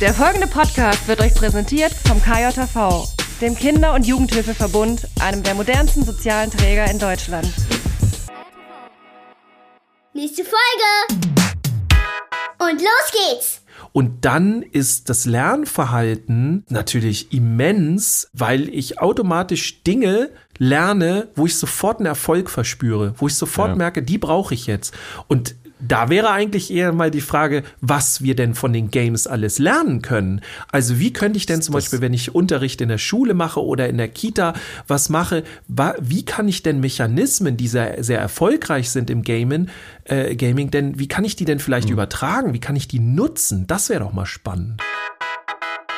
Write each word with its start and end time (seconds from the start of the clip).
Der 0.00 0.12
folgende 0.12 0.46
Podcast 0.46 1.08
wird 1.08 1.20
euch 1.20 1.34
präsentiert 1.34 1.92
vom 2.06 2.20
KJV, 2.20 3.08
dem 3.40 3.54
Kinder- 3.54 3.94
und 3.94 4.06
Jugendhilfeverbund, 4.06 5.08
einem 5.20 5.42
der 5.42 5.54
modernsten 5.54 6.04
sozialen 6.04 6.50
Träger 6.50 6.90
in 6.90 6.98
Deutschland. 6.98 7.48
Nächste 10.12 10.44
Folge! 10.44 11.22
Und 12.58 12.80
los 12.80 13.12
geht's! 13.12 13.62
Und 13.92 14.26
dann 14.26 14.60
ist 14.62 15.08
das 15.08 15.24
Lernverhalten 15.24 16.64
natürlich 16.68 17.32
immens, 17.32 18.28
weil 18.34 18.68
ich 18.68 19.00
automatisch 19.00 19.82
Dinge 19.82 20.30
lerne, 20.58 21.28
wo 21.34 21.46
ich 21.46 21.56
sofort 21.58 21.98
einen 21.98 22.06
Erfolg 22.06 22.50
verspüre, 22.50 23.14
wo 23.16 23.26
ich 23.28 23.34
sofort 23.34 23.70
Ja. 23.70 23.76
merke, 23.76 24.02
die 24.02 24.18
brauche 24.18 24.52
ich 24.52 24.66
jetzt. 24.66 24.92
Und 25.28 25.54
da 25.78 26.08
wäre 26.08 26.30
eigentlich 26.30 26.72
eher 26.72 26.92
mal 26.92 27.10
die 27.10 27.20
Frage, 27.20 27.62
was 27.80 28.22
wir 28.22 28.34
denn 28.34 28.54
von 28.54 28.72
den 28.72 28.90
Games 28.90 29.26
alles 29.26 29.58
lernen 29.58 30.02
können. 30.02 30.40
Also 30.72 30.98
wie 30.98 31.12
könnte 31.12 31.36
ich 31.36 31.46
denn 31.46 31.62
zum 31.62 31.74
Beispiel, 31.74 32.00
wenn 32.00 32.14
ich 32.14 32.34
Unterricht 32.34 32.80
in 32.80 32.88
der 32.88 32.98
Schule 32.98 33.34
mache 33.34 33.62
oder 33.62 33.88
in 33.88 33.98
der 33.98 34.08
Kita 34.08 34.54
was 34.88 35.08
mache, 35.08 35.44
wie 36.00 36.24
kann 36.24 36.48
ich 36.48 36.62
denn 36.62 36.80
Mechanismen, 36.80 37.56
die 37.56 37.68
sehr, 37.68 38.02
sehr 38.02 38.18
erfolgreich 38.18 38.90
sind 38.90 39.10
im 39.10 39.22
Gamen, 39.22 39.70
äh, 40.04 40.34
Gaming, 40.36 40.70
denn 40.70 40.98
wie 40.98 41.08
kann 41.08 41.24
ich 41.24 41.36
die 41.36 41.44
denn 41.44 41.58
vielleicht 41.58 41.90
übertragen? 41.90 42.54
Wie 42.54 42.60
kann 42.60 42.76
ich 42.76 42.88
die 42.88 43.00
nutzen? 43.00 43.66
Das 43.66 43.88
wäre 43.88 44.00
doch 44.00 44.12
mal 44.12 44.26
spannend. 44.26 44.80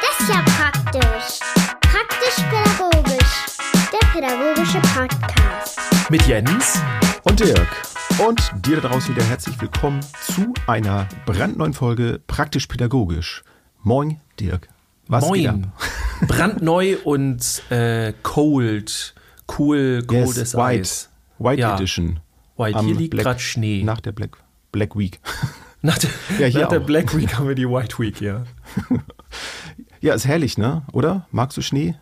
Das 0.01 0.21
ist 0.21 0.35
ja 0.35 0.43
praktisch. 0.43 1.39
Praktisch-pädagogisch. 1.81 3.47
Der 3.93 4.07
pädagogische 4.09 4.81
Podcast. 4.95 5.79
Mit 6.11 6.23
Jens. 6.27 6.81
und 7.25 7.41
Dirk. 7.41 7.88
Und 8.27 8.51
dir 8.67 8.81
da 8.81 8.89
draußen 8.89 9.15
wieder 9.15 9.25
herzlich 9.25 9.61
willkommen 9.61 10.01
zu 10.23 10.53
einer 10.67 11.07
brandneuen 11.27 11.73
Folge 11.73 12.21
Praktisch 12.27 12.67
Pädagogisch. 12.67 13.43
Moin, 13.83 14.21
Dirk. 14.41 14.69
Was? 15.07 15.25
Moin. 15.25 15.73
Brandneu 16.27 16.97
und 17.05 17.63
äh, 17.71 18.13
cold. 18.23 19.15
Cool, 19.59 20.03
cold 20.07 20.37
Yes, 20.37 20.39
as 20.39 20.55
White, 20.57 20.81
Ice. 20.81 21.09
White 21.39 21.61
Ja. 21.61 21.75
Edition. 21.77 22.21
White. 22.57 22.77
Am 22.79 22.87
Hier 22.87 22.97
liegt 22.97 23.17
gerade 23.17 23.39
Schnee. 23.41 23.83
Nach 23.85 24.01
der 24.01 24.13
Black, 24.13 24.37
Black 24.73 24.97
Week. 24.97 25.21
Nach 25.81 25.97
der, 25.97 26.11
Ja, 26.49 26.63
nach 26.63 26.69
der. 26.71 26.81
Black 26.81 27.17
Week 27.17 27.37
haben 27.39 27.47
wir 27.47 27.55
die 27.55 27.69
White 27.69 28.01
Week, 28.01 28.21
ja. 28.21 28.45
Ja, 30.01 30.15
ist 30.15 30.27
herrlich, 30.27 30.59
ne? 30.59 30.83
Oder? 30.93 31.27
Magst 31.31 31.57
du 31.57 31.63
Schnee? 31.63 31.95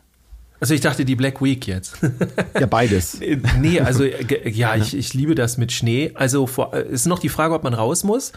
Also 0.61 0.73
ich 0.75 0.81
dachte 0.81 1.05
die 1.05 1.17
Black 1.17 1.43
Week 1.43 1.67
jetzt. 1.67 1.97
Ja, 2.59 2.67
beides. 2.67 3.21
Nee, 3.61 3.81
also 3.81 4.05
ja, 4.05 4.75
ich, 4.77 4.97
ich 4.97 5.13
liebe 5.13 5.35
das 5.35 5.59
mit 5.59 5.73
Schnee. 5.73 6.13
Also 6.15 6.47
vor, 6.47 6.73
äh, 6.75 6.89
ist 6.89 7.07
noch 7.07 7.19
die 7.19 7.29
Frage, 7.29 7.53
ob 7.55 7.63
man 7.65 7.75
raus 7.75 8.03
muss. 8.05 8.33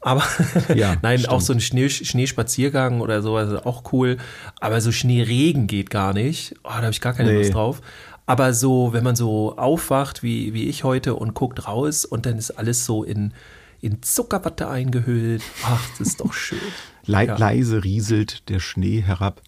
Aber 0.00 0.22
Ja, 0.74 0.96
nein, 1.02 1.18
stimmt. 1.18 1.32
auch 1.32 1.40
so 1.40 1.52
ein 1.52 1.60
Schnee, 1.60 1.88
Schneespaziergang 1.88 3.00
oder 3.00 3.22
sowas 3.22 3.50
ist 3.50 3.66
auch 3.66 3.92
cool. 3.92 4.18
Aber 4.60 4.80
so 4.80 4.92
Schneeregen 4.92 5.66
geht 5.66 5.90
gar 5.90 6.12
nicht. 6.12 6.54
Oh, 6.62 6.68
da 6.68 6.74
habe 6.82 6.90
ich 6.90 7.00
gar 7.00 7.14
keine 7.14 7.32
Nee. 7.32 7.38
Lust 7.38 7.54
drauf. 7.54 7.80
Aber 8.26 8.54
so, 8.54 8.92
wenn 8.92 9.02
man 9.04 9.16
so 9.16 9.56
aufwacht, 9.58 10.22
wie, 10.22 10.54
wie 10.54 10.68
ich 10.68 10.84
heute, 10.84 11.14
und 11.14 11.34
guckt 11.34 11.66
raus 11.66 12.04
und 12.04 12.24
dann 12.26 12.38
ist 12.38 12.52
alles 12.52 12.84
so 12.86 13.02
in, 13.04 13.32
in 13.80 14.02
Zuckerwatte 14.02 14.68
eingehüllt. 14.68 15.42
Ach, 15.64 15.82
das 15.98 16.08
ist 16.08 16.20
doch 16.20 16.32
schön. 16.32 16.58
Le 17.06 17.24
Ja. 17.26 17.36
Leise 17.36 17.82
rieselt 17.84 18.48
der 18.48 18.60
Schnee 18.60 19.02
herab. 19.02 19.42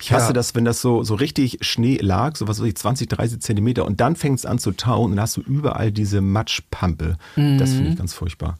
Ich 0.00 0.12
hasse 0.12 0.28
Ja. 0.28 0.32
das, 0.32 0.54
wenn 0.54 0.64
das 0.64 0.80
so, 0.80 1.02
so 1.02 1.14
richtig 1.14 1.58
Schnee 1.62 1.96
lag, 2.00 2.36
so 2.36 2.46
was 2.48 2.60
weiß 2.60 2.66
ich, 2.68 2.76
20, 2.76 3.08
30 3.08 3.40
Zentimeter 3.40 3.84
und 3.84 4.00
dann 4.00 4.16
fängt 4.16 4.38
es 4.38 4.46
an 4.46 4.58
zu 4.58 4.72
tauen 4.72 5.06
und 5.06 5.10
dann 5.16 5.20
hast 5.22 5.36
du 5.36 5.40
überall 5.42 5.92
diese 5.92 6.20
Matschpampe. 6.20 7.16
Das 7.36 7.70
finde 7.70 7.84
Mhm. 7.84 7.90
ich 7.92 7.96
ganz 7.98 8.14
furchtbar. 8.14 8.58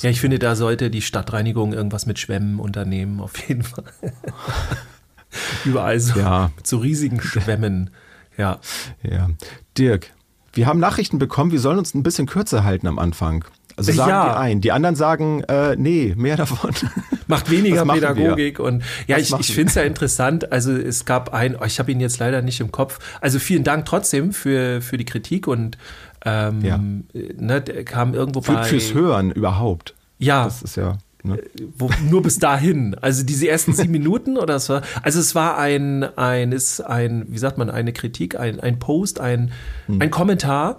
Ja, 0.00 0.08
ich 0.10 0.20
finde, 0.20 0.38
da 0.38 0.56
sollte 0.56 0.88
die 0.90 1.02
Stadtreinigung 1.02 1.72
irgendwas 1.74 2.06
mit 2.06 2.18
Schwämmen 2.18 2.60
unternehmen, 2.60 3.20
auf 3.20 3.36
jeden 3.48 3.62
Fall. 3.62 3.84
Überall 5.64 6.00
so, 6.00 6.18
Ja. 6.18 6.50
mit 6.56 6.66
so 6.66 6.78
riesigen 6.78 7.20
Schwämmen. 7.20 7.90
Ja. 8.38 8.58
Ja. 9.02 9.28
Dirk, 9.76 10.12
wir 10.52 10.66
haben 10.66 10.80
Nachrichten 10.80 11.18
bekommen, 11.18 11.52
wir 11.52 11.60
sollen 11.60 11.78
uns 11.78 11.94
ein 11.94 12.02
bisschen 12.02 12.26
kürzer 12.26 12.64
halten 12.64 12.86
am 12.86 12.98
Anfang. 12.98 13.44
Also 13.76 13.92
sagen 13.92 14.08
Ja. 14.10 14.24
die 14.32 14.36
einen, 14.38 14.60
die 14.62 14.72
anderen 14.72 14.96
sagen, 14.96 15.42
äh, 15.44 15.76
nee, 15.76 16.14
mehr 16.16 16.36
davon. 16.36 16.70
Macht 17.26 17.50
weniger 17.50 17.84
machen 17.84 18.00
wir? 18.00 18.08
Pädagogik 18.14 18.58
und 18.58 18.82
ja, 19.06 19.16
Was 19.16 19.30
ich, 19.30 19.40
ich 19.40 19.54
finde 19.54 19.68
es 19.68 19.74
ja 19.74 19.82
interessant. 19.82 20.50
Also 20.52 20.72
es 20.72 21.04
gab 21.04 21.34
ein, 21.34 21.56
oh, 21.56 21.64
ich 21.64 21.78
habe 21.78 21.90
ihn 21.92 22.00
jetzt 22.00 22.18
leider 22.18 22.40
nicht 22.40 22.60
im 22.60 22.72
Kopf. 22.72 22.98
Also 23.20 23.38
vielen 23.38 23.64
Dank 23.64 23.84
trotzdem 23.84 24.32
für, 24.32 24.80
für 24.80 24.96
die 24.96 25.04
Kritik 25.04 25.46
und 25.46 25.76
ähm, 26.24 26.64
Ja. 26.64 26.78
ne, 26.78 27.60
der 27.60 27.84
kam 27.84 28.14
irgendwo 28.14 28.40
Für, 28.40 28.54
bei. 28.54 28.62
fürs 28.64 28.94
Hören 28.94 29.30
überhaupt. 29.30 29.94
Ja, 30.18 30.44
Das 30.44 30.62
ist 30.62 30.76
ja. 30.76 30.96
Ne? 31.22 31.42
wo, 31.76 31.90
nur 32.08 32.22
bis 32.22 32.38
dahin. 32.38 32.94
Also 33.00 33.24
diese 33.24 33.48
ersten 33.48 33.72
sieben 33.72 33.90
Minuten 34.00 34.38
oder 34.38 34.54
es 34.54 34.68
war, 34.68 34.82
also 35.02 35.18
es 35.18 35.34
war 35.34 35.58
ein, 35.58 36.04
ein, 36.16 36.52
ist 36.52 36.80
ein, 36.80 37.24
wie 37.28 37.38
sagt 37.38 37.58
man, 37.58 37.68
eine 37.68 37.92
Kritik, 37.92 38.38
ein, 38.38 38.60
ein 38.60 38.78
Post, 38.78 39.18
ein, 39.20 39.50
Hm. 39.86 40.00
ein 40.00 40.10
Kommentar 40.10 40.78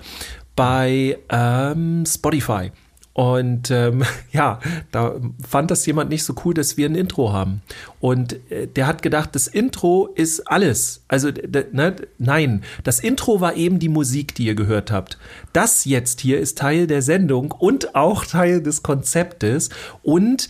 bei 0.56 1.18
ähm, 1.30 2.06
Spotify. 2.08 2.72
Und 3.18 3.72
ähm, 3.72 4.04
ja, 4.32 4.60
da 4.92 5.16
fand 5.42 5.72
das 5.72 5.88
jemand 5.88 6.12
nicht 6.12 6.24
so 6.24 6.36
cool, 6.46 6.54
dass 6.54 6.78
wir 6.78 6.88
ein 6.88 6.94
Intro 6.94 7.34
haben. 7.34 7.64
Und 8.00 8.34
äh, 8.52 8.68
der 8.68 8.86
hat 8.86 9.02
gedacht, 9.02 9.34
das 9.34 9.48
Intro 9.48 10.06
ist 10.14 10.42
alles. 10.42 11.02
Also 11.08 11.30
ne, 11.72 11.96
nein, 12.20 12.62
das 12.84 13.00
Intro 13.00 13.42
war 13.42 13.56
eben 13.56 13.80
die 13.80 13.90
Musik, 13.90 14.36
die 14.36 14.46
ihr 14.46 14.54
gehört 14.54 14.92
habt. 14.92 15.18
Das 15.52 15.86
jetzt 15.86 16.22
hier 16.22 16.40
ist 16.40 16.60
Teil 16.60 16.86
der 16.86 17.02
Sendung 17.02 17.50
und 17.50 17.96
auch 17.96 18.24
Teil 18.24 18.62
des 18.62 18.84
Konzeptes. 18.84 19.72
Und 20.04 20.48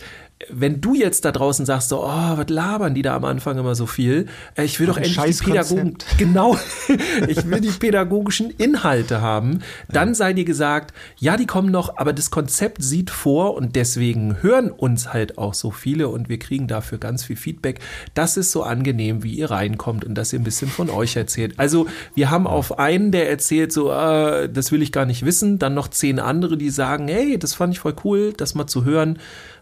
wenn 0.50 0.80
du 0.80 0.94
jetzt 0.94 1.24
da 1.24 1.32
draußen 1.32 1.66
sagst, 1.66 1.88
so, 1.88 2.04
oh, 2.04 2.36
was 2.36 2.48
labern 2.48 2.94
die 2.94 3.02
da 3.02 3.16
am 3.16 3.24
Anfang 3.24 3.58
immer 3.58 3.74
so 3.74 3.86
viel? 3.86 4.26
Äh, 4.54 4.64
Ich 4.64 4.78
will 4.78 4.86
doch 4.86 4.96
endlich 4.96 5.16
die 5.38 5.44
Pädagogen, 5.44 5.96
genau, 6.18 6.56
ich 7.26 7.50
will 7.50 7.60
die 7.60 7.70
pädagogischen 7.70 8.50
Inhalte 8.50 9.20
haben. 9.20 9.60
Dann 9.88 10.14
sei 10.14 10.32
dir 10.34 10.44
gesagt, 10.44 10.94
ja, 11.18 11.36
die 11.36 11.46
kommen 11.46 11.72
noch, 11.72 11.96
aber 11.96 12.12
das 12.12 12.30
Konzept 12.30 12.82
sieht 12.84 13.10
vor 13.10 13.54
und 13.56 13.74
deswegen 13.74 14.40
hören 14.40 14.70
uns 14.70 15.12
halt 15.12 15.38
auch 15.38 15.54
so 15.54 15.72
viele 15.72 16.08
und 16.08 16.28
wir 16.28 16.38
kriegen 16.38 16.68
dafür 16.68 16.98
ganz 16.98 17.24
viel 17.24 17.36
Feedback. 17.36 17.80
Das 18.14 18.36
ist 18.36 18.52
so 18.52 18.62
angenehm, 18.62 19.24
wie 19.24 19.34
ihr 19.34 19.50
reinkommt 19.50 20.04
und 20.04 20.14
dass 20.14 20.32
ihr 20.32 20.38
ein 20.38 20.44
bisschen 20.44 20.68
von 20.68 20.88
euch 20.88 21.16
erzählt. 21.16 21.54
Also 21.58 21.88
wir 22.14 22.30
haben 22.30 22.46
auf 22.46 22.78
einen, 22.78 23.10
der 23.10 23.28
erzählt 23.28 23.72
so, 23.72 23.90
äh, 23.90 24.48
das 24.48 24.70
will 24.70 24.82
ich 24.82 24.92
gar 24.92 25.04
nicht 25.04 25.24
wissen, 25.24 25.58
dann 25.58 25.74
noch 25.74 25.88
zehn 25.88 26.20
andere, 26.20 26.56
die 26.56 26.70
sagen, 26.70 27.08
hey, 27.08 27.38
das 27.38 27.54
fand 27.54 27.74
ich 27.74 27.80
voll 27.80 27.96
cool, 28.04 28.32
das 28.36 28.54
mal 28.54 28.68
zu 28.68 28.84
hören, 28.84 29.18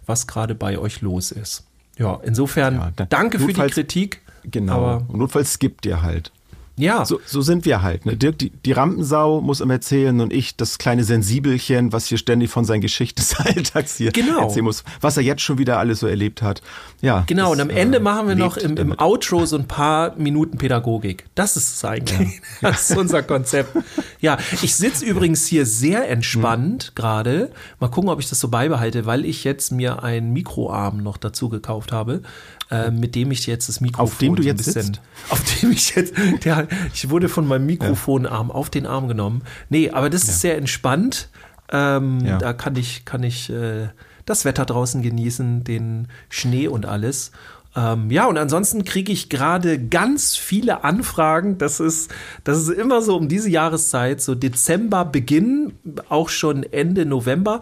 was 0.06 0.26
gerade 0.26 0.54
bei 0.54 0.78
euch 0.78 1.00
los 1.00 1.30
ist. 1.32 1.64
Ja, 1.98 2.20
insofern 2.24 2.74
Ja, 2.76 2.92
da- 2.94 3.04
danke 3.06 3.38
für 3.38 3.52
die 3.52 3.60
Kritik. 3.60 4.20
Genau. 4.44 5.00
Notfalls 5.12 5.54
skippt 5.54 5.86
ihr 5.86 6.02
halt. 6.02 6.30
Ja, 6.76 7.04
So, 7.04 7.20
so 7.26 7.40
sind 7.40 7.64
wir 7.64 7.82
halt. 7.82 8.06
Ne? 8.06 8.16
Dirk, 8.16 8.38
die, 8.38 8.50
die 8.50 8.72
Rampensau 8.72 9.40
muss 9.40 9.60
immer 9.60 9.74
erzählen 9.74 10.20
und 10.20 10.32
ich 10.32 10.56
das 10.56 10.78
kleine 10.78 11.04
Sensibelchen, 11.04 11.92
was 11.92 12.06
hier 12.06 12.18
ständig 12.18 12.50
von 12.50 12.64
seinen 12.64 12.80
Geschichten 12.82 13.20
des 13.20 13.34
Alltags 13.40 13.96
hier 13.96 14.12
Genau. 14.12 14.42
erzählen 14.42 14.64
muss, 14.64 14.84
was 15.00 15.16
er 15.16 15.22
jetzt 15.22 15.42
schon 15.42 15.58
wieder 15.58 15.78
alles 15.78 16.00
so 16.00 16.06
erlebt 16.06 16.42
hat. 16.42 16.62
Ja. 17.00 17.24
Genau, 17.26 17.52
und 17.52 17.58
das, 17.58 17.68
am 17.68 17.70
Ende 17.70 17.98
äh, 17.98 18.00
machen 18.00 18.28
wir 18.28 18.34
noch 18.34 18.56
im, 18.56 18.70
im 18.70 18.76
damit. 18.76 19.00
Outro 19.00 19.46
so 19.46 19.56
ein 19.56 19.66
paar 19.68 20.14
Minuten 20.16 20.58
Pädagogik. 20.58 21.24
Das 21.34 21.56
ist 21.56 21.74
es 21.76 21.84
eigentlich. 21.84 22.40
Das 22.60 22.90
ist 22.90 22.96
unser 22.96 23.22
Konzept. 23.22 23.76
Ja, 24.20 24.38
ich 24.62 24.74
sitze 24.76 25.04
übrigens 25.04 25.46
hier 25.46 25.66
sehr 25.66 26.08
entspannt 26.08 26.84
Hm. 26.86 26.90
gerade. 26.94 27.50
Mal 27.80 27.88
gucken, 27.88 28.10
ob 28.10 28.20
ich 28.20 28.28
das 28.28 28.40
so 28.40 28.48
beibehalte, 28.48 29.06
weil 29.06 29.24
ich 29.24 29.44
jetzt 29.44 29.72
mir 29.72 30.02
einen 30.02 30.32
Mikroarm 30.32 31.02
noch 31.02 31.16
dazu 31.16 31.48
gekauft 31.48 31.92
habe, 31.92 32.22
äh, 32.70 32.90
mit 32.90 33.14
dem 33.14 33.30
ich 33.30 33.46
jetzt 33.46 33.68
das 33.68 33.80
Mikrofon 33.80 34.04
Auf 34.06 34.18
dem 34.18 34.36
du 34.36 34.42
jetzt 34.42 34.58
bisschen, 34.64 34.82
sitzt? 34.82 35.00
Auf 35.28 35.42
dem 35.60 35.70
ich 35.72 35.94
jetzt, 35.94 36.14
der, 36.44 36.65
ich 36.94 37.10
wurde 37.10 37.28
von 37.28 37.46
meinem 37.46 37.66
Mikrofonarm 37.66 38.50
auf 38.50 38.70
den 38.70 38.86
Arm 38.86 39.08
genommen. 39.08 39.42
Nee, 39.68 39.90
aber 39.90 40.10
das 40.10 40.24
ist 40.24 40.40
sehr 40.40 40.56
entspannt. 40.56 41.28
Ähm, 41.70 42.20
Ja. 42.24 42.38
Da 42.38 42.52
kann 42.52 42.76
ich, 42.76 43.04
kann 43.04 43.22
ich 43.22 43.50
äh, 43.50 43.88
das 44.24 44.44
Wetter 44.44 44.64
draußen 44.64 45.02
genießen, 45.02 45.64
den 45.64 46.08
Schnee 46.28 46.68
und 46.68 46.86
alles. 46.86 47.32
Ähm, 47.76 48.10
ja, 48.10 48.24
und 48.26 48.38
ansonsten 48.38 48.84
kriege 48.84 49.12
ich 49.12 49.28
gerade 49.28 49.78
ganz 49.78 50.34
viele 50.34 50.82
Anfragen. 50.82 51.58
Das 51.58 51.78
ist, 51.78 52.10
das 52.42 52.58
ist 52.58 52.70
immer 52.70 53.02
so 53.02 53.16
um 53.16 53.28
diese 53.28 53.50
Jahreszeit, 53.50 54.20
so 54.22 54.34
Dezember 54.34 55.04
Beginn, 55.04 55.74
auch 56.08 56.30
schon 56.30 56.62
Ende 56.62 57.04
November. 57.04 57.60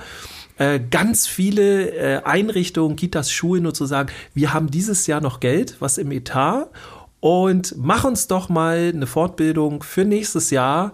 Äh, 0.57 0.79
ganz 0.89 1.27
viele 1.27 1.91
äh, 1.91 2.23
Einrichtungen, 2.23 2.95
Kitas, 2.95 3.33
Schulen 3.33 3.67
und 3.67 3.75
so 3.77 3.87
sagen, 3.87 4.11
wir 4.35 4.55
haben 4.55 4.71
dieses 4.71 5.09
Jahr 5.09 5.21
noch 5.21 5.41
Geld, 5.41 5.77
was 5.81 5.99
im 5.99 6.13
Etat 6.13 6.69
und 7.25 7.75
mach 7.79 8.05
uns 8.05 8.27
doch 8.27 8.51
mal 8.51 8.93
eine 8.95 9.07
Fortbildung 9.07 9.83
für 9.83 10.05
nächstes 10.05 10.51
Jahr 10.51 10.93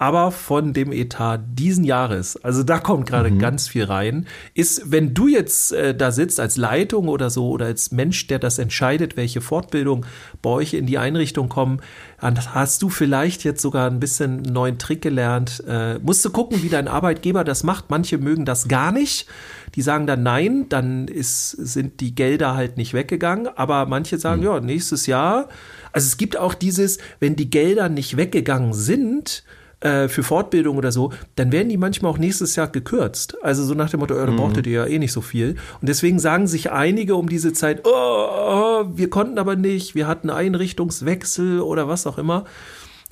aber 0.00 0.30
von 0.32 0.72
dem 0.72 0.92
Etat 0.92 1.40
diesen 1.46 1.84
Jahres. 1.84 2.42
Also 2.42 2.62
da 2.62 2.78
kommt 2.78 3.06
gerade 3.06 3.30
mhm. 3.30 3.38
ganz 3.38 3.68
viel 3.68 3.84
rein. 3.84 4.26
Ist, 4.54 4.90
wenn 4.90 5.12
du 5.12 5.28
jetzt 5.28 5.72
äh, 5.72 5.94
da 5.94 6.10
sitzt 6.10 6.40
als 6.40 6.56
Leitung 6.56 7.06
oder 7.06 7.28
so 7.28 7.50
oder 7.50 7.66
als 7.66 7.92
Mensch, 7.92 8.26
der 8.26 8.38
das 8.38 8.58
entscheidet, 8.58 9.18
welche 9.18 9.42
Fortbildung 9.42 10.06
bei 10.40 10.48
euch 10.48 10.72
in 10.72 10.86
die 10.86 10.96
Einrichtung 10.96 11.50
kommen, 11.50 11.82
dann 12.18 12.54
hast 12.54 12.80
du 12.80 12.88
vielleicht 12.88 13.44
jetzt 13.44 13.60
sogar 13.60 13.90
ein 13.90 14.00
bisschen 14.00 14.38
einen 14.38 14.54
neuen 14.54 14.78
Trick 14.78 15.02
gelernt. 15.02 15.62
Äh, 15.68 15.98
musst 15.98 16.24
du 16.24 16.30
gucken, 16.30 16.62
wie 16.62 16.70
dein 16.70 16.88
Arbeitgeber 16.88 17.44
das 17.44 17.62
macht. 17.62 17.90
Manche 17.90 18.16
mögen 18.16 18.46
das 18.46 18.68
gar 18.68 18.92
nicht. 18.92 19.26
Die 19.74 19.82
sagen 19.82 20.06
dann 20.06 20.22
nein, 20.22 20.64
dann 20.70 21.08
ist, 21.08 21.50
sind 21.50 22.00
die 22.00 22.14
Gelder 22.14 22.54
halt 22.54 22.78
nicht 22.78 22.94
weggegangen. 22.94 23.48
Aber 23.54 23.84
manche 23.84 24.18
sagen, 24.18 24.40
mhm. 24.40 24.46
ja, 24.46 24.60
nächstes 24.60 25.04
Jahr. 25.04 25.50
Also 25.92 26.06
es 26.06 26.16
gibt 26.16 26.38
auch 26.38 26.54
dieses, 26.54 26.96
wenn 27.18 27.36
die 27.36 27.50
Gelder 27.50 27.90
nicht 27.90 28.16
weggegangen 28.16 28.72
sind, 28.72 29.44
äh, 29.80 30.08
für 30.08 30.22
Fortbildung 30.22 30.76
oder 30.76 30.92
so, 30.92 31.12
dann 31.36 31.52
werden 31.52 31.68
die 31.68 31.76
manchmal 31.76 32.12
auch 32.12 32.18
nächstes 32.18 32.56
Jahr 32.56 32.68
gekürzt. 32.68 33.36
Also 33.42 33.64
so 33.64 33.74
nach 33.74 33.90
dem 33.90 34.00
Motto, 34.00 34.14
oh, 34.14 34.26
mhm. 34.26 34.36
brauchtet 34.36 34.66
ihr 34.66 34.72
ja 34.72 34.86
eh 34.86 34.98
nicht 34.98 35.12
so 35.12 35.20
viel. 35.20 35.56
Und 35.80 35.88
deswegen 35.88 36.18
sagen 36.18 36.46
sich 36.46 36.70
einige 36.70 37.16
um 37.16 37.28
diese 37.28 37.52
Zeit, 37.52 37.82
oh, 37.84 37.90
oh, 37.90 38.84
wir 38.94 39.08
konnten 39.10 39.38
aber 39.38 39.56
nicht, 39.56 39.94
wir 39.94 40.06
hatten 40.06 40.30
Einrichtungswechsel 40.30 41.60
oder 41.60 41.88
was 41.88 42.06
auch 42.06 42.18
immer. 42.18 42.44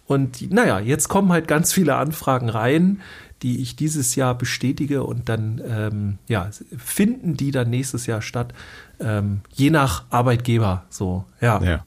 Und 0.06 0.50
naja, 0.50 0.78
jetzt 0.78 1.08
kommen 1.08 1.32
halt 1.32 1.48
ganz 1.48 1.72
viele 1.72 1.96
Anfragen 1.96 2.48
rein, 2.48 3.00
die 3.42 3.62
ich 3.62 3.76
dieses 3.76 4.14
Jahr 4.14 4.36
bestätige 4.36 5.04
und 5.04 5.28
dann 5.28 5.62
ähm, 5.66 6.18
ja, 6.28 6.50
finden 6.76 7.36
die 7.36 7.50
dann 7.50 7.70
nächstes 7.70 8.06
Jahr 8.06 8.20
statt, 8.20 8.52
ähm, 9.00 9.40
je 9.52 9.70
nach 9.70 10.04
Arbeitgeber. 10.10 10.84
So, 10.90 11.24
ja. 11.40 11.62
ja. 11.62 11.84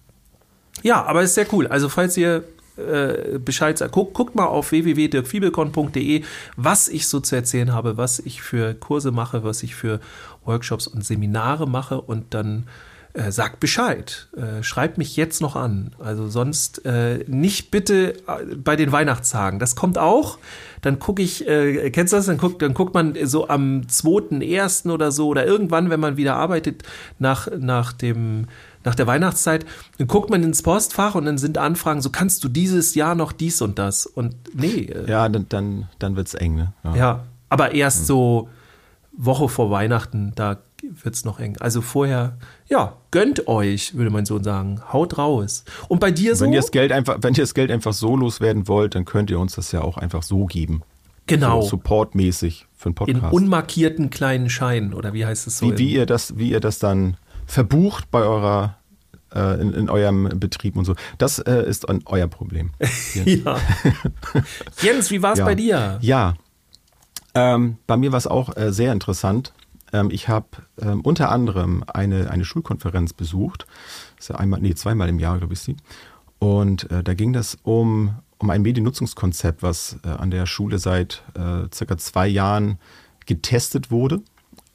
Ja, 0.84 1.04
aber 1.04 1.22
ist 1.22 1.36
sehr 1.36 1.52
cool. 1.54 1.68
Also 1.68 1.90
falls 1.90 2.16
ihr 2.18 2.44
äh, 2.78 3.40
Bescheid 3.40 3.78
sagen. 3.78 3.92
Guck, 3.92 4.14
guckt 4.14 4.36
mal 4.36 4.46
auf 4.46 4.72
www.dirkfiebelkon.de, 4.72 6.24
was 6.56 6.88
ich 6.88 7.08
so 7.08 7.20
zu 7.20 7.36
erzählen 7.36 7.74
habe, 7.74 7.98
was 7.98 8.20
ich 8.20 8.42
für 8.42 8.74
Kurse 8.74 9.12
mache, 9.12 9.44
was 9.44 9.64
ich 9.64 9.76
für 9.76 10.00
Workshops 10.46 10.88
und 10.88 11.06
Seminare 11.06 11.68
mache 11.68 12.02
und 12.02 12.34
dann 12.34 12.66
äh, 13.14 13.32
sagt 13.32 13.60
Bescheid. 13.60 14.30
Äh, 14.38 14.64
schreibt 14.64 14.98
mich 14.98 15.18
jetzt 15.18 15.42
noch 15.42 15.58
an. 15.58 15.92
Also 16.00 16.30
sonst 16.30 16.86
äh, 16.86 17.26
nicht 17.28 17.70
bitte 17.70 18.14
äh, 18.28 18.56
bei 18.56 18.78
den 18.78 18.92
Weihnachtstagen. 18.92 19.60
Das 19.60 19.76
kommt 19.76 19.98
auch. 19.98 20.38
Dann 20.82 20.98
gucke 20.98 21.22
ich, 21.22 21.46
äh, 21.48 21.90
kennst 21.92 22.14
du 22.14 22.18
das? 22.18 22.28
Dann 22.28 22.38
guckt, 22.38 22.62
dann 22.62 22.74
guckt 22.74 22.94
man 22.94 23.18
so 23.24 23.50
am 23.50 23.82
2.1. 23.82 24.90
oder 24.90 25.12
so 25.12 25.28
oder 25.28 25.46
irgendwann, 25.46 25.90
wenn 25.90 26.00
man 26.00 26.16
wieder 26.16 26.38
arbeitet, 26.38 26.84
nach, 27.20 27.50
nach 27.60 27.92
dem 27.92 28.48
nach 28.84 28.96
der 28.96 29.08
Weihnachtszeit, 29.08 29.66
dann 29.98 30.08
guckt 30.08 30.30
man 30.30 30.44
ins 30.44 30.62
Postfach 30.62 31.16
und 31.16 31.26
dann 31.26 31.38
sind 31.38 31.58
Anfragen, 31.58 32.02
so 32.02 32.10
kannst 32.10 32.44
du 32.44 32.50
dieses 32.50 32.96
Jahr 32.96 33.16
noch 33.16 33.32
dies 33.32 33.62
und 33.62 33.80
das. 33.80 34.06
Und 34.06 34.36
nee. 34.54 34.86
Äh, 34.86 35.10
ja, 35.10 35.30
dann, 35.30 35.46
dann, 35.50 35.90
dann 36.00 36.16
wird 36.16 36.28
es 36.28 36.34
eng, 36.34 36.56
ne? 36.56 36.74
Ja. 36.84 36.96
ja, 36.96 37.24
aber 37.50 37.74
erst 37.74 38.02
mhm. 38.02 38.06
so 38.06 38.50
Woche 39.12 39.50
vor 39.50 39.72
Weihnachten, 39.72 40.32
da 40.36 40.58
wird 40.82 41.16
es 41.16 41.26
noch 41.26 41.40
eng. 41.40 41.58
Also 41.60 41.82
vorher, 41.82 42.38
ja, 42.68 42.98
gönnt 43.12 43.48
euch, 43.48 43.96
würde 43.96 44.10
mein 44.10 44.26
Sohn 44.26 44.44
sagen. 44.44 44.82
Haut 44.92 45.18
raus. 45.18 45.64
Und 45.88 46.00
bei 46.00 46.12
dir 46.12 46.36
so? 46.36 46.46
Wenn 46.46 46.54
ihr 46.54 46.62
das 46.62 46.72
Geld 46.72 46.92
einfach, 46.92 47.18
wenn 47.22 47.34
ihr 47.34 47.44
das 47.44 47.54
Geld 47.54 47.72
einfach 47.72 47.94
so 47.94 48.16
loswerden 48.16 48.68
wollt, 48.68 48.96
dann 48.96 49.06
könnt 49.06 49.30
ihr 49.30 49.40
uns 49.40 49.56
das 49.56 49.72
ja 49.72 49.82
auch 49.82 49.98
einfach 49.98 50.24
so 50.24 50.46
geben. 50.46 50.82
Genau. 51.28 51.62
So 51.62 51.70
supportmäßig 51.70 52.68
für 52.76 52.88
einen 52.88 52.96
Podcast. 52.96 53.24
In 53.24 53.30
unmarkierten 53.30 54.10
kleinen 54.10 54.50
Scheinen, 54.50 54.94
oder 54.94 55.14
wie 55.14 55.26
heißt 55.26 55.48
es 55.48 55.60
so? 55.60 55.72
Wie, 55.72 55.78
wie 55.78 55.94
ihr 55.94 56.06
das, 56.06 56.38
wie 56.38 56.50
ihr 56.50 56.60
das 56.60 56.80
dann 56.80 57.18
verbucht 57.52 58.10
bei 58.12 58.22
eurer 58.22 58.78
äh, 59.34 59.62
in, 59.62 59.74
in, 59.74 59.90
eurem 59.90 60.30
Betrieb 60.36 60.76
und 60.78 60.86
so. 60.86 60.96
Das 61.18 61.40
äh, 61.40 61.64
ist 61.68 61.88
ein, 61.90 62.02
euer 62.06 62.28
Problem. 62.28 62.72
ja. 63.26 63.58
Jens, 64.82 65.12
wie 65.12 65.22
war 65.22 65.34
es 65.34 65.40
ja. 65.40 65.46
bei 65.46 65.56
dir? 65.56 66.00
Ja, 66.02 66.36
ähm, 67.34 67.78
bei 67.88 67.98
mir 67.98 68.12
war 68.12 68.18
es 68.18 68.28
auch 68.28 68.56
äh, 68.58 68.72
sehr 68.72 68.92
interessant. 68.92 69.54
Ähm, 69.94 70.10
ich 70.12 70.28
habe 70.28 70.48
ähm, 70.82 71.02
unter 71.02 71.32
anderem 71.32 71.84
eine, 71.88 72.30
eine 72.30 72.46
Schulkonferenz 72.46 73.14
besucht. 73.14 73.66
Das 74.16 74.26
ist 74.26 74.30
ja 74.30 74.36
einmal, 74.36 74.62
nee, 74.62 74.74
zweimal 74.76 75.10
im 75.10 75.20
Jahr, 75.20 75.38
glaube 75.38 75.54
ich, 75.54 75.60
sie. 75.60 75.78
Und 76.40 76.90
äh, 76.92 77.04
da 77.04 77.14
ging 77.14 77.34
das 77.34 77.58
um, 77.64 78.16
um 78.38 78.50
ein 78.50 78.62
Mediennutzungskonzept, 78.62 79.62
was 79.64 79.98
äh, 80.04 80.10
an 80.10 80.32
der 80.32 80.46
Schule 80.46 80.80
seit 80.80 81.24
äh, 81.36 81.68
circa 81.74 81.98
zwei 81.98 82.28
Jahren 82.28 82.80
getestet 83.26 83.92
wurde. 83.92 84.22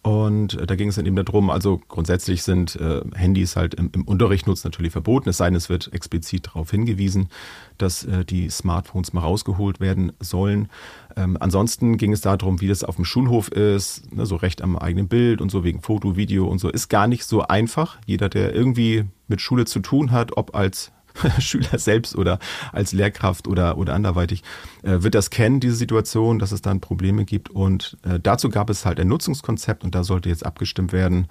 Und 0.06 0.54
äh, 0.54 0.66
da 0.66 0.76
ging 0.76 0.90
es 0.90 0.94
dann 0.94 1.04
eben 1.04 1.16
darum, 1.16 1.50
also 1.50 1.80
grundsätzlich 1.88 2.44
sind 2.44 2.76
äh, 2.76 3.00
Handys 3.16 3.56
halt 3.56 3.74
im, 3.74 3.90
im 3.92 4.04
Unterricht 4.04 4.46
nutzen 4.46 4.68
natürlich 4.68 4.92
verboten, 4.92 5.28
es 5.28 5.38
sei 5.38 5.46
denn, 5.46 5.56
es 5.56 5.68
wird 5.68 5.92
explizit 5.92 6.46
darauf 6.46 6.70
hingewiesen, 6.70 7.28
dass 7.76 8.04
äh, 8.04 8.24
die 8.24 8.48
Smartphones 8.48 9.12
mal 9.12 9.22
rausgeholt 9.22 9.80
werden 9.80 10.12
sollen. 10.20 10.68
Ähm, 11.16 11.36
ansonsten 11.40 11.96
ging 11.96 12.12
es 12.12 12.20
darum, 12.20 12.60
wie 12.60 12.68
das 12.68 12.84
auf 12.84 12.94
dem 12.94 13.04
Schulhof 13.04 13.48
ist, 13.48 14.14
ne, 14.14 14.26
so 14.26 14.36
recht 14.36 14.62
am 14.62 14.78
eigenen 14.78 15.08
Bild 15.08 15.40
und 15.40 15.50
so 15.50 15.64
wegen 15.64 15.82
Foto, 15.82 16.14
Video 16.14 16.46
und 16.46 16.60
so. 16.60 16.68
Ist 16.68 16.86
gar 16.86 17.08
nicht 17.08 17.24
so 17.24 17.42
einfach. 17.42 17.98
Jeder, 18.06 18.28
der 18.28 18.54
irgendwie 18.54 19.06
mit 19.26 19.40
Schule 19.40 19.64
zu 19.64 19.80
tun 19.80 20.12
hat, 20.12 20.36
ob 20.36 20.54
als 20.54 20.92
Schüler 21.38 21.78
selbst 21.78 22.16
oder 22.16 22.38
als 22.72 22.92
Lehrkraft 22.92 23.48
oder, 23.48 23.78
oder 23.78 23.94
anderweitig, 23.94 24.42
äh, 24.82 25.02
wird 25.02 25.14
das 25.14 25.30
kennen, 25.30 25.60
diese 25.60 25.76
Situation, 25.76 26.38
dass 26.38 26.52
es 26.52 26.62
dann 26.62 26.80
Probleme 26.80 27.24
gibt. 27.24 27.50
Und 27.50 27.96
äh, 28.04 28.20
dazu 28.20 28.48
gab 28.48 28.70
es 28.70 28.84
halt 28.84 29.00
ein 29.00 29.08
Nutzungskonzept 29.08 29.84
und 29.84 29.94
da 29.94 30.04
sollte 30.04 30.28
jetzt 30.28 30.44
abgestimmt 30.44 30.92
werden, 30.92 31.28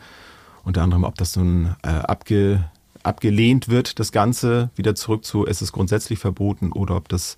unter 0.64 0.82
anderem, 0.82 1.04
ob 1.04 1.16
das 1.16 1.36
nun 1.36 1.76
äh, 1.84 1.90
abge, 1.90 2.64
abgelehnt 3.04 3.70
wird, 3.70 4.00
das 4.00 4.12
Ganze 4.12 4.72
wieder 4.76 4.96
zurück 4.96 5.24
zu, 5.24 5.46
es 5.46 5.62
ist 5.62 5.72
grundsätzlich 5.72 6.20
verboten 6.20 6.72
oder 6.72 6.96
ob 6.96 7.08
das 7.08 7.36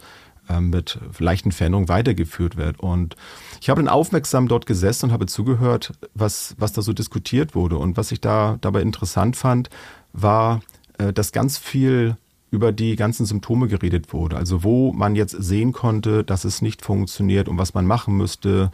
äh, 0.49 0.61
mit 0.61 0.97
leichten 1.19 1.51
Veränderungen 1.51 1.89
weitergeführt 1.89 2.55
wird. 2.55 2.79
Und 2.79 3.17
ich 3.61 3.69
habe 3.69 3.81
dann 3.81 3.89
aufmerksam 3.89 4.47
dort 4.47 4.65
gesessen 4.65 5.07
und 5.07 5.11
habe 5.11 5.25
zugehört, 5.25 5.93
was, 6.13 6.55
was 6.57 6.71
da 6.71 6.81
so 6.81 6.93
diskutiert 6.93 7.53
wurde. 7.53 7.77
Und 7.77 7.97
was 7.97 8.11
ich 8.11 8.21
da 8.21 8.57
dabei 8.61 8.81
interessant 8.81 9.35
fand, 9.35 9.69
war, 10.13 10.61
äh, 10.97 11.11
dass 11.11 11.33
ganz 11.33 11.57
viel 11.57 12.15
über 12.51 12.71
die 12.71 12.95
ganzen 12.95 13.25
Symptome 13.25 13.67
geredet 13.67 14.13
wurde. 14.13 14.37
Also 14.37 14.63
wo 14.63 14.93
man 14.93 15.15
jetzt 15.15 15.31
sehen 15.31 15.73
konnte, 15.73 16.23
dass 16.23 16.45
es 16.45 16.61
nicht 16.61 16.81
funktioniert 16.81 17.49
und 17.49 17.57
was 17.57 17.73
man 17.73 17.85
machen 17.85 18.15
müsste. 18.15 18.71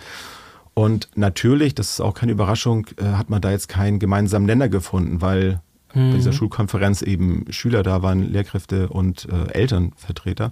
Und 0.74 1.10
natürlich, 1.16 1.75
das 1.75 1.92
ist 1.92 2.02
auch 2.02 2.14
keine 2.14 2.31
Überraschung, 2.31 2.88
äh, 2.98 3.04
hat 3.04 3.30
man 3.30 3.42
da 3.42 3.52
jetzt 3.52 3.70
keinen 3.70 4.00
gemeinsamen 4.00 4.46
Nenner 4.46 4.70
gefunden, 4.70 5.22
weil 5.22 5.62
mhm. 5.94 6.12
bei 6.12 6.18
dieser 6.18 6.31
mhm. 6.31 6.36
Schulkonferenz 6.36 7.02
eben 7.02 7.46
Schüler 7.50 7.84
da 7.84 8.02
waren, 8.02 8.31
Lehrkräfte 8.31 8.90
und 8.90 9.28
äh, 9.30 9.52
Elternvertreter. 9.54 10.52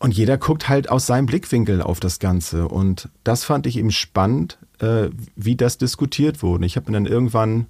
Und 0.00 0.16
jeder 0.16 0.38
guckt 0.38 0.68
halt 0.68 0.88
aus 0.88 1.06
seinem 1.06 1.26
Blickwinkel 1.26 1.82
auf 1.82 2.00
das 2.00 2.18
Ganze. 2.18 2.68
Und 2.68 3.10
das 3.22 3.44
fand 3.44 3.66
ich 3.66 3.76
eben 3.76 3.90
spannend, 3.90 4.58
äh, 4.78 5.10
wie 5.36 5.56
das 5.56 5.76
diskutiert 5.76 6.42
wurde. 6.42 6.64
Ich 6.64 6.76
habe 6.76 6.90
mir 6.90 6.96
dann 6.96 7.06
irgendwann 7.06 7.66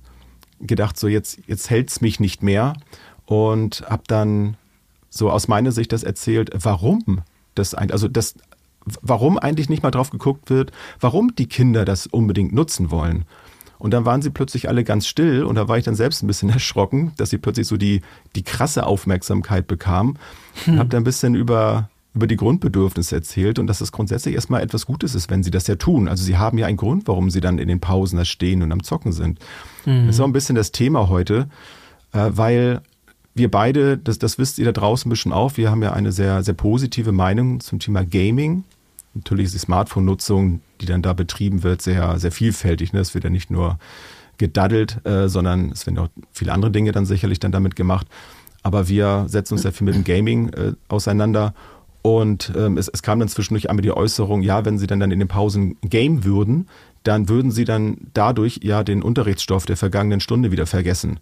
gedacht, 0.60 0.98
so 0.98 1.08
jetzt, 1.08 1.40
jetzt 1.46 1.70
hält 1.70 1.90
es 1.90 2.00
mich 2.00 2.20
nicht 2.20 2.42
mehr 2.42 2.74
und 3.30 3.84
habe 3.88 4.02
dann 4.08 4.56
so 5.08 5.30
aus 5.30 5.46
meiner 5.46 5.70
Sicht 5.70 5.92
das 5.92 6.02
erzählt, 6.02 6.50
warum 6.52 7.20
das 7.54 7.74
eigentlich, 7.74 7.92
also 7.92 8.08
das, 8.08 8.34
warum 9.02 9.38
eigentlich 9.38 9.68
nicht 9.68 9.84
mal 9.84 9.92
drauf 9.92 10.10
geguckt 10.10 10.50
wird, 10.50 10.72
warum 10.98 11.36
die 11.36 11.46
Kinder 11.46 11.84
das 11.84 12.08
unbedingt 12.08 12.52
nutzen 12.52 12.90
wollen. 12.90 13.26
Und 13.78 13.92
dann 13.92 14.04
waren 14.04 14.20
sie 14.20 14.30
plötzlich 14.30 14.68
alle 14.68 14.82
ganz 14.82 15.06
still 15.06 15.44
und 15.44 15.54
da 15.54 15.68
war 15.68 15.78
ich 15.78 15.84
dann 15.84 15.94
selbst 15.94 16.24
ein 16.24 16.26
bisschen 16.26 16.50
erschrocken, 16.50 17.12
dass 17.18 17.30
sie 17.30 17.38
plötzlich 17.38 17.68
so 17.68 17.76
die, 17.76 18.02
die 18.34 18.42
krasse 18.42 18.84
Aufmerksamkeit 18.84 19.68
bekamen. 19.68 20.18
Hm. 20.64 20.80
Habe 20.80 20.88
dann 20.88 21.02
ein 21.02 21.04
bisschen 21.04 21.36
über, 21.36 21.88
über 22.14 22.26
die 22.26 22.36
Grundbedürfnisse 22.36 23.14
erzählt 23.14 23.60
und 23.60 23.68
dass 23.68 23.80
es 23.80 23.92
grundsätzlich 23.92 24.34
erstmal 24.34 24.60
etwas 24.60 24.86
Gutes 24.86 25.14
ist, 25.14 25.30
wenn 25.30 25.44
sie 25.44 25.52
das 25.52 25.68
ja 25.68 25.76
tun. 25.76 26.08
Also 26.08 26.24
sie 26.24 26.36
haben 26.36 26.58
ja 26.58 26.66
einen 26.66 26.76
Grund, 26.76 27.06
warum 27.06 27.30
sie 27.30 27.40
dann 27.40 27.58
in 27.58 27.68
den 27.68 27.78
Pausen 27.78 28.16
da 28.16 28.24
stehen 28.24 28.64
und 28.64 28.72
am 28.72 28.82
Zocken 28.82 29.12
sind. 29.12 29.38
Mhm. 29.86 30.06
Das 30.06 30.16
ist 30.16 30.20
auch 30.20 30.26
ein 30.26 30.32
bisschen 30.32 30.56
das 30.56 30.72
Thema 30.72 31.08
heute, 31.08 31.48
äh, 32.12 32.30
weil 32.32 32.82
wir 33.40 33.50
beide, 33.50 33.96
das, 33.96 34.18
das 34.18 34.38
wisst 34.38 34.58
ihr 34.58 34.66
da 34.66 34.72
draußen 34.72 35.08
ein 35.08 35.10
bisschen 35.10 35.32
auch, 35.32 35.56
wir 35.56 35.70
haben 35.70 35.82
ja 35.82 35.92
eine 35.94 36.12
sehr, 36.12 36.42
sehr 36.42 36.52
positive 36.52 37.10
Meinung 37.10 37.60
zum 37.60 37.78
Thema 37.78 38.04
Gaming. 38.04 38.64
Natürlich 39.14 39.46
ist 39.46 39.54
die 39.54 39.60
Smartphone-Nutzung, 39.60 40.60
die 40.80 40.86
dann 40.86 41.00
da 41.00 41.14
betrieben 41.14 41.62
wird, 41.62 41.80
sehr, 41.80 42.18
sehr 42.18 42.32
vielfältig. 42.32 42.92
Ne? 42.92 43.00
Es 43.00 43.14
wird 43.14 43.24
ja 43.24 43.30
nicht 43.30 43.50
nur 43.50 43.78
gedaddelt, 44.36 45.04
äh, 45.06 45.28
sondern 45.28 45.70
es 45.70 45.86
werden 45.86 45.98
auch 45.98 46.08
viele 46.32 46.52
andere 46.52 46.70
Dinge 46.70 46.92
dann 46.92 47.06
sicherlich 47.06 47.40
dann 47.40 47.50
damit 47.50 47.76
gemacht. 47.76 48.06
Aber 48.62 48.88
wir 48.88 49.24
setzen 49.26 49.54
uns 49.54 49.62
sehr 49.62 49.72
viel 49.72 49.86
mit 49.86 49.94
dem 49.94 50.04
Gaming 50.04 50.50
äh, 50.50 50.72
auseinander. 50.88 51.54
Und 52.02 52.52
ähm, 52.54 52.76
es, 52.76 52.88
es 52.88 53.02
kam 53.02 53.20
dann 53.20 53.28
zwischendurch 53.28 53.70
einmal 53.70 53.82
die 53.82 53.92
Äußerung, 53.92 54.42
ja, 54.42 54.66
wenn 54.66 54.78
sie 54.78 54.86
dann, 54.86 55.00
dann 55.00 55.10
in 55.10 55.18
den 55.18 55.28
Pausen 55.28 55.76
game 55.80 56.24
würden, 56.24 56.68
dann 57.04 57.30
würden 57.30 57.50
sie 57.50 57.64
dann 57.64 57.96
dadurch 58.12 58.60
ja 58.62 58.84
den 58.84 59.02
Unterrichtsstoff 59.02 59.64
der 59.64 59.78
vergangenen 59.78 60.20
Stunde 60.20 60.52
wieder 60.52 60.66
vergessen. 60.66 61.20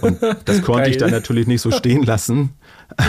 Und 0.00 0.18
das 0.44 0.62
konnte 0.62 0.90
ich 0.90 0.96
dann 0.96 1.10
natürlich 1.10 1.46
nicht 1.46 1.60
so 1.60 1.70
stehen 1.70 2.02
lassen 2.02 2.50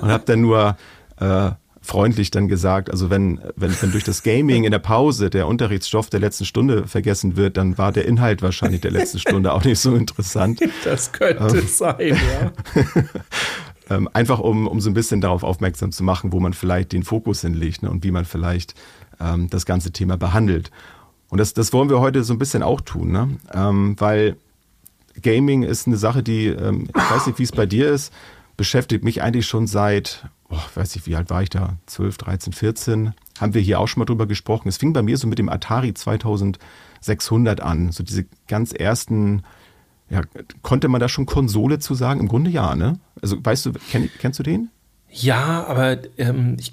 und 0.00 0.08
habe 0.08 0.24
dann 0.26 0.40
nur 0.40 0.76
äh, 1.18 1.50
freundlich 1.82 2.30
dann 2.30 2.48
gesagt, 2.48 2.90
also 2.90 3.10
wenn, 3.10 3.40
wenn, 3.56 3.74
wenn 3.80 3.92
durch 3.92 4.04
das 4.04 4.22
Gaming 4.22 4.64
in 4.64 4.70
der 4.70 4.78
Pause 4.78 5.30
der 5.30 5.46
Unterrichtsstoff 5.46 6.08
der 6.08 6.20
letzten 6.20 6.46
Stunde 6.46 6.86
vergessen 6.86 7.36
wird, 7.36 7.56
dann 7.56 7.76
war 7.76 7.92
der 7.92 8.06
Inhalt 8.06 8.40
wahrscheinlich 8.42 8.80
der 8.80 8.90
letzten 8.90 9.18
Stunde 9.18 9.52
auch 9.52 9.64
nicht 9.64 9.78
so 9.78 9.94
interessant. 9.94 10.60
Das 10.84 11.12
könnte 11.12 11.58
ähm, 11.58 11.66
sein, 11.66 12.16
ja. 12.16 12.52
Ähm, 13.90 14.08
einfach 14.14 14.38
um, 14.38 14.66
um 14.66 14.80
so 14.80 14.88
ein 14.88 14.94
bisschen 14.94 15.20
darauf 15.20 15.42
aufmerksam 15.42 15.92
zu 15.92 16.02
machen, 16.04 16.32
wo 16.32 16.40
man 16.40 16.54
vielleicht 16.54 16.92
den 16.92 17.02
Fokus 17.02 17.42
hinlegt 17.42 17.82
ne, 17.82 17.90
und 17.90 18.02
wie 18.02 18.12
man 18.12 18.24
vielleicht 18.24 18.74
ähm, 19.20 19.50
das 19.50 19.66
ganze 19.66 19.92
Thema 19.92 20.16
behandelt. 20.16 20.70
Und 21.28 21.38
das, 21.38 21.52
das 21.52 21.72
wollen 21.74 21.90
wir 21.90 22.00
heute 22.00 22.24
so 22.24 22.32
ein 22.32 22.38
bisschen 22.38 22.62
auch 22.62 22.80
tun, 22.80 23.12
ne? 23.12 23.36
Ähm, 23.52 23.94
weil 23.98 24.36
Gaming 25.22 25.62
ist 25.62 25.86
eine 25.86 25.96
Sache, 25.96 26.22
die, 26.22 26.46
ähm, 26.46 26.88
ich 26.88 27.10
weiß 27.10 27.26
nicht, 27.26 27.38
wie 27.38 27.44
es 27.44 27.52
bei 27.52 27.66
dir 27.66 27.90
ist, 27.90 28.12
beschäftigt 28.56 29.04
mich 29.04 29.22
eigentlich 29.22 29.46
schon 29.46 29.66
seit, 29.66 30.26
oh, 30.48 30.58
weiß 30.74 30.96
ich, 30.96 31.06
wie 31.06 31.16
alt 31.16 31.30
war 31.30 31.42
ich 31.42 31.50
da? 31.50 31.76
12, 31.86 32.18
13, 32.18 32.52
14. 32.52 33.14
Haben 33.38 33.54
wir 33.54 33.60
hier 33.60 33.80
auch 33.80 33.88
schon 33.88 34.00
mal 34.00 34.06
drüber 34.06 34.26
gesprochen. 34.26 34.68
Es 34.68 34.76
fing 34.76 34.92
bei 34.92 35.02
mir 35.02 35.16
so 35.16 35.26
mit 35.26 35.38
dem 35.38 35.48
Atari 35.48 35.94
2600 35.94 37.60
an. 37.60 37.90
So 37.92 38.04
diese 38.04 38.26
ganz 38.46 38.72
ersten, 38.72 39.42
ja, 40.08 40.22
konnte 40.62 40.88
man 40.88 41.00
da 41.00 41.08
schon 41.08 41.26
Konsole 41.26 41.78
zu 41.78 41.94
sagen? 41.94 42.20
Im 42.20 42.28
Grunde 42.28 42.50
ja, 42.50 42.74
ne? 42.74 42.98
Also 43.20 43.36
weißt 43.42 43.66
du, 43.66 43.72
kenn, 43.90 44.10
kennst 44.18 44.38
du 44.38 44.42
den? 44.42 44.70
Ja, 45.10 45.64
aber 45.66 45.98
ähm, 46.18 46.56
ich 46.58 46.72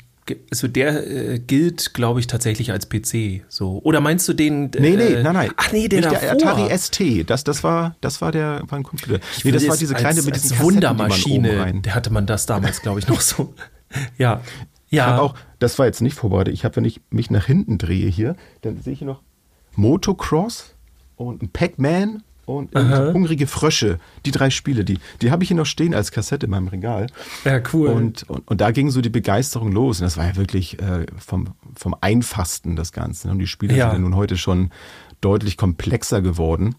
also 0.52 0.68
der 0.68 1.08
äh, 1.08 1.40
gilt, 1.40 1.94
glaube 1.94 2.20
ich, 2.20 2.28
tatsächlich 2.28 2.72
als 2.72 2.88
PC. 2.88 3.44
So. 3.50 3.82
Oder 3.84 4.02
meinst 4.02 4.28
du 4.28 4.34
den? 4.34 4.72
Äh, 4.74 4.80
nee, 4.80 4.96
nee, 4.96 5.22
nein, 5.22 5.34
nein. 5.34 5.52
Ach 5.58 5.72
nee, 5.72 5.88
der, 5.88 6.02
Nicht 6.02 6.22
der 6.22 6.32
Atari 6.32 6.78
ST. 6.78 7.30
Das, 7.30 7.44
das 7.44 7.64
war, 7.64 7.96
das 8.02 8.22
war 8.22 8.32
der, 8.32 8.62
war 8.68 8.78
ein 8.78 8.84
Computer. 8.84 9.20
Ich 9.38 9.46
nee, 9.46 9.52
das 9.52 9.68
war 9.68 9.78
diese 9.78 9.96
kleine 9.96 10.18
als, 10.18 10.26
mit 10.26 10.36
diesen 10.36 10.54
als 10.54 10.64
Wundermaschine. 10.64 11.82
Der 11.82 11.96
hatte 11.96 12.12
man 12.12 12.26
das 12.26 12.46
damals, 12.46 12.82
glaube 12.82 13.00
ich, 13.00 13.08
noch 13.08 13.22
so. 13.22 13.54
ja. 14.18 14.42
Ja. 14.90 15.20
auch, 15.20 15.36
das 15.60 15.80
war 15.80 15.86
jetzt 15.86 16.02
nicht 16.02 16.16
vorbereitet. 16.16 16.54
Ich 16.54 16.66
habe, 16.66 16.76
wenn 16.76 16.86
ich 16.86 17.02
mich 17.10 17.32
nach 17.32 17.46
hinten 17.46 17.78
drehe 17.78 18.10
hier, 18.10 18.36
dann 18.62 18.82
sehe 18.82 18.94
ich 18.94 19.00
hier 19.00 19.08
noch 19.08 19.22
Motocross 19.76 20.76
und 21.16 21.42
ein 21.42 21.50
Pac-Man 21.50 22.24
und 22.46 22.76
Aha. 22.76 23.14
Hungrige 23.14 23.48
Frösche. 23.48 24.00
Die 24.26 24.32
drei 24.32 24.50
Spiele, 24.50 24.84
die, 24.84 25.00
die 25.22 25.32
habe 25.32 25.44
ich 25.44 25.50
hier 25.50 25.58
noch 25.58 25.66
stehen 25.66 25.94
als 25.94 26.12
Kassette 26.12 26.46
in 26.46 26.52
meinem 26.52 26.68
Regal. 26.68 27.08
Ja, 27.46 27.62
cool. 27.74 27.90
Und, 27.90 28.30
und, 28.30 28.48
und 28.48 28.62
da 28.62 28.72
ging 28.72 28.90
so 28.90 29.02
die 29.02 29.10
Begeisterung 29.10 29.72
los. 29.72 30.00
Und 30.00 30.06
das 30.06 30.18
war 30.18 30.26
ja 30.26 30.36
wirklich 30.36 30.80
äh, 30.80 31.06
vom, 31.18 31.50
vom 31.76 31.96
Einfachsten 32.02 32.76
das 32.76 32.92
Ganze. 32.92 33.30
Und 33.30 33.40
die 33.40 33.48
Spiele 33.48 33.76
ja. 33.76 33.90
sind 33.90 33.94
ja 33.94 34.00
nun 34.00 34.16
heute 34.16 34.38
schon 34.38 34.72
deutlich 35.22 35.58
komplexer 35.58 36.22
geworden. 36.22 36.76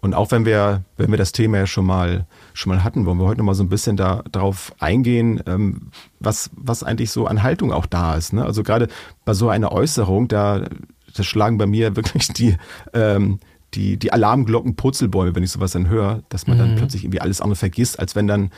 Und 0.00 0.14
auch 0.14 0.30
wenn 0.30 0.46
wir, 0.46 0.82
wenn 0.96 1.10
wir 1.10 1.18
das 1.18 1.32
Thema 1.32 1.58
ja 1.58 1.66
schon 1.66 1.84
mal, 1.84 2.26
schon 2.54 2.72
mal 2.72 2.82
hatten, 2.82 3.04
wollen 3.04 3.18
wir 3.18 3.26
heute 3.26 3.38
noch 3.38 3.44
mal 3.44 3.54
so 3.54 3.62
ein 3.62 3.68
bisschen 3.68 3.96
da, 3.96 4.24
darauf 4.32 4.72
eingehen, 4.78 5.42
ähm, 5.46 5.90
was, 6.20 6.50
was 6.56 6.82
eigentlich 6.82 7.10
so 7.10 7.26
an 7.26 7.42
Haltung 7.42 7.70
auch 7.70 7.86
da 7.86 8.14
ist. 8.14 8.32
Ne? 8.32 8.44
Also 8.44 8.62
gerade 8.62 8.88
bei 9.24 9.34
so 9.34 9.50
einer 9.50 9.72
Äußerung, 9.72 10.28
da, 10.28 10.64
da 11.14 11.22
schlagen 11.22 11.58
bei 11.58 11.66
mir 11.66 11.96
wirklich 11.96 12.28
die, 12.28 12.56
ähm, 12.94 13.40
die, 13.74 13.96
die 13.96 14.12
Alarmglocken 14.12 14.76
Purzelbäume, 14.76 15.34
wenn 15.34 15.42
ich 15.42 15.50
sowas 15.50 15.72
dann 15.72 15.88
höre, 15.88 16.22
dass 16.28 16.46
man 16.46 16.56
mhm. 16.56 16.60
dann 16.60 16.76
plötzlich 16.76 17.04
irgendwie 17.04 17.20
alles 17.20 17.40
andere 17.40 17.56
vergisst, 17.56 17.98
als 17.98 18.16
wenn 18.16 18.26
dann 18.26 18.50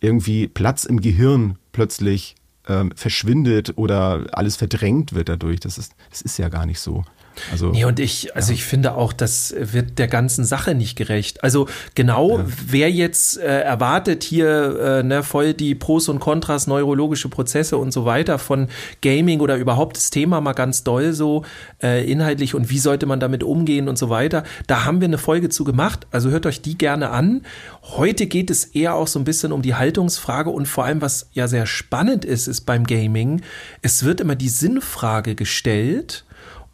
irgendwie 0.00 0.48
Platz 0.48 0.84
im 0.84 1.00
Gehirn 1.00 1.58
plötzlich 1.72 2.36
ähm, 2.68 2.92
verschwindet 2.94 3.76
oder 3.76 4.26
alles 4.32 4.56
verdrängt 4.56 5.12
wird 5.12 5.28
dadurch. 5.28 5.60
Das 5.60 5.78
ist, 5.78 5.94
das 6.10 6.22
ist 6.22 6.38
ja 6.38 6.48
gar 6.48 6.66
nicht 6.66 6.80
so. 6.80 7.04
Also, 7.50 7.70
nee, 7.70 7.84
und 7.84 8.00
ich, 8.00 8.34
also 8.36 8.52
ja. 8.52 8.54
ich 8.54 8.64
finde 8.64 8.94
auch, 8.94 9.12
das 9.12 9.54
wird 9.58 9.98
der 9.98 10.08
ganzen 10.08 10.44
Sache 10.44 10.74
nicht 10.74 10.96
gerecht. 10.96 11.42
Also 11.42 11.66
genau, 11.94 12.38
ja. 12.38 12.44
wer 12.66 12.90
jetzt 12.90 13.38
äh, 13.38 13.60
erwartet 13.60 14.22
hier 14.22 15.00
äh, 15.00 15.02
ne, 15.02 15.22
voll 15.22 15.54
die 15.54 15.74
Pros 15.74 16.08
und 16.08 16.20
Kontras, 16.20 16.66
neurologische 16.66 17.28
Prozesse 17.28 17.76
und 17.76 17.92
so 17.92 18.04
weiter 18.04 18.38
von 18.38 18.68
Gaming 19.00 19.40
oder 19.40 19.56
überhaupt 19.56 19.96
das 19.96 20.10
Thema 20.10 20.40
mal 20.40 20.52
ganz 20.52 20.84
doll 20.84 21.12
so 21.12 21.44
äh, 21.82 22.10
inhaltlich 22.10 22.54
und 22.54 22.70
wie 22.70 22.78
sollte 22.78 23.06
man 23.06 23.20
damit 23.20 23.42
umgehen 23.42 23.88
und 23.88 23.98
so 23.98 24.10
weiter, 24.10 24.44
da 24.66 24.84
haben 24.84 25.00
wir 25.00 25.08
eine 25.08 25.18
Folge 25.18 25.48
zu 25.48 25.64
gemacht. 25.64 26.06
Also 26.10 26.30
hört 26.30 26.46
euch 26.46 26.62
die 26.62 26.76
gerne 26.78 27.10
an. 27.10 27.42
Heute 27.82 28.26
geht 28.26 28.50
es 28.50 28.64
eher 28.64 28.94
auch 28.94 29.06
so 29.06 29.18
ein 29.18 29.24
bisschen 29.24 29.52
um 29.52 29.62
die 29.62 29.74
Haltungsfrage 29.74 30.50
und 30.50 30.66
vor 30.66 30.84
allem, 30.84 31.00
was 31.00 31.28
ja 31.32 31.48
sehr 31.48 31.66
spannend 31.66 32.24
ist, 32.24 32.48
ist 32.48 32.62
beim 32.62 32.84
Gaming, 32.84 33.42
es 33.82 34.04
wird 34.04 34.20
immer 34.20 34.36
die 34.36 34.48
Sinnfrage 34.48 35.34
gestellt 35.34 36.24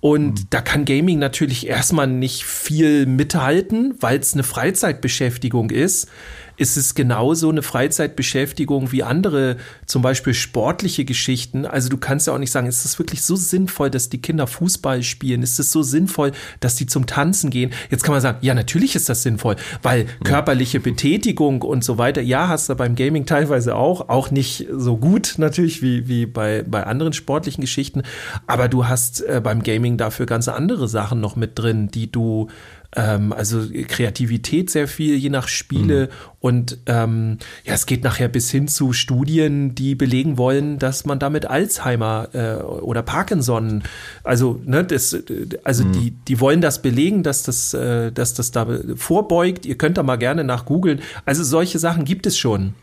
und 0.07 0.29
mhm. 0.29 0.47
da 0.51 0.61
kann 0.61 0.85
Gaming 0.85 1.19
natürlich 1.19 1.67
erstmal 1.67 2.07
nicht 2.07 2.45
viel 2.45 3.07
mithalten, 3.07 3.97
weil 3.99 4.21
es 4.21 4.35
eine 4.35 4.45
Freizeitbeschäftigung 4.45 5.71
ist 5.71 6.09
ist 6.57 6.77
es 6.77 6.95
genauso 6.95 7.51
eine 7.51 7.63
Freizeitbeschäftigung 7.63 8.93
wie 8.93 9.03
andere, 9.03 9.57
zum 9.87 10.03
Beispiel 10.03 10.35
sportliche 10.35 11.05
Geschichten. 11.05 11.67
Also 11.67 11.89
du 11.89 11.99
kannst 11.99 12.27
ja 12.27 12.35
auch 12.35 12.39
nicht 12.39 12.51
sagen, 12.51 12.67
ist 12.67 12.85
es 12.85 12.99
wirklich 12.99 13.23
so 13.23 13.37
sinnvoll, 13.37 13.91
dass 13.91 14.09
die 14.09 14.21
Kinder 14.21 14.47
Fußball 14.47 15.03
spielen? 15.03 15.43
Ist 15.43 15.59
es 15.59 15.73
so 15.73 15.83
sinnvoll, 15.83 16.33
dass 16.61 16.77
die 16.77 16.87
zum 16.87 17.07
Tanzen 17.07 17.51
gehen? 17.51 17.73
Jetzt 17.91 18.05
kann 18.05 18.13
man 18.13 18.21
sagen, 18.21 18.39
ja, 18.41 18.55
natürlich 18.55 18.97
ist 18.97 19.09
das 19.09 19.23
sinnvoll, 19.23 19.57
weil 19.83 20.07
körperliche 20.25 20.81
Betätigung 20.81 21.63
und 21.63 21.85
so 21.85 21.99
weiter, 21.99 22.21
ja, 22.23 22.49
hast 22.49 22.69
du 22.69 22.75
beim 22.75 22.95
Gaming 22.95 23.27
teilweise 23.27 23.75
auch, 23.75 24.09
auch 24.09 24.31
nicht 24.31 24.67
so 24.73 24.97
gut 24.97 25.35
natürlich 25.39 25.83
wie, 25.83 26.09
wie 26.09 26.27
bei, 26.27 26.65
bei 26.67 26.85
anderen 26.85 27.13
sportlichen 27.13 27.61
Geschichten, 27.61 28.03
aber 28.47 28.69
du 28.69 28.87
hast 28.87 29.21
äh, 29.23 29.41
beim 29.43 29.63
Gaming 29.63 29.97
dafür 29.97 30.27
ganz 30.27 30.49
andere 30.49 30.89
Sachen 30.89 31.21
noch 31.21 31.37
mit 31.37 31.59
drin, 31.59 31.89
die 31.89 32.11
du 32.11 32.49
ähm, 32.97 33.33
also 33.33 33.63
Kreativität 33.87 34.71
sehr 34.71 34.89
viel, 34.89 35.17
je 35.17 35.31
nach 35.31 35.49
Spiele. 35.49 36.07
Mhm. 36.07 36.37
Und 36.41 36.79
ähm, 36.87 37.39
ja, 37.65 37.75
es 37.75 37.87
geht 37.87 38.03
nachher 38.03 38.29
bis 38.29 38.51
hin 38.51 38.69
zu 38.69 38.93
Studien, 38.93 39.75
die 39.75 39.95
belegen 39.95 40.39
wollen, 40.39 40.79
dass 40.79 41.05
man 41.05 41.19
damit 41.19 41.47
Alzheimer 41.47 42.29
äh, 42.33 42.63
oder 42.63 43.03
Parkinson, 43.03 43.83
also 44.25 44.61
ne, 44.65 44.85
das, 44.85 45.17
also 45.65 45.85
mhm. 45.85 45.93
die, 45.93 46.11
die 46.11 46.41
wollen 46.41 46.61
das 46.61 46.83
belegen, 46.83 47.23
dass 47.23 47.43
das, 47.43 47.75
äh, 47.75 48.11
dass 48.13 48.35
das 48.35 48.51
da 48.51 48.67
vorbeugt. 48.97 49.67
Ihr 49.67 49.77
könnt 49.77 49.99
da 49.99 50.03
mal 50.03 50.17
gerne 50.17 50.45
nach 50.45 50.65
googeln. 50.65 51.01
Also 51.25 51.45
solche 51.45 51.79
Sachen 51.79 52.05
gibt 52.05 52.27
es 52.27 52.39
schon. 52.39 52.75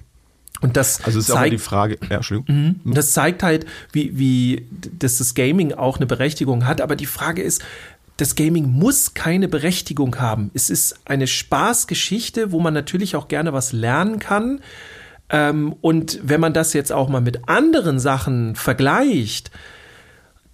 Und 0.63 0.77
das 0.77 1.03
also 1.03 1.19
ist 1.19 1.27
zeigt, 1.27 1.39
auch 1.39 1.49
die 1.49 1.57
Frage, 1.57 1.97
ja, 2.09 2.15
Entschuldigung. 2.17 2.79
Mhm. 2.85 2.93
Das 2.93 3.11
zeigt 3.11 3.43
halt, 3.43 3.65
wie, 3.91 4.17
wie, 4.17 4.65
dass 4.97 5.17
das 5.17 5.33
Gaming 5.35 5.73
auch 5.73 5.97
eine 5.97 6.05
Berechtigung 6.05 6.65
hat. 6.65 6.79
Aber 6.79 6.95
die 6.95 7.05
Frage 7.05 7.41
ist, 7.41 7.61
das 8.17 8.35
Gaming 8.35 8.69
muss 8.69 9.13
keine 9.13 9.47
Berechtigung 9.47 10.19
haben. 10.19 10.51
Es 10.53 10.69
ist 10.69 10.99
eine 11.05 11.27
Spaßgeschichte, 11.27 12.51
wo 12.51 12.59
man 12.59 12.73
natürlich 12.73 13.15
auch 13.15 13.27
gerne 13.27 13.53
was 13.53 13.73
lernen 13.73 14.19
kann. 14.19 14.61
Ähm, 15.29 15.75
und 15.81 16.19
wenn 16.23 16.39
man 16.39 16.53
das 16.53 16.73
jetzt 16.73 16.91
auch 16.91 17.09
mal 17.09 17.21
mit 17.21 17.47
anderen 17.49 17.99
Sachen 17.99 18.55
vergleicht, 18.55 19.51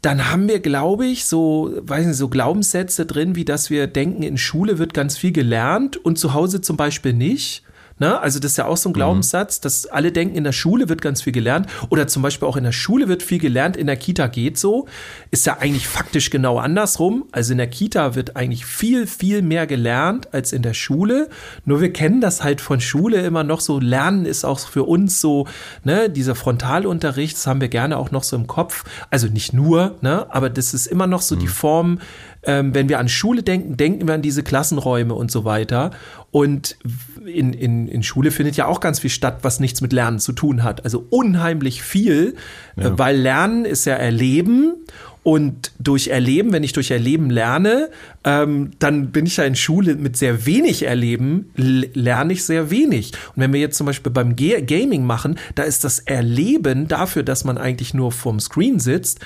dann 0.01 0.31
haben 0.31 0.47
wir, 0.47 0.61
glaube 0.61 1.05
ich, 1.05 1.25
so, 1.25 1.73
weiß 1.81 2.05
nicht, 2.05 2.15
so 2.15 2.29
Glaubenssätze 2.29 3.05
drin, 3.05 3.35
wie 3.35 3.43
dass 3.43 3.69
wir 3.69 3.87
denken, 3.87 4.23
in 4.23 4.37
Schule 4.37 4.79
wird 4.79 4.93
ganz 4.93 5.17
viel 5.17 5.33
gelernt 5.33 5.97
und 5.97 6.17
zu 6.17 6.33
Hause 6.33 6.61
zum 6.61 6.77
Beispiel 6.77 7.13
nicht. 7.13 7.63
Ne? 8.00 8.20
Also 8.20 8.39
das 8.39 8.51
ist 8.51 8.58
ja 8.58 8.65
auch 8.65 8.77
so 8.77 8.89
ein 8.89 8.91
mhm. 8.91 8.96
Glaubenssatz, 8.96 9.60
mhm. 9.60 9.63
dass 9.63 9.86
alle 9.86 10.12
denken, 10.12 10.36
in 10.36 10.44
der 10.44 10.53
Schule 10.53 10.89
wird 10.89 11.01
ganz 11.01 11.22
viel 11.22 11.34
gelernt 11.34 11.68
oder 11.89 12.08
zum 12.08 12.22
Beispiel 12.22 12.48
auch 12.48 12.56
in 12.56 12.63
der 12.63 12.72
Schule 12.72 13.08
wird 13.08 13.22
viel 13.22 13.39
gelernt, 13.39 13.77
in 13.77 13.88
der 13.88 13.98
Kita 13.98 14.27
geht 14.27 14.58
so. 14.58 14.88
Ist 15.32 15.46
ja 15.46 15.58
eigentlich 15.60 15.88
faktisch 15.88 16.29
genau 16.29 16.58
andersrum. 16.58 17.25
Also 17.32 17.51
in 17.51 17.58
der 17.58 17.68
Kita 17.68 18.15
wird 18.15 18.36
eigentlich 18.36 18.65
viel, 18.65 19.06
viel 19.06 19.41
mehr 19.41 19.68
gelernt 19.68 20.34
als 20.34 20.53
in 20.53 20.62
der 20.62 20.74
Schule. 20.74 21.29
Nur 21.65 21.82
wir 21.82 21.91
kennen 21.91 22.22
das 22.22 22.44
halt 22.44 22.62
von 22.62 22.79
Schule 22.79 23.22
immer 23.22 23.44
noch 23.44 23.60
so. 23.60 23.79
Lernen 23.79 24.25
ist 24.25 24.46
auch 24.46 24.60
für 24.60 24.84
uns 24.84 25.20
so, 25.20 25.48
ne, 25.84 26.10
dieser 26.10 26.36
Frontalunterricht, 26.36 27.36
das 27.36 27.48
haben 27.48 27.62
wir 27.62 27.70
gerne 27.70 27.98
auch 27.98 28.12
noch 28.12 28.24
so 28.24 28.36
im 28.36 28.48
Kopf. 28.48 28.86
Also 29.10 29.27
nicht 29.27 29.53
nur, 29.53 29.98
ne, 30.01 30.25
aber 30.29 30.50
das 30.50 30.74
ist 30.74 30.88
immer 30.88 31.08
noch 31.08 31.22
so 31.22 31.36
mhm. 31.36 31.39
die 31.39 31.48
Form, 31.48 32.00
ähm, 32.43 32.74
wenn 32.74 32.89
wir 32.89 33.00
an 33.00 33.10
Schule 33.10 33.43
denken, 33.43 33.77
denken 33.77 34.08
wir 34.08 34.15
an 34.15 34.22
diese 34.22 34.43
Klassenräume 34.43 35.13
und 35.13 35.31
so 35.31 35.46
weiter. 35.46 35.91
Und 36.31 36.77
in, 37.25 37.53
in, 37.53 37.88
in 37.88 38.03
Schule 38.03 38.31
findet 38.31 38.55
ja 38.55 38.67
auch 38.67 38.79
ganz 38.79 39.00
viel 39.00 39.10
statt, 39.10 39.39
was 39.41 39.60
nichts 39.60 39.81
mit 39.81 39.93
Lernen 39.93 40.19
zu 40.19 40.31
tun 40.31 40.63
hat. 40.63 40.84
Also 40.84 41.05
unheimlich 41.10 41.81
viel, 41.81 42.36
ja. 42.75 42.88
äh, 42.88 42.98
weil 42.98 43.17
Lernen 43.17 43.65
ist 43.65 43.86
ja 43.86 43.96
Erleben. 43.96 44.75
Und 45.22 45.74
durch 45.79 46.08
Erleben, 46.08 46.53
wenn 46.53 46.63
ich 46.63 46.72
durch 46.72 46.91
Erleben 46.91 47.29
lerne, 47.29 47.89
ähm, 48.24 48.72
dann 48.79 49.12
bin 49.12 49.25
ich 49.25 49.38
ja 49.38 49.43
in 49.43 49.55
Schule 49.55 49.96
mit 49.96 50.15
sehr 50.15 50.46
wenig 50.46 50.84
Erleben, 50.84 51.51
lerne 51.55 52.34
ich 52.34 52.46
sehr 52.46 52.72
wenig. 52.72 53.12
Und 53.36 53.41
wenn 53.41 53.51
wir 53.51 53.60
jetzt 53.60 53.77
zum 53.77 53.86
Beispiel 53.86 54.13
beim 54.13 54.38
G 54.38 54.62
Gaming 54.62 55.03
machen, 55.03 55.38
da 55.55 55.63
ist 55.63 55.84
das 55.84 56.00
Erleben 56.00 56.88
dafür, 56.88 57.24
dass 57.24 57.43
man 57.43 57.58
eigentlich 57.58 57.93
nur 57.93 58.13
vorm 58.13 58.39
Screen 58.39 58.79
sitzt, 58.79 59.19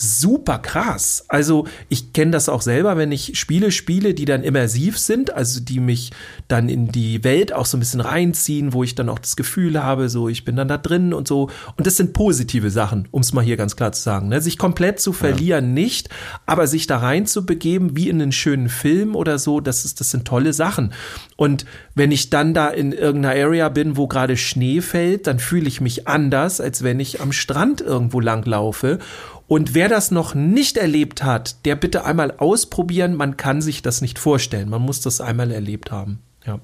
super 0.00 0.58
krass. 0.58 1.24
Also 1.26 1.66
ich 1.88 2.12
kenne 2.12 2.30
das 2.30 2.48
auch 2.48 2.62
selber, 2.62 2.96
wenn 2.96 3.10
ich 3.10 3.38
Spiele 3.38 3.72
spiele, 3.72 4.14
die 4.14 4.24
dann 4.24 4.44
immersiv 4.44 4.96
sind, 4.96 5.34
also 5.34 5.60
die 5.60 5.80
mich 5.80 6.12
dann 6.46 6.68
in 6.68 6.88
die 6.88 7.24
Welt 7.24 7.52
auch 7.52 7.66
so 7.66 7.76
ein 7.76 7.80
bisschen 7.80 8.00
reinziehen, 8.00 8.72
wo 8.72 8.84
ich 8.84 8.94
dann 8.94 9.08
auch 9.08 9.18
das 9.18 9.34
Gefühl 9.34 9.82
habe, 9.82 10.08
so 10.08 10.28
ich 10.28 10.44
bin 10.44 10.54
dann 10.54 10.68
da 10.68 10.78
drin 10.78 11.12
und 11.12 11.26
so. 11.26 11.50
Und 11.76 11.86
das 11.86 11.96
sind 11.96 12.12
positive 12.12 12.70
Sachen, 12.70 13.08
um 13.10 13.22
es 13.22 13.32
mal 13.32 13.44
hier 13.44 13.56
ganz 13.56 13.74
klar 13.74 13.90
zu 13.90 14.00
sagen. 14.00 14.28
Ne? 14.28 14.40
Sich 14.40 14.56
komplett 14.56 15.00
zu 15.00 15.12
verlieren 15.12 15.66
ja. 15.66 15.82
nicht, 15.82 16.10
aber 16.46 16.68
sich 16.68 16.86
da 16.86 16.98
rein 16.98 17.26
zu 17.26 17.44
begeben, 17.44 17.96
wie 17.96 18.08
in 18.08 18.22
einen 18.22 18.32
schönen 18.32 18.68
Film 18.68 19.16
oder 19.16 19.38
so, 19.38 19.60
das 19.60 19.84
ist, 19.84 19.98
das 19.98 20.10
sind 20.10 20.26
tolle 20.26 20.52
Sachen. 20.52 20.92
Und 21.36 21.66
wenn 21.96 22.12
ich 22.12 22.30
dann 22.30 22.54
da 22.54 22.68
in 22.68 22.92
irgendeiner 22.92 23.34
Area 23.34 23.68
bin, 23.68 23.96
wo 23.96 24.06
gerade 24.06 24.36
Schnee 24.36 24.80
fällt, 24.80 25.26
dann 25.26 25.40
fühle 25.40 25.66
ich 25.66 25.80
mich 25.80 26.06
anders, 26.06 26.60
als 26.60 26.84
wenn 26.84 27.00
ich 27.00 27.20
am 27.20 27.32
Strand 27.32 27.80
irgendwo 27.80 28.20
lang 28.20 28.44
laufe. 28.44 29.00
Und 29.48 29.74
wer 29.74 29.88
das 29.88 30.10
noch 30.10 30.34
nicht 30.34 30.76
erlebt 30.76 31.24
hat, 31.24 31.64
der 31.64 31.74
bitte 31.74 32.04
einmal 32.04 32.32
ausprobieren. 32.36 33.16
Man 33.16 33.38
kann 33.38 33.62
sich 33.62 33.80
das 33.80 34.02
nicht 34.02 34.18
vorstellen. 34.18 34.68
Man 34.68 34.82
muss 34.82 35.00
das 35.00 35.22
einmal 35.22 35.50
erlebt 35.50 35.90
haben. 35.90 36.18
Ja. 36.46 36.60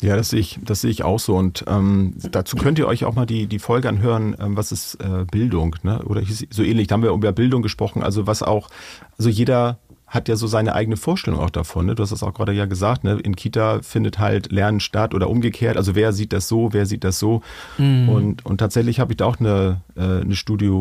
Ja, 0.00 0.14
das 0.14 0.30
sehe 0.30 0.40
ich, 0.40 0.58
das 0.62 0.80
sehe 0.80 0.90
ich 0.90 1.02
auch 1.04 1.18
so. 1.18 1.36
Und 1.36 1.64
ähm, 1.66 2.14
dazu 2.30 2.56
könnt 2.56 2.78
ihr 2.78 2.86
euch 2.86 3.04
auch 3.04 3.14
mal 3.14 3.26
die, 3.26 3.46
die 3.46 3.58
Folge 3.58 3.88
anhören, 3.88 4.36
ähm, 4.38 4.56
was 4.56 4.70
ist 4.70 4.94
äh, 4.96 5.24
Bildung, 5.30 5.74
ne? 5.82 6.02
Oder 6.04 6.22
so 6.50 6.62
ähnlich. 6.62 6.86
Da 6.86 6.94
haben 6.94 7.02
wir 7.02 7.10
über 7.10 7.32
Bildung 7.32 7.62
gesprochen, 7.62 8.02
also 8.02 8.26
was 8.26 8.42
auch, 8.42 8.68
also 9.16 9.28
jeder 9.28 9.78
hat 10.08 10.28
ja 10.28 10.36
so 10.36 10.46
seine 10.46 10.74
eigene 10.74 10.96
Vorstellung 10.96 11.38
auch 11.38 11.50
davon. 11.50 11.86
Ne? 11.86 11.94
Du 11.94 12.02
hast 12.02 12.10
das 12.10 12.22
auch 12.22 12.32
gerade 12.32 12.52
ja 12.52 12.64
gesagt, 12.64 13.04
ne? 13.04 13.18
in 13.22 13.36
Kita 13.36 13.80
findet 13.82 14.18
halt 14.18 14.50
Lernen 14.50 14.80
statt 14.80 15.14
oder 15.14 15.28
umgekehrt. 15.28 15.76
Also 15.76 15.94
wer 15.94 16.12
sieht 16.12 16.32
das 16.32 16.48
so, 16.48 16.72
wer 16.72 16.86
sieht 16.86 17.04
das 17.04 17.18
so. 17.18 17.42
Mhm. 17.76 18.08
Und, 18.08 18.46
und 18.46 18.58
tatsächlich 18.58 19.00
habe 19.00 19.12
ich 19.12 19.18
da 19.18 19.26
auch 19.26 19.38
eine, 19.38 19.82
äh, 19.96 20.22
eine 20.22 20.34
Studie, 20.34 20.72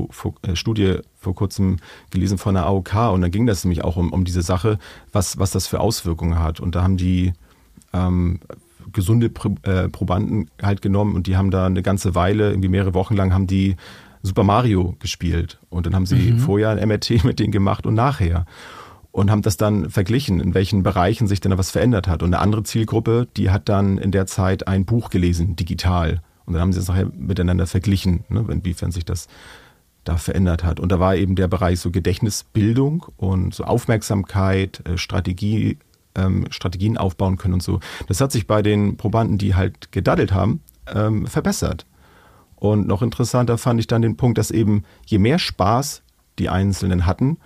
äh, 0.44 0.56
Studie 0.56 1.00
vor 1.20 1.36
kurzem 1.36 1.78
gelesen 2.10 2.38
von 2.38 2.56
der 2.56 2.66
AOK 2.66 3.12
und 3.12 3.22
da 3.22 3.28
ging 3.28 3.46
das 3.46 3.66
nämlich 3.66 3.84
auch 3.84 3.98
um, 3.98 4.14
um 4.14 4.24
diese 4.24 4.42
Sache, 4.42 4.80
was, 5.12 5.38
was 5.38 5.52
das 5.52 5.68
für 5.68 5.82
Auswirkungen 5.82 6.40
hat. 6.40 6.62
Und 6.62 6.76
da 6.76 6.84
haben 6.84 6.96
die 6.96 7.34
ähm, 7.92 8.40
gesunde 8.94 9.30
äh, 9.64 9.90
Probanden 9.90 10.50
halt 10.62 10.82
genommen 10.82 11.16
und 11.16 11.28
die 11.28 11.36
haben 11.36 11.52
da 11.52 11.66
eine 11.66 11.84
ganze 11.84 12.16
Weile, 12.16 12.52
irgendwie 12.52 12.70
mehrere 12.70 12.94
Wochen 12.94 13.16
lang, 13.16 13.34
haben 13.34 13.48
die 13.48 13.76
Super 14.24 14.44
Mario 14.44 14.96
gespielt. 15.00 15.60
Und 15.70 15.86
dann 15.86 15.96
haben 15.96 16.06
sie 16.06 16.34
mhm. 16.34 16.40
vorher 16.40 16.70
ein 16.70 16.88
MRT 16.88 17.10
mit 17.26 17.40
denen 17.40 17.52
gemacht 17.52 17.86
und 17.86 17.94
nachher 17.94 18.46
und 19.18 19.32
haben 19.32 19.42
das 19.42 19.58
dann 19.58 19.90
verglichen, 19.90 20.40
in 20.40 20.54
welchen 20.54 20.84
Bereichen 20.84 21.26
sich 21.26 21.42
denn 21.42 21.50
da 21.50 21.58
was 21.58 21.72
verändert 21.72 22.08
hat. 22.08 22.22
Und 22.22 22.36
eine 22.36 22.40
andere 22.40 22.62
Zielgruppe, 22.62 23.28
die 23.36 23.50
hat 23.50 23.68
dann 23.68 23.98
in 23.98 24.12
der 24.12 24.28
Zeit 24.28 24.68
ein 24.68 24.86
Buch 24.86 25.10
gelesen, 25.10 25.56
digital. 25.56 26.22
Und 26.46 26.54
dann 26.54 26.62
haben 26.62 26.72
sie 26.72 26.80
es 26.80 26.88
nachher 26.88 27.10
miteinander 27.18 27.66
verglichen, 27.66 28.26
ne, 28.30 28.46
inwiefern 28.48 28.92
sich 28.92 29.06
das 29.06 29.28
da 30.04 30.18
verändert 30.18 30.64
hat. 30.64 30.80
Und 30.80 30.92
da 30.92 31.00
war 31.00 31.16
eben 31.16 31.36
der 31.36 31.48
Bereich 31.48 31.80
so 31.80 31.90
Gedächtnisbildung 31.90 33.08
und 33.18 33.56
so 33.56 33.64
Aufmerksamkeit, 33.64 34.88
äh, 34.88 35.00
Strategie, 35.00 35.80
ähm, 36.14 36.46
Strategien 36.52 36.96
aufbauen 37.00 37.38
können 37.38 37.56
und 37.56 37.64
so. 37.64 37.80
Das 38.08 38.22
hat 38.22 38.32
sich 38.32 38.46
bei 38.46 38.62
den 38.62 38.98
Probanden, 38.98 39.40
die 39.40 39.56
halt 39.56 39.92
gedaddelt 39.92 40.32
haben, 40.32 40.62
ähm, 40.94 41.26
verbessert. 41.26 41.88
Und 42.56 42.86
noch 42.86 43.02
interessanter 43.02 43.58
fand 43.58 43.80
ich 43.80 43.88
dann 43.88 44.04
den 44.04 44.16
Punkt, 44.16 44.38
dass 44.38 44.52
eben 44.52 44.84
je 45.08 45.18
mehr 45.18 45.40
Spaß 45.40 46.04
die 46.38 46.50
Einzelnen 46.50 47.08
hatten, 47.08 47.40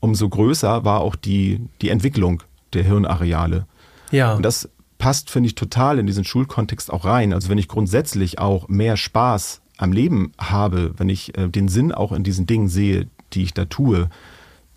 umso 0.00 0.28
größer 0.28 0.84
war 0.84 1.00
auch 1.00 1.16
die, 1.16 1.60
die 1.80 1.90
Entwicklung 1.90 2.42
der 2.72 2.84
Hirnareale. 2.84 3.66
Ja. 4.10 4.34
Und 4.34 4.42
das 4.42 4.68
passt, 4.98 5.30
finde 5.30 5.48
ich, 5.48 5.54
total 5.54 5.98
in 5.98 6.06
diesen 6.06 6.24
Schulkontext 6.24 6.92
auch 6.92 7.04
rein. 7.04 7.32
Also 7.32 7.48
wenn 7.48 7.58
ich 7.58 7.68
grundsätzlich 7.68 8.38
auch 8.38 8.68
mehr 8.68 8.96
Spaß 8.96 9.60
am 9.76 9.92
Leben 9.92 10.32
habe, 10.38 10.94
wenn 10.96 11.08
ich 11.08 11.36
äh, 11.36 11.48
den 11.48 11.68
Sinn 11.68 11.92
auch 11.92 12.12
in 12.12 12.24
diesen 12.24 12.46
Dingen 12.46 12.68
sehe, 12.68 13.08
die 13.32 13.42
ich 13.42 13.54
da 13.54 13.66
tue, 13.66 14.08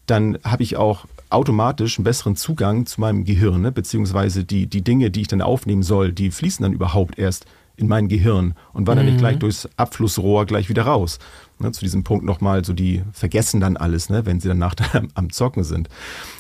dann 0.06 0.38
habe 0.44 0.64
ich 0.64 0.76
auch 0.76 1.06
automatisch 1.30 1.98
einen 1.98 2.04
besseren 2.04 2.36
Zugang 2.36 2.86
zu 2.86 3.00
meinem 3.00 3.24
Gehirn, 3.24 3.62
ne? 3.62 3.72
beziehungsweise 3.72 4.44
die, 4.44 4.66
die 4.66 4.82
Dinge, 4.82 5.12
die 5.12 5.22
ich 5.22 5.28
dann 5.28 5.42
aufnehmen 5.42 5.84
soll, 5.84 6.12
die 6.12 6.32
fließen 6.32 6.64
dann 6.64 6.74
überhaupt 6.74 7.20
erst 7.20 7.46
in 7.80 7.88
mein 7.88 8.08
Gehirn 8.08 8.56
und 8.74 8.88
wandern 8.88 9.06
mhm. 9.06 9.14
nicht 9.14 9.22
gleich 9.22 9.40
durchs 9.40 9.70
Abflussrohr 9.78 10.46
gleich 10.46 10.70
wieder 10.70 10.84
raus. 10.84 11.20
Ne, 11.60 11.72
zu 11.72 11.82
diesem 11.82 12.04
Punkt 12.04 12.26
nochmal, 12.26 12.64
so 12.64 12.74
die 12.74 13.04
vergessen 13.12 13.60
dann 13.60 13.78
alles, 13.78 14.10
ne, 14.10 14.26
wenn 14.26 14.40
sie 14.40 14.48
dann 14.48 14.60
nachher 14.60 15.04
am, 15.14 15.30
Zocken 15.30 15.64
sind. 15.64 15.90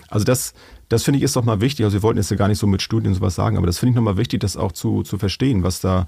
Also 0.09 0.23
das, 0.23 0.53
das 0.87 1.03
finde 1.03 1.17
ich 1.17 1.23
ist 1.23 1.35
doch 1.35 1.43
mal 1.43 1.61
wichtig. 1.61 1.85
Also 1.85 1.97
wir 1.97 2.03
wollten 2.03 2.19
jetzt 2.19 2.31
ja 2.31 2.37
gar 2.37 2.47
nicht 2.47 2.59
so 2.59 2.67
mit 2.67 2.81
Studien 2.81 3.13
sowas 3.13 3.35
sagen, 3.35 3.57
aber 3.57 3.67
das 3.67 3.79
finde 3.79 3.91
ich 3.91 3.95
nochmal 3.95 4.17
wichtig, 4.17 4.39
das 4.39 4.55
auch 4.55 4.71
zu, 4.71 5.03
zu 5.03 5.17
verstehen, 5.17 5.63
was 5.63 5.81
da 5.81 6.07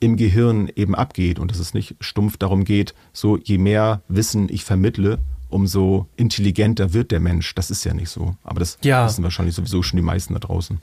im 0.00 0.16
Gehirn 0.16 0.70
eben 0.74 0.94
abgeht 0.94 1.38
und 1.38 1.50
dass 1.50 1.58
es 1.58 1.74
nicht 1.74 1.96
stumpf 2.00 2.36
darum 2.36 2.64
geht, 2.64 2.94
so 3.12 3.36
je 3.36 3.58
mehr 3.58 4.02
Wissen 4.08 4.48
ich 4.48 4.64
vermittle, 4.64 5.18
umso 5.48 6.06
intelligenter 6.16 6.92
wird 6.92 7.10
der 7.10 7.20
Mensch. 7.20 7.54
Das 7.54 7.70
ist 7.70 7.84
ja 7.84 7.94
nicht 7.94 8.10
so. 8.10 8.36
Aber 8.44 8.60
das 8.60 8.78
ja. 8.82 9.06
wissen 9.06 9.24
wahrscheinlich 9.24 9.54
sowieso 9.54 9.82
schon 9.82 9.96
die 9.96 10.02
meisten 10.02 10.34
da 10.34 10.40
draußen. 10.40 10.80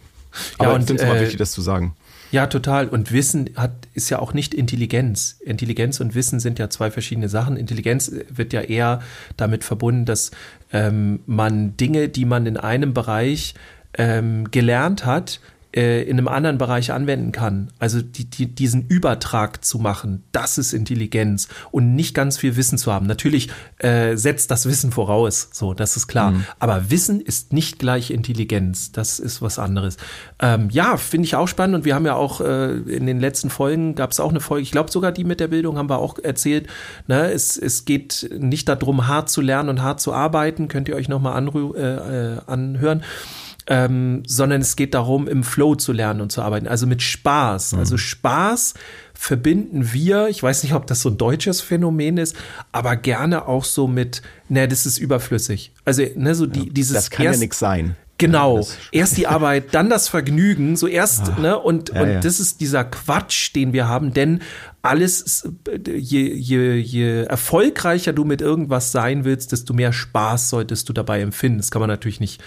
Aber 0.57 0.69
ja, 0.69 0.75
und, 0.75 0.81
ich 0.81 0.87
finde 0.87 1.03
es 1.03 1.09
äh, 1.09 1.21
wichtig, 1.21 1.37
das 1.37 1.51
zu 1.51 1.61
sagen. 1.61 1.95
Ja, 2.31 2.47
total. 2.47 2.87
Und 2.87 3.11
Wissen 3.11 3.49
hat, 3.55 3.71
ist 3.93 4.09
ja 4.09 4.19
auch 4.19 4.33
nicht 4.33 4.53
Intelligenz. 4.53 5.37
Intelligenz 5.43 5.99
und 5.99 6.15
Wissen 6.15 6.39
sind 6.39 6.59
ja 6.59 6.69
zwei 6.69 6.91
verschiedene 6.91 7.29
Sachen. 7.29 7.57
Intelligenz 7.57 8.11
wird 8.29 8.53
ja 8.53 8.61
eher 8.61 9.01
damit 9.37 9.63
verbunden, 9.63 10.05
dass 10.05 10.31
ähm, 10.73 11.21
man 11.25 11.77
Dinge, 11.77 12.09
die 12.09 12.25
man 12.25 12.45
in 12.45 12.57
einem 12.57 12.93
Bereich 12.93 13.53
ähm, 13.97 14.51
gelernt 14.51 15.05
hat, 15.05 15.39
äh, 15.75 16.03
in 16.03 16.17
einem 16.17 16.27
anderen 16.27 16.57
Bereich 16.57 16.91
anwenden 16.91 17.31
kann. 17.31 17.71
Also 17.79 18.01
die, 18.01 18.25
die, 18.29 18.47
diesen 18.47 18.87
Übertrag 18.87 19.63
zu 19.65 19.77
machen, 19.77 20.23
das 20.31 20.57
ist 20.57 20.73
Intelligenz 20.73 21.49
und 21.71 21.95
nicht 21.95 22.15
ganz 22.15 22.37
viel 22.37 22.55
Wissen 22.55 22.77
zu 22.77 22.93
haben. 22.93 23.05
Natürlich 23.07 23.49
äh, 23.79 24.15
setzt 24.15 24.51
das 24.51 24.67
Wissen 24.67 24.91
voraus, 24.91 25.49
so, 25.51 25.73
das 25.73 25.97
ist 25.97 26.07
klar. 26.07 26.31
Mhm. 26.31 26.45
Aber 26.59 26.89
Wissen 26.89 27.19
ist 27.19 27.51
nicht 27.51 27.77
gleich 27.77 28.09
Intelligenz. 28.11 28.91
Das 28.91 29.19
ist 29.19 29.41
was 29.41 29.59
anderes. 29.59 29.97
Ähm, 30.39 30.69
ja, 30.71 30.97
finde 30.97 31.25
ich 31.25 31.35
auch 31.35 31.47
spannend 31.47 31.75
und 31.75 31.85
wir 31.85 31.95
haben 31.95 32.05
ja 32.05 32.15
auch 32.15 32.39
äh, 32.39 32.71
in 32.71 33.05
den 33.05 33.19
letzten 33.19 33.49
Folgen 33.49 33.95
gab 33.95 34.11
es 34.11 34.19
auch 34.19 34.29
eine 34.29 34.39
Folge, 34.39 34.63
ich 34.63 34.71
glaube 34.71 34.91
sogar 34.91 35.11
die 35.11 35.25
mit 35.25 35.39
der 35.39 35.47
Bildung 35.47 35.77
haben 35.77 35.89
wir 35.89 35.99
auch 35.99 36.19
erzählt. 36.19 36.67
Ne? 37.07 37.31
Es, 37.31 37.57
es 37.57 37.85
geht 37.85 38.29
nicht 38.37 38.69
darum, 38.69 39.07
hart 39.07 39.29
zu 39.29 39.41
lernen 39.41 39.69
und 39.69 39.81
hart 39.81 39.99
zu 39.99 40.13
arbeiten. 40.13 40.67
Könnt 40.67 40.87
ihr 40.87 40.95
euch 40.95 41.09
nochmal 41.09 41.35
äh, 41.45 41.81
äh, 41.81 42.37
anhören 42.47 43.03
ähm, 43.67 44.23
sondern 44.27 44.61
es 44.61 44.75
geht 44.75 44.93
darum, 44.93 45.27
im 45.27 45.43
Flow 45.43 45.75
zu 45.75 45.91
lernen 45.91 46.21
und 46.21 46.31
zu 46.31 46.41
arbeiten, 46.41 46.67
also 46.67 46.85
mit 46.87 47.01
Spaß. 47.01 47.73
Mhm. 47.73 47.79
Also 47.79 47.97
Spaß 47.97 48.75
verbinden 49.13 49.93
wir, 49.93 50.27
ich 50.27 50.43
weiß 50.43 50.63
nicht, 50.63 50.73
ob 50.73 50.87
das 50.87 51.01
so 51.01 51.09
ein 51.09 51.17
deutsches 51.17 51.61
Phänomen 51.61 52.17
ist, 52.17 52.35
aber 52.71 52.95
gerne 52.95 53.47
auch 53.47 53.63
so 53.63 53.87
mit, 53.87 54.21
ne, 54.49 54.67
das 54.67 54.85
ist 54.85 54.97
überflüssig. 54.97 55.71
Also, 55.83 56.03
ne, 56.15 56.35
so 56.35 56.45
die, 56.45 56.69
dieses. 56.69 56.93
Das 56.93 57.09
kann 57.09 57.25
erst, 57.25 57.37
ja 57.37 57.39
nichts 57.39 57.59
sein. 57.59 57.95
Genau. 58.17 58.59
Ja, 58.59 58.65
erst 58.91 59.17
die 59.17 59.27
Arbeit, 59.27 59.73
dann 59.73 59.89
das 59.89 60.07
Vergnügen, 60.07 60.77
so 60.77 60.87
erst, 60.87 61.31
Ach, 61.33 61.37
ne, 61.37 61.59
und, 61.59 61.89
ja, 61.89 62.01
und 62.01 62.09
ja. 62.09 62.19
das 62.19 62.39
ist 62.39 62.61
dieser 62.61 62.85
Quatsch, 62.85 63.53
den 63.55 63.73
wir 63.73 63.89
haben, 63.89 64.13
denn 64.13 64.41
alles, 64.85 65.47
je, 65.85 66.33
je, 66.33 66.73
je 66.75 67.23
erfolgreicher 67.23 68.13
du 68.13 68.23
mit 68.23 68.41
irgendwas 68.41 68.91
sein 68.91 69.25
willst, 69.25 69.51
desto 69.51 69.73
mehr 69.73 69.93
Spaß 69.93 70.49
solltest 70.49 70.87
du 70.89 70.93
dabei 70.93 71.21
empfinden. 71.21 71.57
Das 71.57 71.71
kann 71.71 71.79
man 71.79 71.89
natürlich 71.89 72.19
nicht 72.19 72.41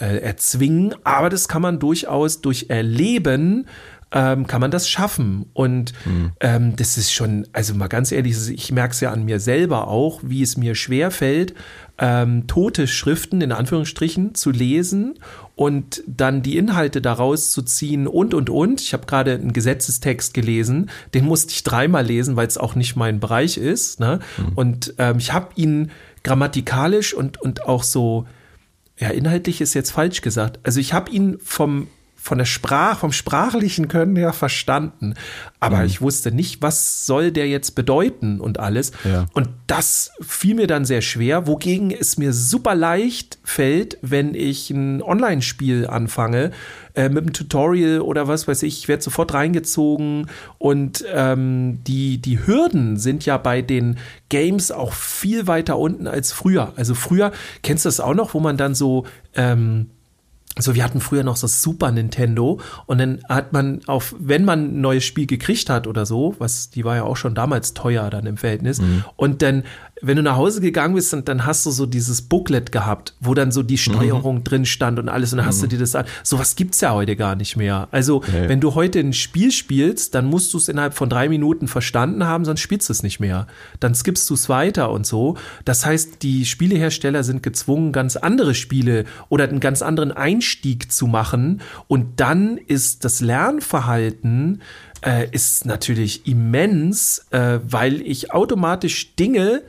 äh, 0.00 0.18
erzwingen, 0.18 0.94
aber 1.04 1.28
das 1.30 1.48
kann 1.48 1.62
man 1.62 1.78
durchaus 1.78 2.40
durch 2.40 2.66
Erleben 2.68 3.66
ähm, 4.12 4.46
kann 4.46 4.60
man 4.60 4.70
das 4.70 4.88
schaffen. 4.88 5.46
Und 5.52 5.92
mhm. 6.04 6.32
ähm, 6.40 6.76
das 6.76 6.98
ist 6.98 7.12
schon, 7.12 7.46
also 7.52 7.74
mal 7.74 7.88
ganz 7.88 8.12
ehrlich, 8.12 8.36
ich 8.50 8.70
merke 8.72 8.92
es 8.92 9.00
ja 9.00 9.10
an 9.10 9.24
mir 9.24 9.40
selber 9.40 9.88
auch, 9.88 10.20
wie 10.22 10.42
es 10.42 10.56
mir 10.56 10.74
schwer 10.74 11.10
fällt, 11.10 11.54
ähm, 11.98 12.46
tote 12.46 12.86
Schriften 12.86 13.40
in 13.40 13.52
Anführungsstrichen 13.52 14.34
zu 14.34 14.50
lesen 14.50 15.18
und 15.62 16.02
dann 16.08 16.42
die 16.42 16.56
Inhalte 16.56 17.00
daraus 17.00 17.52
zu 17.52 17.62
ziehen 17.62 18.08
und 18.08 18.34
und 18.34 18.50
und. 18.50 18.80
Ich 18.80 18.92
habe 18.94 19.06
gerade 19.06 19.34
einen 19.34 19.52
Gesetzestext 19.52 20.34
gelesen, 20.34 20.90
den 21.14 21.24
musste 21.24 21.52
ich 21.52 21.62
dreimal 21.62 22.04
lesen, 22.04 22.34
weil 22.34 22.48
es 22.48 22.58
auch 22.58 22.74
nicht 22.74 22.96
mein 22.96 23.20
Bereich 23.20 23.58
ist. 23.58 24.00
Ne? 24.00 24.18
Mhm. 24.38 24.52
Und 24.56 24.94
ähm, 24.98 25.18
ich 25.18 25.32
habe 25.32 25.50
ihn 25.54 25.92
grammatikalisch 26.24 27.14
und, 27.14 27.40
und 27.40 27.64
auch 27.64 27.84
so 27.84 28.26
ja, 28.98 29.10
inhaltlich 29.10 29.60
ist 29.60 29.74
jetzt 29.74 29.92
falsch 29.92 30.20
gesagt. 30.20 30.58
Also 30.64 30.80
ich 30.80 30.94
habe 30.94 31.12
ihn 31.12 31.38
vom 31.40 31.86
von 32.22 32.38
der 32.38 32.44
Sprache, 32.44 33.00
vom 33.00 33.10
sprachlichen 33.10 33.88
Können 33.88 34.14
her 34.14 34.32
verstanden. 34.32 35.14
Aber 35.58 35.78
mhm. 35.78 35.86
ich 35.86 36.00
wusste 36.00 36.30
nicht, 36.30 36.62
was 36.62 37.04
soll 37.04 37.32
der 37.32 37.48
jetzt 37.48 37.74
bedeuten 37.74 38.40
und 38.40 38.60
alles. 38.60 38.92
Ja. 39.02 39.26
Und 39.32 39.48
das 39.66 40.12
fiel 40.20 40.54
mir 40.54 40.68
dann 40.68 40.84
sehr 40.84 41.02
schwer, 41.02 41.48
wogegen 41.48 41.90
es 41.90 42.18
mir 42.18 42.32
super 42.32 42.76
leicht 42.76 43.38
fällt, 43.42 43.98
wenn 44.02 44.36
ich 44.36 44.70
ein 44.70 45.02
Online-Spiel 45.02 45.88
anfange, 45.88 46.52
äh, 46.94 47.08
mit 47.08 47.24
einem 47.24 47.32
Tutorial 47.32 48.00
oder 48.00 48.28
was 48.28 48.46
weiß 48.46 48.62
ich, 48.62 48.78
ich 48.78 48.88
werde 48.88 49.02
sofort 49.02 49.34
reingezogen 49.34 50.28
und 50.58 51.04
ähm, 51.12 51.80
die, 51.88 52.18
die 52.18 52.46
Hürden 52.46 52.98
sind 52.98 53.26
ja 53.26 53.36
bei 53.36 53.62
den 53.62 53.98
Games 54.28 54.70
auch 54.70 54.92
viel 54.92 55.48
weiter 55.48 55.76
unten 55.76 56.06
als 56.06 56.32
früher. 56.32 56.72
Also 56.76 56.94
früher, 56.94 57.32
kennst 57.62 57.84
du 57.84 57.88
das 57.88 57.98
auch 57.98 58.14
noch, 58.14 58.34
wo 58.34 58.40
man 58.40 58.56
dann 58.56 58.76
so 58.76 59.06
ähm, 59.34 59.88
so, 60.58 60.74
wir 60.74 60.84
hatten 60.84 61.00
früher 61.00 61.24
noch 61.24 61.38
das 61.38 61.62
Super 61.62 61.90
Nintendo 61.92 62.60
und 62.86 62.98
dann 62.98 63.22
hat 63.28 63.52
man 63.52 63.80
auf, 63.86 64.14
wenn 64.18 64.44
man 64.44 64.76
ein 64.76 64.80
neues 64.80 65.04
Spiel 65.04 65.26
gekriegt 65.26 65.70
hat 65.70 65.86
oder 65.86 66.04
so, 66.04 66.34
was, 66.38 66.68
die 66.68 66.84
war 66.84 66.96
ja 66.96 67.04
auch 67.04 67.16
schon 67.16 67.34
damals 67.34 67.72
teuer 67.72 68.10
dann 68.10 68.26
im 68.26 68.36
Verhältnis, 68.36 68.80
mhm. 68.80 69.04
und 69.16 69.40
dann, 69.40 69.64
wenn 70.02 70.16
du 70.16 70.22
nach 70.22 70.36
Hause 70.36 70.60
gegangen 70.60 70.94
bist, 70.94 71.12
dann, 71.12 71.24
dann 71.24 71.46
hast 71.46 71.64
du 71.64 71.70
so 71.70 71.86
dieses 71.86 72.22
Booklet 72.22 72.72
gehabt, 72.72 73.14
wo 73.20 73.34
dann 73.34 73.52
so 73.52 73.62
die 73.62 73.78
Steuerung 73.78 74.36
mhm. 74.36 74.44
drin 74.44 74.66
stand 74.66 74.98
und 74.98 75.08
alles 75.08 75.32
und 75.32 75.38
dann 75.38 75.46
hast 75.46 75.58
mhm. 75.58 75.62
du 75.62 75.68
dir 75.68 75.78
das 75.78 75.94
an. 75.94 76.04
Sowas 76.24 76.56
gibt's 76.56 76.80
ja 76.80 76.92
heute 76.92 77.14
gar 77.14 77.36
nicht 77.36 77.56
mehr. 77.56 77.88
Also, 77.92 78.16
okay. 78.16 78.48
wenn 78.48 78.60
du 78.60 78.74
heute 78.74 78.98
ein 78.98 79.12
Spiel 79.12 79.52
spielst, 79.52 80.14
dann 80.14 80.26
musst 80.26 80.52
du 80.52 80.58
es 80.58 80.68
innerhalb 80.68 80.94
von 80.94 81.08
drei 81.08 81.28
Minuten 81.28 81.68
verstanden 81.68 82.24
haben, 82.24 82.44
sonst 82.44 82.60
spielst 82.60 82.88
du 82.88 82.92
es 82.92 83.02
nicht 83.02 83.20
mehr. 83.20 83.46
Dann 83.78 83.94
skippst 83.94 84.28
du 84.28 84.34
es 84.34 84.48
weiter 84.48 84.90
und 84.90 85.06
so. 85.06 85.36
Das 85.64 85.86
heißt, 85.86 86.22
die 86.22 86.44
Spielehersteller 86.44 87.22
sind 87.22 87.42
gezwungen, 87.42 87.92
ganz 87.92 88.16
andere 88.16 88.54
Spiele 88.54 89.04
oder 89.28 89.48
einen 89.48 89.60
ganz 89.60 89.82
anderen 89.82 90.10
Einstieg 90.10 90.90
zu 90.90 91.06
machen. 91.06 91.60
Und 91.86 92.18
dann 92.20 92.58
ist 92.58 93.04
das 93.04 93.20
Lernverhalten 93.20 94.60
äh, 95.04 95.28
ist 95.30 95.66
natürlich 95.66 96.26
immens, 96.26 97.26
äh, 97.30 97.58
weil 97.64 98.00
ich 98.02 98.32
automatisch 98.32 99.14
Dinge 99.16 99.62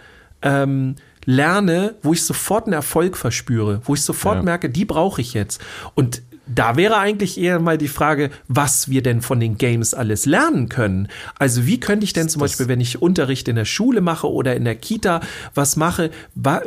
ähm, 0.44 0.96
lerne, 1.26 1.96
wo 2.04 2.14
ich 2.14 2.24
sofort 2.24 2.66
einen 2.66 2.74
Erfolg 2.74 3.18
verspüre, 3.18 3.82
wo 3.86 3.94
ich 3.94 4.02
sofort 4.02 4.38
ja. 4.38 4.44
merke, 4.44 4.70
die 4.70 4.86
brauche 4.86 5.22
ich 5.22 5.34
jetzt. 5.34 5.62
Und 5.96 6.22
da 6.46 6.76
wäre 6.76 6.98
eigentlich 6.98 7.40
eher 7.40 7.62
mal 7.62 7.78
die 7.78 7.88
Frage, 7.88 8.30
was 8.50 8.90
wir 8.90 9.02
denn 9.02 9.22
von 9.22 9.40
den 9.40 9.58
Games 9.58 9.94
alles 9.94 10.26
lernen 10.26 10.68
können. 10.68 11.08
Also 11.40 11.66
wie 11.66 11.80
könnte 11.80 12.04
ich 12.04 12.12
denn 12.12 12.28
zum 12.28 12.42
Das- 12.42 12.52
Beispiel, 12.52 12.68
wenn 12.68 12.82
ich 12.82 13.02
Unterricht 13.02 13.48
in 13.48 13.56
der 13.56 13.64
Schule 13.64 14.02
mache 14.02 14.30
oder 14.30 14.54
in 14.54 14.66
der 14.66 14.76
Kita 14.76 15.22
was 15.56 15.78
mache, 15.78 16.12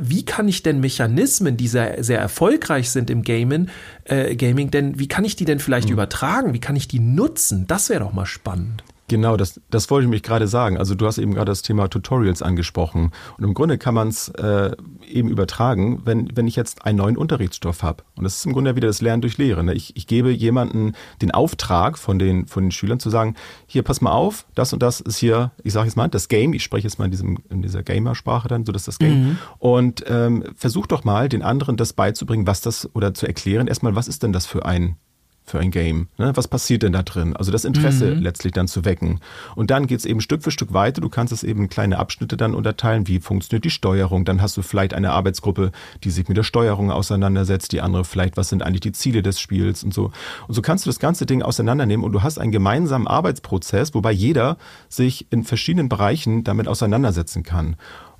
wie 0.00 0.24
kann 0.24 0.48
ich 0.48 0.62
denn 0.62 0.80
Mechanismen, 0.80 1.58
die 1.58 1.68
sehr, 1.68 2.02
sehr 2.02 2.18
erfolgreich 2.18 2.88
sind 2.90 3.10
im 3.10 3.20
Gamen, 3.22 3.68
äh, 4.04 4.34
Gaming, 4.36 4.70
denn 4.70 4.98
wie 4.98 5.08
kann 5.08 5.26
ich 5.26 5.36
die 5.36 5.44
denn 5.44 5.58
Mhm. 5.58 5.62
vielleicht 5.62 5.90
übertragen? 5.90 6.54
Wie 6.54 6.60
kann 6.60 6.74
ich 6.76 6.88
die 6.88 7.00
nutzen? 7.00 7.66
Das 7.66 7.90
wäre 7.90 8.00
doch 8.00 8.14
mal 8.14 8.24
spannend. 8.24 8.82
Genau, 9.08 9.36
das, 9.36 9.60
das 9.70 9.88
wollte 9.90 10.06
ich 10.06 10.10
mich 10.10 10.22
gerade 10.22 10.48
sagen. 10.48 10.78
Also 10.78 10.94
du 10.94 11.06
hast 11.06 11.18
eben 11.18 11.34
gerade 11.34 11.50
das 11.50 11.62
Thema 11.62 11.88
Tutorials 11.88 12.42
angesprochen. 12.42 13.12
Und 13.38 13.44
im 13.44 13.54
Grunde 13.54 13.78
kann 13.78 13.94
man 13.94 14.08
es 14.08 14.28
äh, 14.30 14.72
eben 15.06 15.28
übertragen, 15.28 16.02
wenn, 16.04 16.36
wenn 16.36 16.48
ich 16.48 16.56
jetzt 16.56 16.84
einen 16.84 16.98
neuen 16.98 17.16
Unterrichtsstoff 17.16 17.82
habe. 17.82 18.02
Und 18.16 18.24
das 18.24 18.38
ist 18.38 18.46
im 18.46 18.52
Grunde 18.52 18.74
wieder 18.74 18.88
das 18.88 19.00
Lernen 19.00 19.22
durch 19.22 19.38
Lehre. 19.38 19.62
Ne? 19.62 19.74
Ich, 19.74 19.96
ich 19.96 20.06
gebe 20.06 20.30
jemanden 20.32 20.94
den 21.22 21.30
Auftrag 21.30 21.98
von 21.98 22.18
den, 22.18 22.46
von 22.46 22.64
den 22.64 22.70
Schülern 22.72 22.98
zu 22.98 23.10
sagen, 23.10 23.36
hier, 23.66 23.82
pass 23.82 24.00
mal 24.00 24.12
auf, 24.12 24.46
das 24.54 24.72
und 24.72 24.82
das 24.82 25.00
ist 25.00 25.18
hier, 25.18 25.52
ich 25.62 25.72
sage 25.72 25.86
jetzt 25.86 25.96
mal, 25.96 26.08
das 26.08 26.28
Game, 26.28 26.52
ich 26.52 26.64
spreche 26.64 26.88
jetzt 26.88 26.98
mal 26.98 27.04
in, 27.04 27.12
diesem, 27.12 27.38
in 27.48 27.62
dieser 27.62 27.82
Gamersprache 27.84 28.48
dann, 28.48 28.66
so 28.66 28.72
das 28.72 28.82
ist 28.82 28.88
das 28.88 28.98
Game. 28.98 29.38
Und 29.58 30.04
ähm, 30.08 30.44
versuch 30.56 30.86
doch 30.86 31.04
mal, 31.04 31.28
den 31.28 31.42
anderen 31.42 31.76
das 31.76 31.92
beizubringen, 31.92 32.46
was 32.46 32.60
das, 32.60 32.88
oder 32.94 33.14
zu 33.14 33.26
erklären, 33.26 33.68
erstmal, 33.68 33.94
was 33.94 34.08
ist 34.08 34.22
denn 34.22 34.32
das 34.32 34.46
für 34.46 34.64
ein 34.64 34.96
für 35.46 35.60
ein 35.60 35.70
Game. 35.70 36.08
Ne? 36.18 36.32
Was 36.34 36.48
passiert 36.48 36.82
denn 36.82 36.92
da 36.92 37.02
drin? 37.02 37.36
Also 37.36 37.52
das 37.52 37.64
Interesse 37.64 38.14
letztlich 38.14 38.52
dann 38.52 38.68
zu 38.68 38.84
wecken. 38.84 39.20
Und 39.54 39.70
dann 39.70 39.86
geht's 39.86 40.04
eben 40.04 40.20
Stück 40.20 40.42
für 40.42 40.50
Stück 40.50 40.72
weiter. 40.72 41.00
Du 41.00 41.08
kannst 41.08 41.32
es 41.32 41.44
eben 41.44 41.62
in 41.62 41.68
kleine 41.68 41.98
Abschnitte 41.98 42.36
dann 42.36 42.54
unterteilen. 42.54 43.06
Wie 43.06 43.20
funktioniert 43.20 43.64
die 43.64 43.70
Steuerung? 43.70 44.24
Dann 44.24 44.42
hast 44.42 44.56
du 44.56 44.62
vielleicht 44.62 44.92
eine 44.92 45.12
Arbeitsgruppe, 45.12 45.70
die 46.02 46.10
sich 46.10 46.28
mit 46.28 46.36
der 46.36 46.42
Steuerung 46.42 46.90
auseinandersetzt. 46.90 47.72
Die 47.72 47.80
andere 47.80 48.04
vielleicht, 48.04 48.36
was 48.36 48.48
sind 48.48 48.62
eigentlich 48.62 48.80
die 48.80 48.92
Ziele 48.92 49.22
des 49.22 49.40
Spiels 49.40 49.84
und 49.84 49.94
so. 49.94 50.10
Und 50.48 50.54
so 50.54 50.62
kannst 50.62 50.84
du 50.84 50.88
das 50.88 50.98
ganze 50.98 51.26
Ding 51.26 51.42
auseinandernehmen 51.42 52.04
und 52.04 52.12
du 52.12 52.22
hast 52.22 52.38
einen 52.38 52.52
gemeinsamen 52.52 53.06
Arbeitsprozess, 53.06 53.94
wobei 53.94 54.12
jeder 54.12 54.56
sich 54.88 55.26
in 55.30 55.44
verschiedenen 55.44 55.88
Bereichen 55.88 56.42
damit 56.44 56.66
auseinandersetzen 56.66 57.44
kann. 57.44 57.76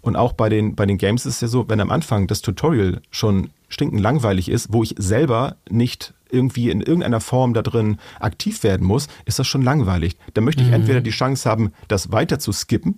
Und 0.06 0.14
auch 0.14 0.34
bei 0.34 0.48
den, 0.48 0.76
bei 0.76 0.86
den 0.86 0.98
Games 0.98 1.26
ist 1.26 1.36
es 1.36 1.40
ja 1.40 1.48
so, 1.48 1.68
wenn 1.68 1.80
am 1.80 1.90
Anfang 1.90 2.28
das 2.28 2.40
Tutorial 2.40 3.00
schon 3.10 3.50
stinkend 3.68 4.00
langweilig 4.00 4.48
ist, 4.48 4.72
wo 4.72 4.84
ich 4.84 4.94
selber 4.96 5.56
nicht 5.68 6.14
irgendwie 6.30 6.70
in 6.70 6.80
irgendeiner 6.80 7.20
Form 7.20 7.54
da 7.54 7.62
drin 7.62 7.98
aktiv 8.20 8.62
werden 8.62 8.86
muss, 8.86 9.08
ist 9.24 9.38
das 9.38 9.46
schon 9.46 9.62
langweilig. 9.62 10.16
Da 10.34 10.40
möchte 10.40 10.62
ich 10.62 10.70
entweder 10.70 11.00
die 11.00 11.10
Chance 11.10 11.48
haben, 11.48 11.72
das 11.88 12.12
weiter 12.12 12.38
zu 12.38 12.52
skippen 12.52 12.96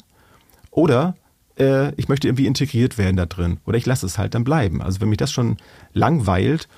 oder 0.70 1.16
äh, 1.58 1.92
ich 1.94 2.08
möchte 2.08 2.28
irgendwie 2.28 2.46
integriert 2.46 2.98
werden 2.98 3.16
da 3.16 3.26
drin. 3.26 3.58
Oder 3.66 3.76
ich 3.76 3.86
lasse 3.86 4.06
es 4.06 4.18
halt 4.18 4.34
dann 4.34 4.44
bleiben. 4.44 4.82
Also 4.82 5.00
wenn 5.00 5.08
mich 5.08 5.18
das 5.18 5.32
schon 5.32 5.56
langweilt, 5.92 6.68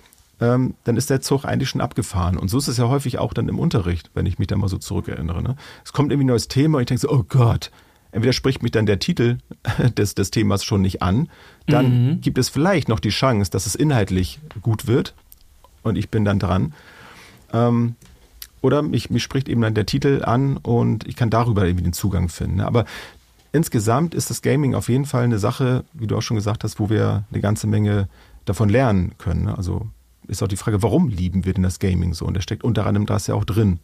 ähm, 0.41 0.75
dann 0.85 0.97
ist 0.97 1.11
der 1.11 1.21
Zug 1.21 1.45
eigentlich 1.45 1.69
schon 1.69 1.81
abgefahren. 1.81 2.39
Und 2.39 2.49
so 2.49 2.59
ist 2.59 2.69
es 2.69 2.79
ja 2.79 2.89
häufig 2.89 3.19
auch 3.19 3.35
dann 3.35 3.49
im 3.49 3.59
Unterricht, 3.59 4.11
wenn 4.15 4.27
ich 4.27 4.39
mich 4.39 4.49
da 4.49 4.57
mal 4.57 4.69
so 4.69 4.79
zurückerinnere. 4.79 5.43
Ne? 5.43 5.57
Es 5.85 5.93
kommt 5.93 6.13
irgendwie 6.13 6.25
ein 6.25 6.29
neues 6.29 6.49
Thema 6.49 6.79
und 6.79 6.83
ich 6.83 6.87
denke 6.87 7.03
so, 7.03 7.11
oh 7.11 7.25
Gott, 7.29 7.71
entweder 8.13 8.33
spricht 8.33 8.63
mich 8.63 8.73
dann 8.73 8.87
der 8.87 8.99
Titel 8.99 9.39
des, 9.97 10.15
des 10.15 10.31
Themas 10.31 10.65
schon 10.65 10.81
nicht 10.81 11.03
an, 11.03 11.29
dann 11.67 12.21
gibt 12.21 12.39
es 12.39 12.49
vielleicht 12.49 12.89
noch 12.89 12.99
die 12.99 13.11
Chance, 13.11 13.51
dass 13.51 13.67
es 13.67 13.77
inhaltlich 13.77 14.41
gut 14.61 14.89
wird 14.89 15.15
und 15.83 15.97
ich 15.97 16.09
bin 16.11 16.25
dann 16.25 16.39
dran. 16.39 16.73
Ähm, 17.53 17.95
oder 18.63 18.83
mich, 18.83 19.11
mich 19.11 19.23
spricht 19.23 19.49
eben 19.49 19.61
dann 19.63 19.75
der 19.75 19.87
Titel 19.87 20.23
an 20.25 20.57
und 20.59 21.07
ich 21.07 21.17
kann 21.17 21.31
darüber 21.31 21.65
irgendwie 21.65 21.85
den 21.85 21.93
Zugang 21.95 22.29
finden. 22.29 22.57
ne? 22.57 22.67
Aber 22.67 22.85
insgesamt 23.53 24.15
ist 24.15 24.31
das 24.31 24.43
Gaming 24.43 24.75
auf 24.75 24.89
jeden 24.89 25.07
Fall 25.07 25.25
eine 25.25 25.39
Sache, 25.39 25.85
wie 25.95 26.07
du 26.07 26.17
auch 26.17 26.23
schon 26.23 26.37
gesagt 26.37 26.63
hast, 26.65 26.79
wo 26.79 26.91
wir 26.91 27.25
eine 27.33 27.41
ganze 27.41 27.67
Menge 27.67 28.09
davon 28.45 28.69
lernen 28.69 29.13
können. 29.19 29.45
ne? 29.45 29.57
Also 29.57 29.87
ist 30.29 30.43
auch 30.43 30.49
die 30.49 30.57
Frage, 30.57 30.83
warum 30.83 31.09
lieben 31.09 31.45
wir 31.45 31.55
denn 31.55 31.63
das 31.63 31.79
Gaming 31.79 32.13
so? 32.15 32.27
Und 32.27 32.35
da 32.35 32.41
steckt 32.41 32.63
unter 32.63 32.87
anderem 32.87 33.07
das 33.07 33.27
ja 33.27 33.35
auch 33.35 33.45
drin. 33.45 33.79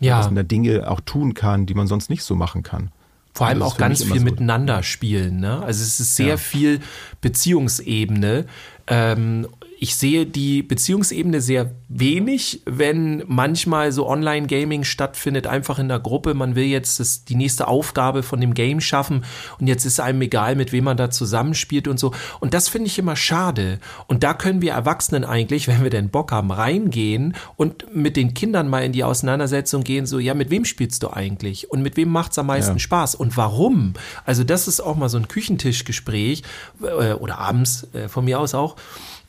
Ja. 0.00 0.16
Dass 0.18 0.26
man 0.26 0.34
da 0.36 0.42
Dinge 0.42 0.90
auch 0.90 1.00
tun 1.00 1.34
kann, 1.34 1.66
die 1.66 1.74
man 1.74 1.86
sonst 1.86 2.10
nicht 2.10 2.24
so 2.24 2.34
machen 2.34 2.62
kann. 2.64 2.90
Vor 3.34 3.46
allem 3.46 3.62
Also 3.62 3.74
auch 3.74 3.78
ganz 3.78 4.02
viel 4.02 4.18
so. 4.18 4.24
miteinander 4.24 4.82
spielen. 4.82 5.38
Ne? 5.40 5.62
Also 5.62 5.82
es 5.82 6.00
ist 6.00 6.16
sehr 6.16 6.26
Ja. 6.28 6.36
viel 6.38 6.80
Beziehungsebene. 7.20 8.46
Ähm, 8.86 9.46
ich 9.82 9.96
sehe 9.96 10.26
die 10.26 10.62
Beziehungsebene 10.62 11.40
sehr 11.40 11.72
wenig, 11.88 12.62
wenn 12.66 13.24
manchmal 13.26 13.90
so 13.90 14.08
Online-Gaming 14.08 14.84
stattfindet, 14.84 15.48
einfach 15.48 15.80
in 15.80 15.88
der 15.88 15.98
Gruppe. 15.98 16.34
Man 16.34 16.54
will 16.54 16.66
jetzt 16.66 17.00
das, 17.00 17.24
die 17.24 17.34
nächste 17.34 17.66
Aufgabe 17.66 18.22
von 18.22 18.40
dem 18.40 18.54
Game 18.54 18.80
schaffen 18.80 19.24
und 19.58 19.66
jetzt 19.66 19.84
ist 19.84 19.98
einem 19.98 20.22
egal, 20.22 20.54
mit 20.54 20.70
wem 20.70 20.84
man 20.84 20.96
da 20.96 21.10
zusammenspielt 21.10 21.88
und 21.88 21.98
so. 21.98 22.12
Und 22.38 22.54
das 22.54 22.68
finde 22.68 22.86
ich 22.86 22.98
immer 23.00 23.16
schade. 23.16 23.80
Und 24.06 24.22
da 24.22 24.34
können 24.34 24.62
wir 24.62 24.70
Erwachsenen 24.70 25.24
eigentlich, 25.24 25.66
wenn 25.66 25.82
wir 25.82 25.90
denn 25.90 26.10
Bock 26.10 26.30
haben, 26.30 26.52
reingehen 26.52 27.34
und 27.56 27.92
mit 27.92 28.16
den 28.16 28.34
Kindern 28.34 28.68
mal 28.68 28.84
in 28.84 28.92
die 28.92 29.02
Auseinandersetzung 29.02 29.82
gehen, 29.82 30.06
so, 30.06 30.20
ja, 30.20 30.34
mit 30.34 30.50
wem 30.50 30.64
spielst 30.64 31.02
du 31.02 31.10
eigentlich? 31.10 31.72
Und 31.72 31.82
mit 31.82 31.96
wem 31.96 32.10
macht's 32.10 32.38
am 32.38 32.46
meisten 32.46 32.74
Ja. 32.74 32.78
Spaß? 32.78 33.16
Und 33.16 33.36
warum? 33.36 33.94
Also 34.24 34.44
das 34.44 34.68
ist 34.68 34.78
auch 34.78 34.94
mal 34.94 35.08
so 35.08 35.18
ein 35.18 35.26
Küchentischgespräch 35.26 36.44
äh, 36.84 37.14
oder 37.14 37.38
abends 37.38 37.88
äh, 37.94 38.08
von 38.08 38.24
mir 38.24 38.38
aus 38.38 38.54
auch. 38.54 38.76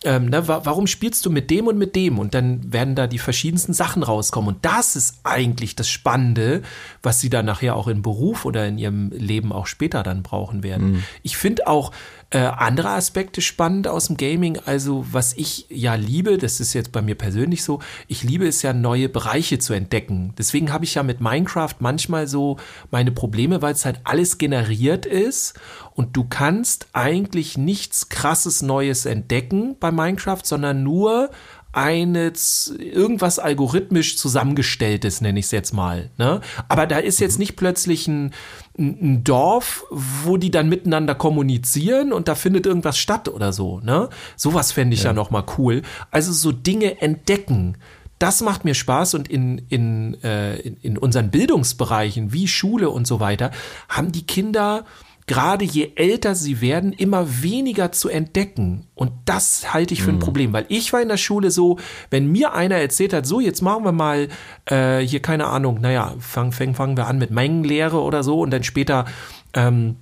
Ähm, 0.04 0.26
ne, 0.26 0.48
wa 0.48 0.62
warum 0.64 0.88
spielst 0.88 1.26
du 1.26 1.30
mit 1.30 1.50
dem 1.50 1.68
und 1.68 1.78
mit 1.78 1.96
dem? 1.96 2.20
Und 2.20 2.34
dann 2.34 2.74
werden 2.74 2.96
da 2.96 3.08
die 3.08 3.20
verschiedensten 3.20 3.74
Sachen 3.74 4.04
rauskommen. 4.04 4.56
Und 4.56 4.66
das 4.66 4.96
ist 4.96 5.20
eigentlich 5.24 5.76
das 5.76 5.90
Spannende, 5.90 6.62
was 7.02 7.22
sie 7.22 7.30
dann 7.30 7.46
nachher 7.46 7.76
auch 7.76 7.88
im 7.88 8.02
Beruf 8.02 8.46
oder 8.46 8.68
in 8.68 8.78
ihrem 8.78 9.12
Leben 9.12 9.52
auch 9.52 9.68
später 9.68 10.04
dann 10.04 10.24
brauchen 10.24 10.64
werden. 10.64 11.04
Ich 11.24 11.38
finde 11.38 11.68
auch 11.68 11.92
äh, 12.34 12.40
andere 12.40 12.90
Aspekte 12.90 13.42
spannend 13.42 13.88
aus 13.88 14.08
dem 14.08 14.18
Gaming. 14.18 14.58
Also 14.66 15.06
was 15.12 15.34
ich 15.34 15.68
ja 15.70 15.94
liebe, 15.94 16.40
das 16.40 16.60
ist 16.60 16.74
jetzt 16.74 16.92
bei 16.92 17.04
mir 17.04 17.14
persönlich 17.14 17.64
so, 17.64 17.80
ich 18.08 18.24
liebe 18.24 18.48
es 18.48 18.64
ja, 18.64 18.74
neue 18.74 19.08
Bereiche 19.08 19.60
zu 19.60 19.74
entdecken. 19.74 20.34
Deswegen 20.36 20.74
habe 20.74 20.84
ich 20.84 20.96
ja 20.96 21.04
mit 21.04 21.22
Minecraft 21.22 21.76
manchmal 21.78 22.28
so 22.28 22.58
meine 22.90 23.12
Probleme, 23.12 23.62
weil 23.62 23.74
es 23.74 23.86
halt 23.86 24.00
alles 24.04 24.40
generiert 24.40 25.06
ist 25.06 25.54
und 25.94 26.18
du 26.18 26.24
kannst 26.24 26.88
eigentlich 26.94 27.56
nichts 27.56 28.10
krasses 28.10 28.64
Neues 28.64 29.06
entdecken 29.06 29.76
bei 29.80 29.92
Minecraft, 29.92 30.42
sondern 30.44 30.82
nur 30.82 31.30
eine 31.74 32.32
irgendwas 32.78 33.40
algorithmisch 33.40 34.16
zusammengestelltes, 34.16 35.22
nenne 35.22 35.40
ich 35.40 35.46
es 35.46 35.52
jetzt 35.52 35.74
mal. 35.74 36.12
Ne? 36.18 36.40
Aber 36.70 36.86
da 36.86 37.00
ist 37.00 37.20
jetzt 37.20 37.40
nicht 37.40 37.56
plötzlich 37.56 38.08
ein, 38.08 38.32
ein 38.78 39.24
Dorf, 39.24 39.84
wo 39.90 40.38
die 40.38 40.52
dann 40.52 40.70
miteinander 40.70 41.16
kommunizieren 41.16 42.14
und 42.14 42.28
da 42.28 42.36
findet 42.36 42.68
irgendwas 42.68 43.00
statt 43.00 43.28
oder 43.28 43.52
so. 43.52 43.80
Ne? 43.80 44.10
Sowas 44.36 44.72
fände 44.72 44.94
ich 44.94 45.04
ja, 45.04 45.14
noch 45.14 45.32
mal 45.32 45.44
cool. 45.58 45.82
Also 46.12 46.32
so 46.32 46.52
Dinge 46.52 47.02
entdecken. 47.02 47.76
Das 48.20 48.42
macht 48.42 48.66
mir 48.66 48.76
Spaß 48.76 49.16
und 49.16 49.28
in, 49.28 49.58
in, 49.70 50.24
äh, 50.24 50.56
in, 50.58 50.78
in 50.78 50.98
unseren 51.00 51.32
Bildungsbereichen 51.32 52.32
wie 52.32 52.48
Schule 52.48 52.92
und 52.92 53.08
so 53.08 53.20
weiter 53.20 53.50
haben 53.90 54.12
die 54.12 54.28
Kinder 54.28 54.86
gerade 55.28 55.66
je 55.66 55.92
älter 55.96 56.36
sie 56.36 56.62
werden, 56.62 56.94
immer 56.94 57.44
weniger 57.44 57.92
zu 57.92 58.10
entdecken. 58.10 58.88
Und 58.96 59.12
das 59.26 59.74
halte 59.74 59.94
ich 59.94 60.04
für 60.04 60.12
ein 60.12 60.20
Problem, 60.20 60.54
weil 60.54 60.66
ich 60.70 60.94
war 60.94 61.02
in 61.02 61.08
der 61.08 61.18
Schule 61.18 61.52
so, 61.52 61.80
wenn 62.10 62.32
mir 62.32 62.54
einer 62.54 62.76
erzählt 62.76 63.14
hat, 63.14 63.26
so, 63.26 63.40
jetzt 63.40 63.62
machen 63.62 63.86
wir 63.86 63.92
mal 63.92 64.28
äh, 64.66 65.00
hier, 65.00 65.22
keine 65.22 65.48
Ahnung, 65.48 65.80
naja, 65.82 66.16
fangen 66.20 66.52
fang, 66.52 66.76
fangen 66.76 66.98
wir 66.98 67.08
an 67.08 67.18
mit 67.18 67.32
Mengenlehre 67.32 68.02
oder 68.02 68.24
so 68.24 68.40
und 68.42 68.52
dann 68.52 68.64
später 68.64 69.06
ähm, 69.54 69.98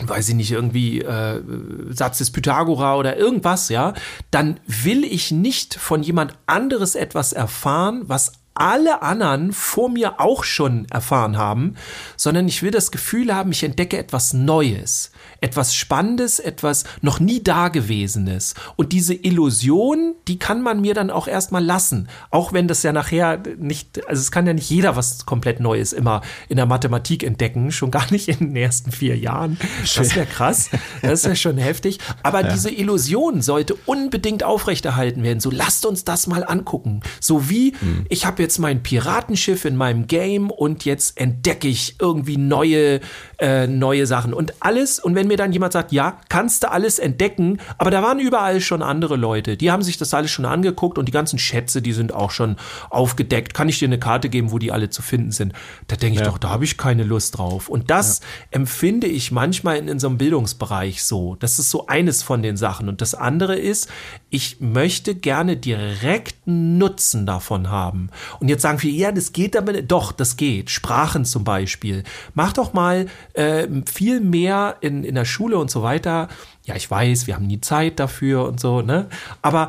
weiß 0.00 0.28
ich 0.28 0.34
nicht, 0.34 0.52
irgendwie 0.52 1.00
äh, 1.00 1.42
Satz 1.90 2.18
des 2.18 2.30
Pythagora 2.30 2.96
oder 2.96 3.16
irgendwas, 3.16 3.68
ja, 3.68 3.94
dann 4.30 4.60
will 4.66 5.04
ich 5.04 5.32
nicht 5.32 5.74
von 5.74 6.02
jemand 6.02 6.34
anderes 6.46 6.94
etwas 6.94 7.32
erfahren, 7.32 8.02
was 8.06 8.32
alle 8.60 9.02
anderen 9.02 9.52
vor 9.52 9.88
mir 9.88 10.20
auch 10.20 10.44
schon 10.44 10.86
erfahren 10.90 11.36
haben, 11.36 11.74
sondern 12.16 12.48
ich 12.48 12.62
will 12.62 12.70
das 12.70 12.90
Gefühl 12.90 13.34
haben, 13.34 13.52
ich 13.52 13.62
entdecke 13.64 13.98
etwas 13.98 14.32
Neues, 14.32 15.10
etwas 15.40 15.74
Spannendes, 15.74 16.38
etwas 16.38 16.84
noch 17.00 17.20
nie 17.20 17.42
Dagewesenes. 17.42 18.54
Und 18.76 18.92
diese 18.92 19.14
Illusion, 19.14 20.14
die 20.26 20.38
kann 20.38 20.62
man 20.62 20.80
mir 20.80 20.94
dann 20.94 21.10
auch 21.10 21.28
erstmal 21.28 21.64
lassen. 21.64 22.08
Auch 22.30 22.52
wenn 22.52 22.68
das 22.68 22.82
ja 22.82 22.92
nachher 22.92 23.40
nicht, 23.58 24.06
also 24.08 24.20
es 24.20 24.30
kann 24.30 24.46
ja 24.46 24.52
nicht 24.52 24.70
jeder 24.70 24.96
was 24.96 25.26
komplett 25.26 25.60
Neues 25.60 25.92
immer 25.92 26.22
in 26.48 26.56
der 26.56 26.66
Mathematik 26.66 27.22
entdecken, 27.22 27.70
schon 27.72 27.90
gar 27.90 28.10
nicht 28.10 28.28
in 28.28 28.38
den 28.38 28.56
ersten 28.56 28.90
vier 28.90 29.16
Jahren. 29.16 29.58
Das 29.96 30.14
wäre 30.16 30.26
krass. 30.26 30.70
Das 31.02 31.24
wäre 31.24 31.36
schon 31.36 31.58
heftig. 31.58 31.98
Aber 32.22 32.42
diese 32.42 32.70
Illusion 32.70 33.42
sollte 33.42 33.74
unbedingt 33.86 34.42
aufrechterhalten 34.42 35.22
werden. 35.22 35.40
So 35.40 35.50
lasst 35.50 35.86
uns 35.86 36.04
das 36.04 36.26
mal 36.26 36.44
angucken. 36.44 37.00
So 37.20 37.48
wie, 37.48 37.74
ich 38.08 38.26
habe 38.26 38.42
jetzt 38.42 38.58
mein 38.58 38.82
Piratenschiff 38.82 39.64
in 39.64 39.76
meinem 39.76 40.06
Game 40.06 40.50
und 40.50 40.84
jetzt 40.84 41.18
entdecke 41.18 41.68
ich 41.68 41.96
irgendwie 42.00 42.36
neue, 42.36 43.00
äh, 43.38 43.66
neue 43.66 44.06
Sachen 44.06 44.34
und 44.34 44.54
alles. 44.60 44.98
Und 44.98 45.14
wenn 45.14 45.27
mir 45.28 45.36
dann 45.36 45.52
jemand 45.52 45.72
sagt, 45.72 45.92
ja, 45.92 46.18
kannst 46.28 46.64
du 46.64 46.70
alles 46.70 46.98
entdecken, 46.98 47.58
aber 47.78 47.90
da 47.90 48.02
waren 48.02 48.18
überall 48.18 48.60
schon 48.60 48.82
andere 48.82 49.16
Leute, 49.16 49.56
die 49.56 49.70
haben 49.70 49.82
sich 49.82 49.96
das 49.96 50.14
alles 50.14 50.30
schon 50.30 50.44
angeguckt 50.44 50.98
und 50.98 51.06
die 51.06 51.12
ganzen 51.12 51.38
Schätze, 51.38 51.82
die 51.82 51.92
sind 51.92 52.12
auch 52.12 52.30
schon 52.30 52.56
aufgedeckt. 52.90 53.54
Kann 53.54 53.68
ich 53.68 53.78
dir 53.78 53.88
eine 53.88 53.98
Karte 53.98 54.28
geben, 54.28 54.50
wo 54.50 54.58
die 54.58 54.72
alle 54.72 54.90
zu 54.90 55.02
finden 55.02 55.32
sind? 55.32 55.52
Da 55.86 55.96
denke 55.96 56.14
ich 56.14 56.24
ja. 56.24 56.30
doch, 56.30 56.38
da 56.38 56.50
habe 56.50 56.64
ich 56.64 56.76
keine 56.76 57.04
Lust 57.04 57.38
drauf. 57.38 57.68
Und 57.68 57.90
das 57.90 58.20
ja. 58.20 58.26
empfinde 58.52 59.06
ich 59.06 59.30
manchmal 59.30 59.76
in, 59.76 59.88
in 59.88 59.98
so 59.98 60.08
einem 60.08 60.18
Bildungsbereich 60.18 61.02
so. 61.04 61.36
Das 61.36 61.58
ist 61.58 61.70
so 61.70 61.86
eines 61.86 62.22
von 62.22 62.42
den 62.42 62.56
Sachen. 62.56 62.88
Und 62.88 63.00
das 63.00 63.14
andere 63.14 63.56
ist, 63.56 63.88
ich 64.30 64.60
möchte 64.60 65.14
gerne 65.14 65.56
direkten 65.56 66.78
Nutzen 66.78 67.26
davon 67.26 67.70
haben. 67.70 68.10
Und 68.40 68.48
jetzt 68.48 68.62
sagen 68.62 68.78
viele, 68.78 68.96
ja, 68.96 69.12
das 69.12 69.32
geht 69.32 69.54
nicht. 69.54 69.90
Doch, 69.90 70.12
das 70.12 70.36
geht. 70.36 70.70
Sprachen 70.70 71.24
zum 71.24 71.44
Beispiel. 71.44 72.04
Mach 72.34 72.52
doch 72.52 72.72
mal 72.72 73.06
äh, 73.34 73.66
viel 73.86 74.20
mehr 74.20 74.76
in, 74.80 75.04
in 75.04 75.16
der 75.18 75.24
Schule 75.24 75.58
und 75.58 75.70
so 75.70 75.82
weiter. 75.82 76.28
Ja, 76.64 76.76
ich 76.76 76.90
weiß, 76.90 77.26
wir 77.26 77.34
haben 77.34 77.46
nie 77.46 77.60
Zeit 77.60 77.98
dafür 78.00 78.46
und 78.46 78.60
so, 78.60 78.82
ne? 78.82 79.08
Aber 79.42 79.68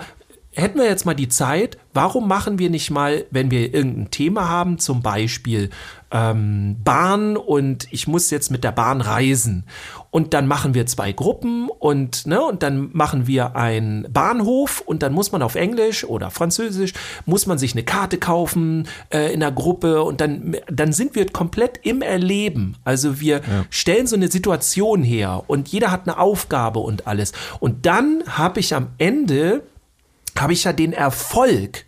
hätten 0.54 0.80
wir 0.80 0.86
jetzt 0.86 1.06
mal 1.06 1.14
die 1.14 1.30
Zeit, 1.30 1.78
warum 1.94 2.28
machen 2.28 2.60
wir 2.60 2.70
nicht 2.70 2.92
mal, 2.92 3.26
wenn 3.32 3.52
wir 3.52 3.74
irgendein 3.74 4.12
Thema 4.12 4.50
haben, 4.50 4.78
zum 4.80 5.02
Beispiel 5.02 5.70
ähm, 6.12 6.78
Bahn 6.84 7.38
und 7.38 7.88
ich 7.92 8.08
muss 8.08 8.30
jetzt 8.32 8.52
mit 8.52 8.64
der 8.64 8.72
Bahn 8.72 9.02
reisen 9.02 9.66
und 10.12 10.34
dann 10.34 10.48
machen 10.48 10.74
wir 10.74 10.86
zwei 10.86 11.12
Gruppen 11.12 11.70
und 11.70 12.26
ne 12.26 12.42
und 12.42 12.64
dann 12.64 12.90
machen 12.94 13.28
wir 13.28 13.56
einen 13.56 14.12
Bahnhof 14.12 14.82
und 14.86 15.04
dann 15.04 15.14
muss 15.14 15.32
man 15.32 15.42
auf 15.42 15.56
Englisch 15.56 16.04
oder 16.04 16.32
Französisch 16.32 16.94
muss 17.26 17.46
man 17.46 17.58
sich 17.58 17.74
eine 17.74 17.84
Karte 17.84 18.18
kaufen 18.18 18.88
äh, 19.14 19.34
in 19.34 19.40
der 19.40 19.52
Gruppe 19.52 20.04
und 20.04 20.22
dann 20.22 20.58
dann 20.68 20.94
sind 20.94 21.16
wir 21.16 21.28
komplett 21.28 21.80
im 21.84 22.02
Erleben. 22.02 22.76
Also 22.84 23.20
wir 23.20 23.38
ja. 23.38 23.66
stellen 23.70 24.08
so 24.08 24.16
eine 24.16 24.30
Situation 24.30 25.04
her 25.04 25.44
und 25.48 25.68
jeder 25.70 25.92
hat 25.92 26.08
eine 26.08 26.18
Aufgabe 26.18 26.80
und 26.80 27.08
alles 27.08 27.32
und 27.60 27.86
dann 27.86 28.24
habe 28.28 28.60
ich 28.60 28.74
am 28.74 28.88
Ende 28.98 29.64
habe 30.38 30.54
ich 30.54 30.64
ja 30.64 30.74
den 30.74 30.94
Erfolg. 30.94 31.86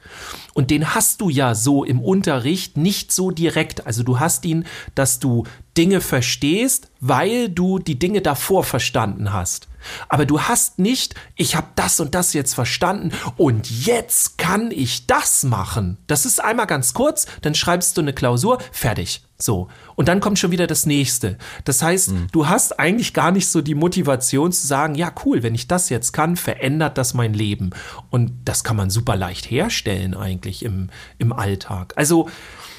Und 0.53 0.69
den 0.69 0.93
hast 0.93 1.21
du 1.21 1.29
ja 1.29 1.55
so 1.55 1.86
im 1.86 2.01
Unterricht 2.01 2.75
nicht 2.75 3.12
so 3.12 3.31
direkt. 3.31 3.88
Also 3.88 4.03
du 4.03 4.19
hast 4.19 4.43
ihn, 4.45 4.65
dass 4.95 5.19
du 5.19 5.45
Dinge 5.77 6.01
verstehst, 6.01 6.91
weil 6.99 7.49
du 7.49 7.79
die 7.79 7.97
Dinge 7.97 8.21
davor 8.21 8.63
verstanden 8.63 9.34
hast. 9.34 9.67
Aber 10.10 10.25
du 10.25 10.41
hast 10.41 10.79
nicht, 10.79 11.15
ich 11.36 11.55
habe 11.55 11.67
das 11.75 11.99
und 11.99 12.13
das 12.13 12.34
jetzt 12.34 12.53
verstanden 12.53 13.12
und 13.38 13.86
jetzt 13.86 14.38
kann 14.38 14.71
ich 14.71 15.07
das 15.07 15.43
machen. 15.43 15.97
Das 16.07 16.25
ist 16.25 16.43
einmal 16.43 16.67
ganz 16.67 16.93
kurz, 16.93 17.25
dann 17.41 17.55
schreibst 17.55 17.97
du 17.97 18.01
eine 18.01 18.13
Klausur, 18.13 18.60
fertig. 18.71 19.23
So. 19.38 19.69
Und 19.95 20.07
dann 20.07 20.19
kommt 20.19 20.38
schon 20.38 20.51
wieder 20.51 20.67
das 20.67 20.86
nächste. 20.86 21.38
Das 21.65 21.81
heißt, 21.81 22.12
mhm. 22.12 22.27
du 22.31 22.47
hast 22.47 22.79
eigentlich 22.79 23.13
gar 23.13 23.31
nicht 23.31 23.47
so 23.47 23.62
die 23.62 23.73
Motivation 23.73 24.51
zu 24.51 24.67
sagen, 24.67 24.93
ja, 24.93 25.12
cool, 25.25 25.41
wenn 25.41 25.55
ich 25.55 25.67
das 25.67 25.89
jetzt 25.89 26.12
kann, 26.12 26.36
verändert 26.36 26.97
das 26.97 27.15
mein 27.15 27.34
Leben. 27.34 27.71
Und 28.12 28.31
das 28.45 28.63
kann 28.63 28.75
man 28.77 28.91
super 28.91 29.15
leicht 29.15 29.49
herstellen 29.49 30.13
eigentlich 30.13 30.63
im, 30.63 30.89
im 31.17 31.34
Alltag. 31.34 31.93
Also, 31.95 32.29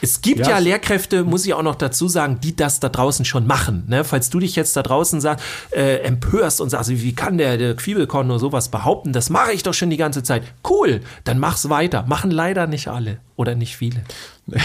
es 0.02 0.20
gibt 0.20 0.40
ja, 0.40 0.50
ja, 0.50 0.58
Lehrkräfte, 0.58 1.22
muss 1.22 1.46
ich 1.46 1.54
auch 1.54 1.62
noch 1.62 1.76
dazu 1.76 2.08
sagen, 2.08 2.40
die 2.42 2.56
das 2.56 2.80
da 2.80 2.88
draußen 2.88 3.24
schon 3.24 3.46
machen. 3.46 3.84
Ne? 3.86 4.02
Falls 4.02 4.30
du 4.30 4.40
dich 4.40 4.56
jetzt 4.56 4.76
da 4.76 4.82
draußen 4.82 5.20
sag, 5.20 5.40
äh, 5.70 5.98
empörst 5.98 6.60
und 6.60 6.70
sagst, 6.70 6.90
wie 6.90 7.14
kann 7.14 7.38
der, 7.38 7.56
der 7.56 7.76
Quiebelkorn 7.76 8.26
nur 8.26 8.40
sowas 8.40 8.68
behaupten? 8.68 9.12
Das 9.12 9.30
mache 9.30 9.52
ich 9.52 9.62
doch 9.62 9.74
schon 9.74 9.90
die 9.90 9.96
ganze 9.96 10.24
Zeit. 10.24 10.42
Cool, 10.68 11.02
dann 11.22 11.38
mach's 11.38 11.68
weiter. 11.68 12.04
Machen 12.08 12.32
leider 12.32 12.66
nicht 12.66 12.88
alle 12.88 13.18
oder 13.36 13.54
nicht 13.54 13.76
viele. 13.76 14.02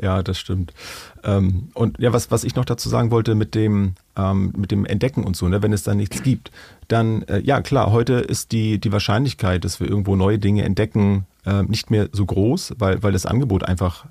ja, 0.00 0.22
das 0.22 0.38
stimmt. 0.38 0.72
Ähm, 1.24 1.70
und 1.74 1.98
ja, 1.98 2.12
was, 2.12 2.30
was 2.30 2.44
ich 2.44 2.54
noch 2.54 2.64
dazu 2.64 2.88
sagen 2.88 3.10
wollte 3.10 3.34
mit 3.34 3.56
dem, 3.56 3.94
ähm, 4.16 4.52
mit 4.56 4.70
dem 4.70 4.86
Entdecken 4.86 5.24
und 5.24 5.36
so, 5.36 5.48
ne, 5.48 5.60
wenn 5.62 5.72
es 5.72 5.82
da 5.82 5.94
nichts 5.94 6.22
gibt, 6.22 6.52
dann, 6.86 7.22
äh, 7.22 7.40
ja 7.40 7.60
klar, 7.62 7.90
heute 7.90 8.14
ist 8.14 8.52
die, 8.52 8.78
die 8.78 8.92
Wahrscheinlichkeit, 8.92 9.64
dass 9.64 9.80
wir 9.80 9.88
irgendwo 9.88 10.14
neue 10.14 10.38
Dinge 10.38 10.62
entdecken, 10.62 11.26
äh, 11.44 11.64
nicht 11.64 11.90
mehr 11.90 12.08
so 12.12 12.24
groß, 12.24 12.74
weil, 12.78 13.02
weil 13.02 13.12
das 13.12 13.26
Angebot 13.26 13.64
einfach 13.64 14.06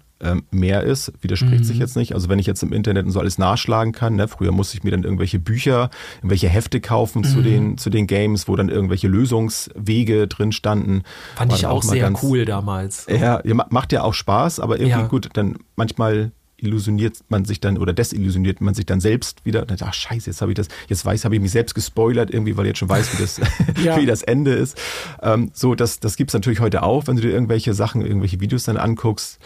mehr 0.49 0.84
ist, 0.84 1.12
widerspricht 1.21 1.60
mhm. 1.60 1.63
sich 1.63 1.78
jetzt 1.78 1.95
nicht. 1.95 2.13
Also 2.13 2.30
wenn 2.30 2.39
ich 2.39 2.45
jetzt 2.45 2.63
im 2.63 2.71
Internet 2.71 3.06
und 3.06 3.12
so 3.12 3.19
alles 3.19 3.38
nachschlagen 3.38 3.91
kann, 3.93 4.15
ne, 4.15 4.28
früher 4.28 4.51
musste 4.51 4.78
ich 4.78 4.84
mir 4.84 4.91
dann 4.91 5.04
irgendwelche 5.04 5.39
Bücher, 5.39 5.89
irgendwelche 6.17 6.47
Hefte 6.47 6.80
kaufen 6.80 7.19
mhm. 7.19 7.25
zu 7.25 7.41
den 7.41 7.78
zu 7.78 7.89
den 7.89 8.08
Games, 8.08 8.47
wo 8.47 8.56
dann 8.56 8.69
irgendwelche 8.69 9.08
Lösungswege 9.08 10.28
drin 10.28 10.51
standen. 10.51 11.04
Fand 11.36 11.54
ich 11.54 11.65
auch, 11.65 11.78
auch 11.78 11.84
sehr 11.84 12.01
ganz, 12.01 12.23
cool 12.23 12.45
damals. 12.45 13.08
Ja, 13.10 13.41
macht 13.69 13.91
ja 13.91 14.04
auch 14.04 14.13
Spaß, 14.13 14.60
aber 14.60 14.80
irgendwie 14.80 15.01
ja. 15.01 15.08
gut, 15.08 15.30
dann 15.34 15.58
manchmal 15.75 16.32
illusioniert 16.58 17.18
man 17.30 17.46
sich 17.46 17.60
dann 17.60 17.78
oder 17.78 17.94
desillusioniert 17.94 18.62
man 18.62 18.74
sich 18.74 18.86
dann 18.86 19.00
selbst 19.00 19.46
wieder. 19.46 19.65
Ach 19.82 19.94
scheiße, 19.94 20.30
jetzt 20.30 20.41
habe 20.41 20.52
ich 20.52 20.56
das, 20.56 20.68
jetzt 20.88 21.06
weiß, 21.06 21.26
habe 21.26 21.36
ich 21.36 21.41
mich 21.41 21.52
selbst 21.52 21.74
gespoilert 21.76 22.32
irgendwie, 22.32 22.56
weil 22.58 22.65
ich 22.65 22.70
jetzt 22.70 22.80
schon 22.80 22.89
weiß, 22.89 23.13
wie 23.13 23.22
das, 23.22 23.41
ja. 23.84 23.98
wie 23.98 24.06
das 24.06 24.24
Ende 24.24 24.54
ist. 24.54 24.78
Ähm, 25.22 25.52
so, 25.54 25.76
das, 25.76 26.00
das 26.00 26.15
gibt's 26.15 26.34
natürlich 26.34 26.60
heute 26.60 26.84
auch, 26.84 27.08
wenn 27.08 27.15
du 27.15 27.22
dir 27.22 27.32
irgendwelche 27.32 27.74
Sachen, 27.74 28.02
irgendwelche 28.02 28.39
Videos 28.39 28.63
dann 28.63 28.78
anguckst. 28.78 29.39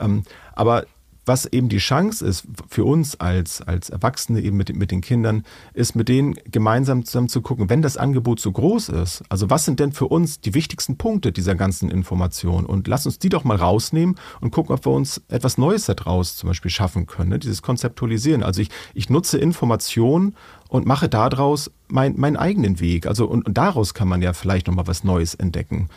Ähm, 0.00 0.24
aber 0.54 0.86
was 1.26 1.44
eben 1.44 1.68
die 1.68 1.78
Chance 1.78 2.24
ist 2.24 2.46
für 2.68 2.84
uns 2.84 3.18
als, 3.20 3.60
als 3.60 3.90
Erwachsene 3.90 4.40
eben 4.40 4.56
mit, 4.56 4.74
mit 4.74 4.90
den 4.90 5.00
Kindern, 5.00 5.42
ist 5.74 5.96
mit 5.96 6.08
denen 6.08 6.36
gemeinsam 6.50 7.04
zusammen 7.04 7.28
zu 7.28 7.42
gucken, 7.42 7.68
wenn 7.68 7.82
das 7.82 7.96
Angebot 7.96 8.40
so 8.40 8.52
groß 8.52 8.88
ist, 8.90 9.24
also 9.28 9.50
was 9.50 9.64
sind 9.64 9.80
denn 9.80 9.92
für 9.92 10.06
uns 10.06 10.40
die 10.40 10.54
wichtigsten 10.54 10.96
Punkte 10.96 11.32
dieser 11.32 11.56
ganzen 11.56 11.90
Information 11.90 12.64
und 12.64 12.86
lass 12.86 13.06
uns 13.06 13.18
die 13.18 13.28
doch 13.28 13.44
mal 13.44 13.56
rausnehmen 13.56 14.14
und 14.40 14.52
gucken, 14.52 14.74
ob 14.74 14.86
wir 14.86 14.92
uns 14.92 15.20
etwas 15.28 15.58
Neues 15.58 15.86
daraus 15.86 16.36
zum 16.36 16.48
Beispiel 16.48 16.70
schaffen 16.70 17.06
können, 17.06 17.30
ne? 17.30 17.38
dieses 17.38 17.60
Konzeptualisieren. 17.60 18.42
Also 18.42 18.62
ich, 18.62 18.70
ich 18.94 19.10
nutze 19.10 19.38
Informationen 19.38 20.36
und 20.68 20.86
mache 20.86 21.08
daraus 21.08 21.70
mein, 21.88 22.16
meinen 22.16 22.36
eigenen 22.36 22.80
Weg. 22.80 23.06
Also 23.06 23.26
und, 23.26 23.46
und 23.46 23.56
daraus 23.58 23.94
kann 23.94 24.08
man 24.08 24.22
ja 24.22 24.32
vielleicht 24.32 24.66
nochmal 24.66 24.86
was 24.86 25.04
Neues 25.04 25.34
entdecken. 25.34 25.88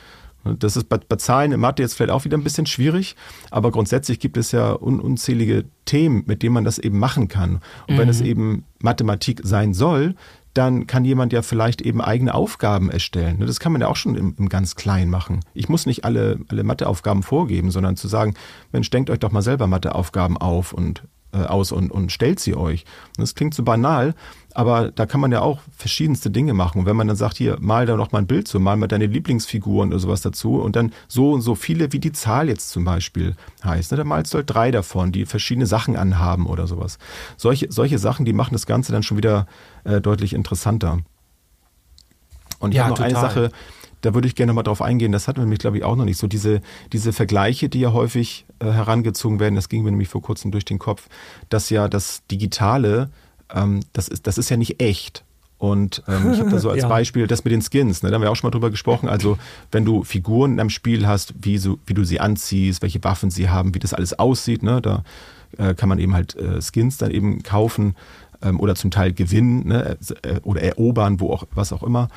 Das 0.44 0.78
ist 0.78 0.88
bei, 0.90 0.98
bei 0.98 1.18
Zahlen 1.18 1.52
in 1.52 1.60
Mathe 1.60 1.82
jetzt 1.82 1.96
vielleicht 1.96 2.12
auch 2.12 2.26
wieder 2.26 2.38
ein 2.38 2.44
bisschen 2.44 2.66
schwierig, 2.66 3.16
aber 3.52 3.72
grundsätzlich 3.72 4.20
gibt 4.20 4.38
es 4.38 4.52
ja 4.52 4.74
un, 4.74 5.00
unzählige 5.00 5.66
Themen, 5.86 6.24
mit 6.28 6.44
denen 6.44 6.54
man 6.54 6.64
das 6.64 6.80
eben 6.80 6.98
machen 6.98 7.28
kann. 7.28 7.62
Und 7.88 7.96
mhm. 7.96 7.98
wenn 7.98 8.10
es 8.10 8.22
mhm. 8.22 8.26
eben 8.26 8.66
Mathematik 8.80 9.42
sein 9.44 9.74
soll, 9.74 10.16
dann 10.54 10.88
kann 10.88 11.06
jemand 11.06 11.32
ja 11.32 11.42
vielleicht 11.42 11.82
eben 11.82 12.02
eigene 12.02 12.34
Aufgaben 12.34 12.90
erstellen. 12.90 13.40
Das 13.46 13.60
kann 13.60 13.72
man 13.72 13.82
ja 13.82 13.88
auch 13.88 13.96
schon 13.96 14.16
im, 14.16 14.36
im 14.38 14.50
ganz 14.50 14.76
Kleinen 14.76 15.12
machen. 15.12 15.42
Ich 15.54 15.70
muss 15.70 15.86
nicht 15.86 16.06
alle, 16.06 16.40
alle 16.50 16.64
Matheaufgaben 16.64 17.24
vorgeben, 17.24 17.72
sondern 17.72 17.96
zu 17.96 18.08
sagen, 18.08 18.34
Mensch, 18.72 18.90
denkt 18.90 19.10
euch 19.10 19.20
doch 19.20 19.32
mal 19.32 19.42
selber 19.42 19.68
Matheaufgaben 19.68 20.38
auf 20.38 20.74
und 20.74 21.04
äh, 21.32 21.44
aus 21.44 21.72
und, 21.72 21.92
und 21.92 22.12
stellt 22.12 22.40
sie 22.40 22.56
euch. 22.56 22.86
das 23.18 23.36
klingt 23.36 23.54
so 23.54 23.64
banal, 23.64 24.16
aber 24.56 24.92
da 24.92 25.06
kann 25.06 25.22
man 25.22 25.32
ja 25.32 25.42
auch 25.42 25.60
verschiedenste 25.78 26.32
Dinge 26.32 26.54
machen. 26.54 26.80
Und 26.80 26.86
wenn 26.86 26.96
man 26.96 27.08
dann 27.08 27.16
sagt, 27.16 27.38
hier, 27.38 27.58
mal 27.60 27.86
da 27.86 27.96
noch 27.96 28.12
mal 28.12 28.20
ein 28.20 28.28
Bild 28.28 28.48
zu, 28.48 28.60
mal 28.60 28.78
mal 28.78 28.88
deine 28.88 29.06
Lieblingsfiguren 29.06 29.90
oder 29.90 30.00
sowas 30.00 30.22
dazu 30.22 30.56
und 30.56 30.76
dann 30.76 30.92
so 31.08 31.32
und 31.32 31.42
so 31.42 31.56
viele, 31.56 31.94
wie 31.94 32.00
die 32.00 32.12
Zahl 32.12 32.50
jetzt 32.50 32.72
zum 32.72 32.84
Beispiel 32.84 33.36
heißt. 33.64 33.92
Ne? 33.92 33.98
Dann 33.98 34.08
malst 34.08 34.34
du 34.34 34.38
halt 34.38 34.50
drei 34.50 34.72
davon, 34.72 35.12
die 35.12 35.26
verschiedene 35.26 35.68
Sachen 35.68 35.96
anhaben 35.96 36.48
oder 36.48 36.68
sowas. 36.68 36.98
Solche, 37.38 37.72
solche 37.72 38.00
Sachen, 38.00 38.26
die 38.26 38.34
machen 38.34 38.54
das 38.54 38.66
Ganze 38.66 38.92
dann 38.92 39.04
schon 39.04 39.18
wieder 39.18 39.46
äh, 39.84 40.02
deutlich 40.02 40.34
interessanter. 40.34 41.00
Und 42.60 42.72
ich 42.72 42.78
ja, 42.78 42.84
habe 42.84 42.92
noch 42.92 42.98
total. 42.98 43.16
eine 43.16 43.22
Sache, 43.22 43.52
da 44.02 44.14
würde 44.14 44.28
ich 44.28 44.36
gerne 44.36 44.54
mal 44.54 44.64
drauf 44.64 44.82
eingehen. 44.82 45.12
Das 45.12 45.28
hatten 45.28 45.38
wir 45.38 45.44
nämlich, 45.44 45.60
glaube 45.60 45.78
ich, 45.78 45.84
auch 45.84 45.96
noch 45.96 46.06
nicht. 46.06 46.18
So 46.18 46.28
diese, 46.28 46.62
diese 46.94 47.14
Vergleiche, 47.14 47.70
die 47.70 47.82
ja 47.82 47.94
häufig 47.94 48.46
äh, 48.60 48.66
herangezogen 48.66 49.40
werden, 49.40 49.56
das 49.56 49.70
ging 49.70 49.84
mir 49.84 49.92
nämlich 49.92 50.10
vor 50.10 50.22
kurzem 50.22 50.52
durch 50.52 50.66
den 50.66 50.80
Kopf, 50.80 51.08
dass 51.50 51.70
ja 51.70 51.88
das 51.88 52.22
Digitale, 52.32 53.10
ähm, 53.54 53.82
das, 53.94 54.08
ist, 54.08 54.28
das 54.28 54.38
ist 54.38 54.50
ja 54.50 54.58
nicht 54.58 54.82
echt. 54.82 55.24
Und 55.58 56.04
ähm, 56.08 56.32
ich 56.32 56.40
habe 56.40 56.50
da 56.50 56.60
so 56.60 56.70
als 56.72 56.84
ja. 56.84 56.88
Beispiel 56.88 57.28
das 57.28 57.44
mit 57.44 57.52
den 57.52 57.62
Skins, 57.62 58.02
ne, 58.02 58.10
da 58.10 58.16
haben 58.16 58.22
wir 58.22 58.32
auch 58.32 58.36
schon 58.36 58.48
mal 58.48 58.52
drüber 58.52 58.72
gesprochen. 58.72 59.10
Also 59.10 59.38
wenn 59.72 59.84
du 59.84 60.04
Figuren 60.04 60.54
in 60.54 60.60
einem 60.60 60.70
Spiel 60.70 61.06
hast, 61.06 61.34
wie, 61.42 61.58
so, 61.58 61.78
wie 61.86 61.94
du 61.94 62.06
sie 62.06 62.22
anziehst, 62.22 62.82
welche 62.82 63.04
Waffen 63.04 63.30
sie 63.30 63.50
haben, 63.50 63.76
wie 63.76 63.80
das 63.80 63.94
alles 63.94 64.18
aussieht, 64.18 64.64
ne, 64.64 64.82
da 64.82 65.04
äh, 65.58 65.74
kann 65.74 65.90
man 65.90 66.00
eben 66.00 66.14
halt 66.14 66.36
äh, 66.36 66.62
Skins 66.62 66.98
dann 66.98 67.12
eben 67.12 67.44
kaufen 67.44 67.96
ähm, 68.42 68.60
oder 68.60 68.76
zum 68.76 68.90
Teil 68.90 69.12
gewinnen 69.12 69.68
ne, 69.68 69.98
äh, 70.24 70.40
oder 70.44 70.62
erobern, 70.62 71.20
wo 71.20 71.32
auch 71.32 71.44
was 71.54 71.74
auch 71.74 71.84
immer. 71.84 72.08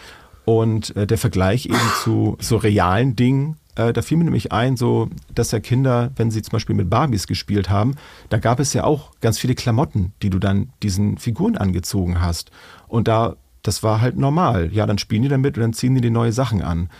Und 0.45 0.95
äh, 0.97 1.07
der 1.07 1.19
Vergleich 1.19 1.67
eben 1.67 1.79
zu 2.03 2.37
so 2.41 2.57
realen 2.57 3.17
Dingen, 3.17 3.57
äh, 3.75 3.93
da 3.93 4.03
fiel 4.03 4.19
mir 4.19 4.25
nämlich 4.25 4.53
ein, 4.53 4.77
so, 4.77 5.09
dass 5.35 5.51
ja 5.51 5.61
Kinder, 5.61 6.11
wenn 6.17 6.31
sie 6.31 6.43
zum 6.43 6.53
Beispiel 6.53 6.77
mit 6.77 6.91
Barbies 6.91 7.27
gespielt 7.27 7.71
haben, 7.71 7.95
da 8.29 8.39
gab 8.39 8.61
es 8.61 8.73
ja 8.73 8.85
auch 8.85 9.13
ganz 9.21 9.39
viele 9.39 9.55
Klamotten, 9.55 10.13
die 10.23 10.31
du 10.31 10.39
dann 10.39 10.71
diesen 10.83 11.19
Figuren 11.19 11.57
angezogen 11.57 12.21
hast. 12.21 12.51
Und 12.89 13.09
da, 13.09 13.37
das 13.63 13.83
war 13.83 14.01
halt 14.01 14.17
normal. 14.17 14.71
Ja, 14.73 14.87
dann 14.87 14.99
spielen 14.99 15.23
die 15.23 15.29
damit 15.29 15.57
und 15.57 15.63
dann 15.63 15.73
ziehen 15.73 15.95
die 15.95 16.01
die 16.01 16.11
neue 16.11 16.33
Sachen 16.33 16.63
an. 16.63 16.91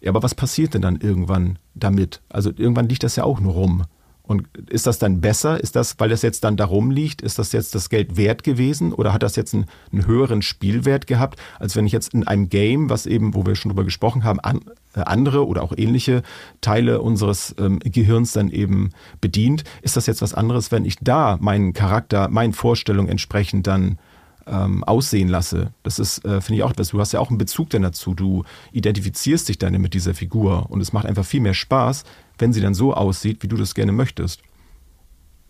Ja, 0.00 0.10
aber 0.10 0.22
was 0.22 0.34
passiert 0.34 0.74
denn 0.74 0.82
dann 0.82 1.00
irgendwann 1.00 1.58
damit? 1.74 2.20
Also 2.28 2.50
irgendwann 2.50 2.88
liegt 2.88 3.02
das 3.02 3.16
ja 3.16 3.24
auch 3.24 3.40
nur 3.40 3.54
rum. 3.54 3.84
Und 4.26 4.48
ist 4.70 4.86
das 4.86 4.98
dann 4.98 5.20
besser? 5.20 5.60
Ist 5.60 5.76
das, 5.76 5.96
weil 5.98 6.08
das 6.08 6.22
jetzt 6.22 6.44
dann 6.44 6.56
darum 6.56 6.90
liegt, 6.90 7.20
ist 7.20 7.38
das 7.38 7.52
jetzt 7.52 7.74
das 7.74 7.90
Geld 7.90 8.16
wert 8.16 8.42
gewesen 8.42 8.94
oder 8.94 9.12
hat 9.12 9.22
das 9.22 9.36
jetzt 9.36 9.52
einen, 9.52 9.66
einen 9.92 10.06
höheren 10.06 10.40
Spielwert 10.40 11.06
gehabt, 11.06 11.38
als 11.58 11.76
wenn 11.76 11.86
ich 11.86 11.92
jetzt 11.92 12.14
in 12.14 12.26
einem 12.26 12.48
Game, 12.48 12.88
was 12.88 13.04
eben, 13.04 13.34
wo 13.34 13.44
wir 13.44 13.54
schon 13.54 13.68
drüber 13.70 13.84
gesprochen 13.84 14.24
haben, 14.24 14.40
an, 14.40 14.62
äh, 14.94 15.00
andere 15.00 15.46
oder 15.46 15.62
auch 15.62 15.74
ähnliche 15.76 16.22
Teile 16.62 17.02
unseres 17.02 17.54
ähm, 17.58 17.80
Gehirns 17.80 18.32
dann 18.32 18.48
eben 18.48 18.92
bedient? 19.20 19.64
Ist 19.82 19.98
das 19.98 20.06
jetzt 20.06 20.22
was 20.22 20.32
anderes, 20.32 20.72
wenn 20.72 20.86
ich 20.86 20.96
da 21.02 21.36
meinen 21.38 21.74
Charakter, 21.74 22.28
meinen 22.28 22.54
Vorstellungen 22.54 23.10
entsprechend 23.10 23.66
dann 23.66 23.98
ähm, 24.46 24.84
aussehen 24.84 25.28
lasse. 25.28 25.72
Das 25.82 25.98
ist, 25.98 26.24
äh, 26.24 26.40
finde 26.40 26.56
ich 26.56 26.62
auch 26.62 26.70
etwas, 26.70 26.88
du 26.88 27.00
hast 27.00 27.12
ja 27.12 27.20
auch 27.20 27.30
einen 27.30 27.38
Bezug 27.38 27.70
dann 27.70 27.82
dazu. 27.82 28.14
Du 28.14 28.44
identifizierst 28.72 29.48
dich 29.48 29.58
dann 29.58 29.80
mit 29.80 29.94
dieser 29.94 30.14
Figur 30.14 30.70
und 30.70 30.80
es 30.80 30.92
macht 30.92 31.06
einfach 31.06 31.24
viel 31.24 31.40
mehr 31.40 31.54
Spaß, 31.54 32.04
wenn 32.38 32.52
sie 32.52 32.60
dann 32.60 32.74
so 32.74 32.94
aussieht, 32.94 33.42
wie 33.42 33.48
du 33.48 33.56
das 33.56 33.74
gerne 33.74 33.92
möchtest. 33.92 34.40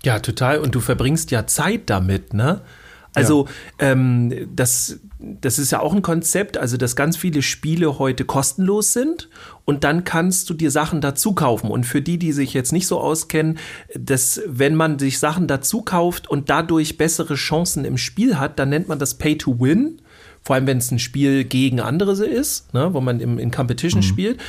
Ja, 0.02 0.18
total. 0.18 0.59
Und 0.59 0.74
du 0.74 0.80
verbringst 0.80 1.30
ja 1.30 1.46
Zeit 1.46 1.88
damit, 1.88 2.35
ne? 2.35 2.61
Also 3.14 3.46
ja. 3.81 3.92
ähm, 3.92 4.48
das, 4.55 4.98
das 5.18 5.59
ist 5.59 5.70
ja 5.70 5.81
auch 5.81 5.94
ein 5.94 6.03
Konzept, 6.03 6.59
also 6.59 6.77
dass 6.77 6.96
ganz 6.96 7.16
viele 7.16 7.42
Spiele 7.42 7.98
heute 7.98 8.24
kostenlos 8.24 8.92
sind 8.92 9.29
und 9.64 9.85
dann 9.85 10.05
kannst 10.05 10.50
du 10.50 10.55
dir 10.55 10.70
Sachen 10.70 11.00
dazu 11.00 11.33
kaufen. 11.33 11.70
Und 11.70 11.85
für 11.85 12.03
die, 12.03 12.18
die 12.18 12.33
sich 12.33 12.53
jetzt 12.55 12.72
nicht 12.72 12.87
so 12.87 13.00
auskennen, 13.00 13.59
dass 13.94 14.42
wenn 14.46 14.74
man 14.74 14.98
sich 14.98 15.18
Sachen 15.18 15.46
dazu 15.46 15.83
kauft 15.83 16.29
und 16.29 16.50
dadurch 16.50 16.98
bessere 16.98 17.35
Chancen 17.35 17.85
im 17.85 17.96
Spiel 17.96 18.38
hat, 18.38 18.59
dann 18.59 18.68
nennt 18.70 18.88
man 18.88 18.98
das 18.98 19.14
Pay 19.14 19.38
to 19.38 19.61
Win 19.61 20.00
vor 20.44 20.57
allem 20.57 20.66
wenn 20.66 20.77
es 20.77 20.90
ein 20.90 20.98
Spiel 20.98 21.44
gegen 21.44 21.81
andere 21.81 22.12
ist, 22.27 22.74
ne, 22.74 22.92
wo 22.92 23.00
man 23.00 23.20
im, 23.20 23.38
in 23.38 23.50
Competition 23.50 24.00
mhm. 24.00 24.05
spielt. 24.05 24.40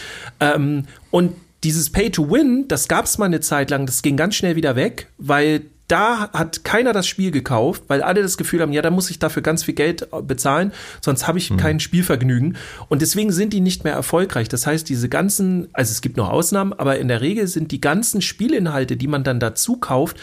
Ähm, 0.41 0.84
und 1.10 1.32
dieses 1.63 1.89
Pay 1.89 2.12
to 2.12 2.30
Win, 2.30 2.67
das 2.67 2.88
gab 2.88 3.06
es 3.06 3.17
mal 3.17 3.25
eine 3.25 3.39
Zeit 3.39 3.69
lang, 3.69 3.86
das 3.86 4.01
ging 4.01 4.17
ganz 4.17 4.36
schnell 4.36 4.58
wieder 4.58 4.75
weg, 4.75 5.08
weil 5.17 5.62
da 5.88 6.32
hat 6.32 6.63
keiner 6.63 6.93
das 6.93 7.08
Spiel 7.08 7.32
gekauft, 7.32 7.84
weil 7.88 8.02
alle 8.02 8.21
das 8.21 8.38
Gefühl 8.38 8.62
haben, 8.62 8.71
ja, 8.71 8.82
da 8.82 8.89
muss 8.89 9.10
ich 9.12 9.19
dafür 9.19 9.43
ganz 9.43 9.63
viel 9.63 9.76
Geld 9.76 10.08
äh, 10.12 10.21
bezahlen, 10.21 10.71
sonst 11.02 11.28
habe 11.28 11.38
ich 11.38 11.52
mhm. 11.52 11.58
kein 11.58 11.80
Spielvergnügen. 11.80 12.58
Und 12.89 13.02
deswegen 13.02 13.32
sind 13.32 13.54
die 13.54 13.62
nicht 13.62 13.84
mehr 13.84 13.93
erfolgreich. 13.93 14.50
Das 14.50 14.65
heißt, 14.65 14.89
diese 14.89 15.10
ganzen, 15.10 15.67
also 15.74 15.91
es 15.91 16.02
gibt 16.02 16.17
noch 16.17 16.30
Ausnahmen, 16.30 16.74
aber 16.74 16.98
in 16.98 17.08
der 17.08 17.21
Regel 17.21 17.48
sind 17.48 17.71
die 17.71 17.82
ganzen 17.82 18.21
Spielinhalte, 18.21 18.98
die 18.98 19.08
man 19.08 19.24
dann 19.24 19.39
dazu 19.39 19.78
kauft, 19.78 20.17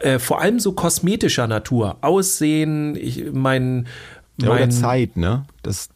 äh, 0.00 0.18
vor 0.18 0.40
allem 0.40 0.60
so 0.60 0.72
kosmetischer 0.72 1.46
Natur. 1.46 1.98
Aussehen, 2.00 2.96
ich 2.96 3.24
mein, 3.32 3.86
ja, 4.38 4.48
mein, 4.48 4.62
oder 4.64 4.70
Zeit, 4.70 5.16
ne? 5.16 5.44
Das, 5.62 5.90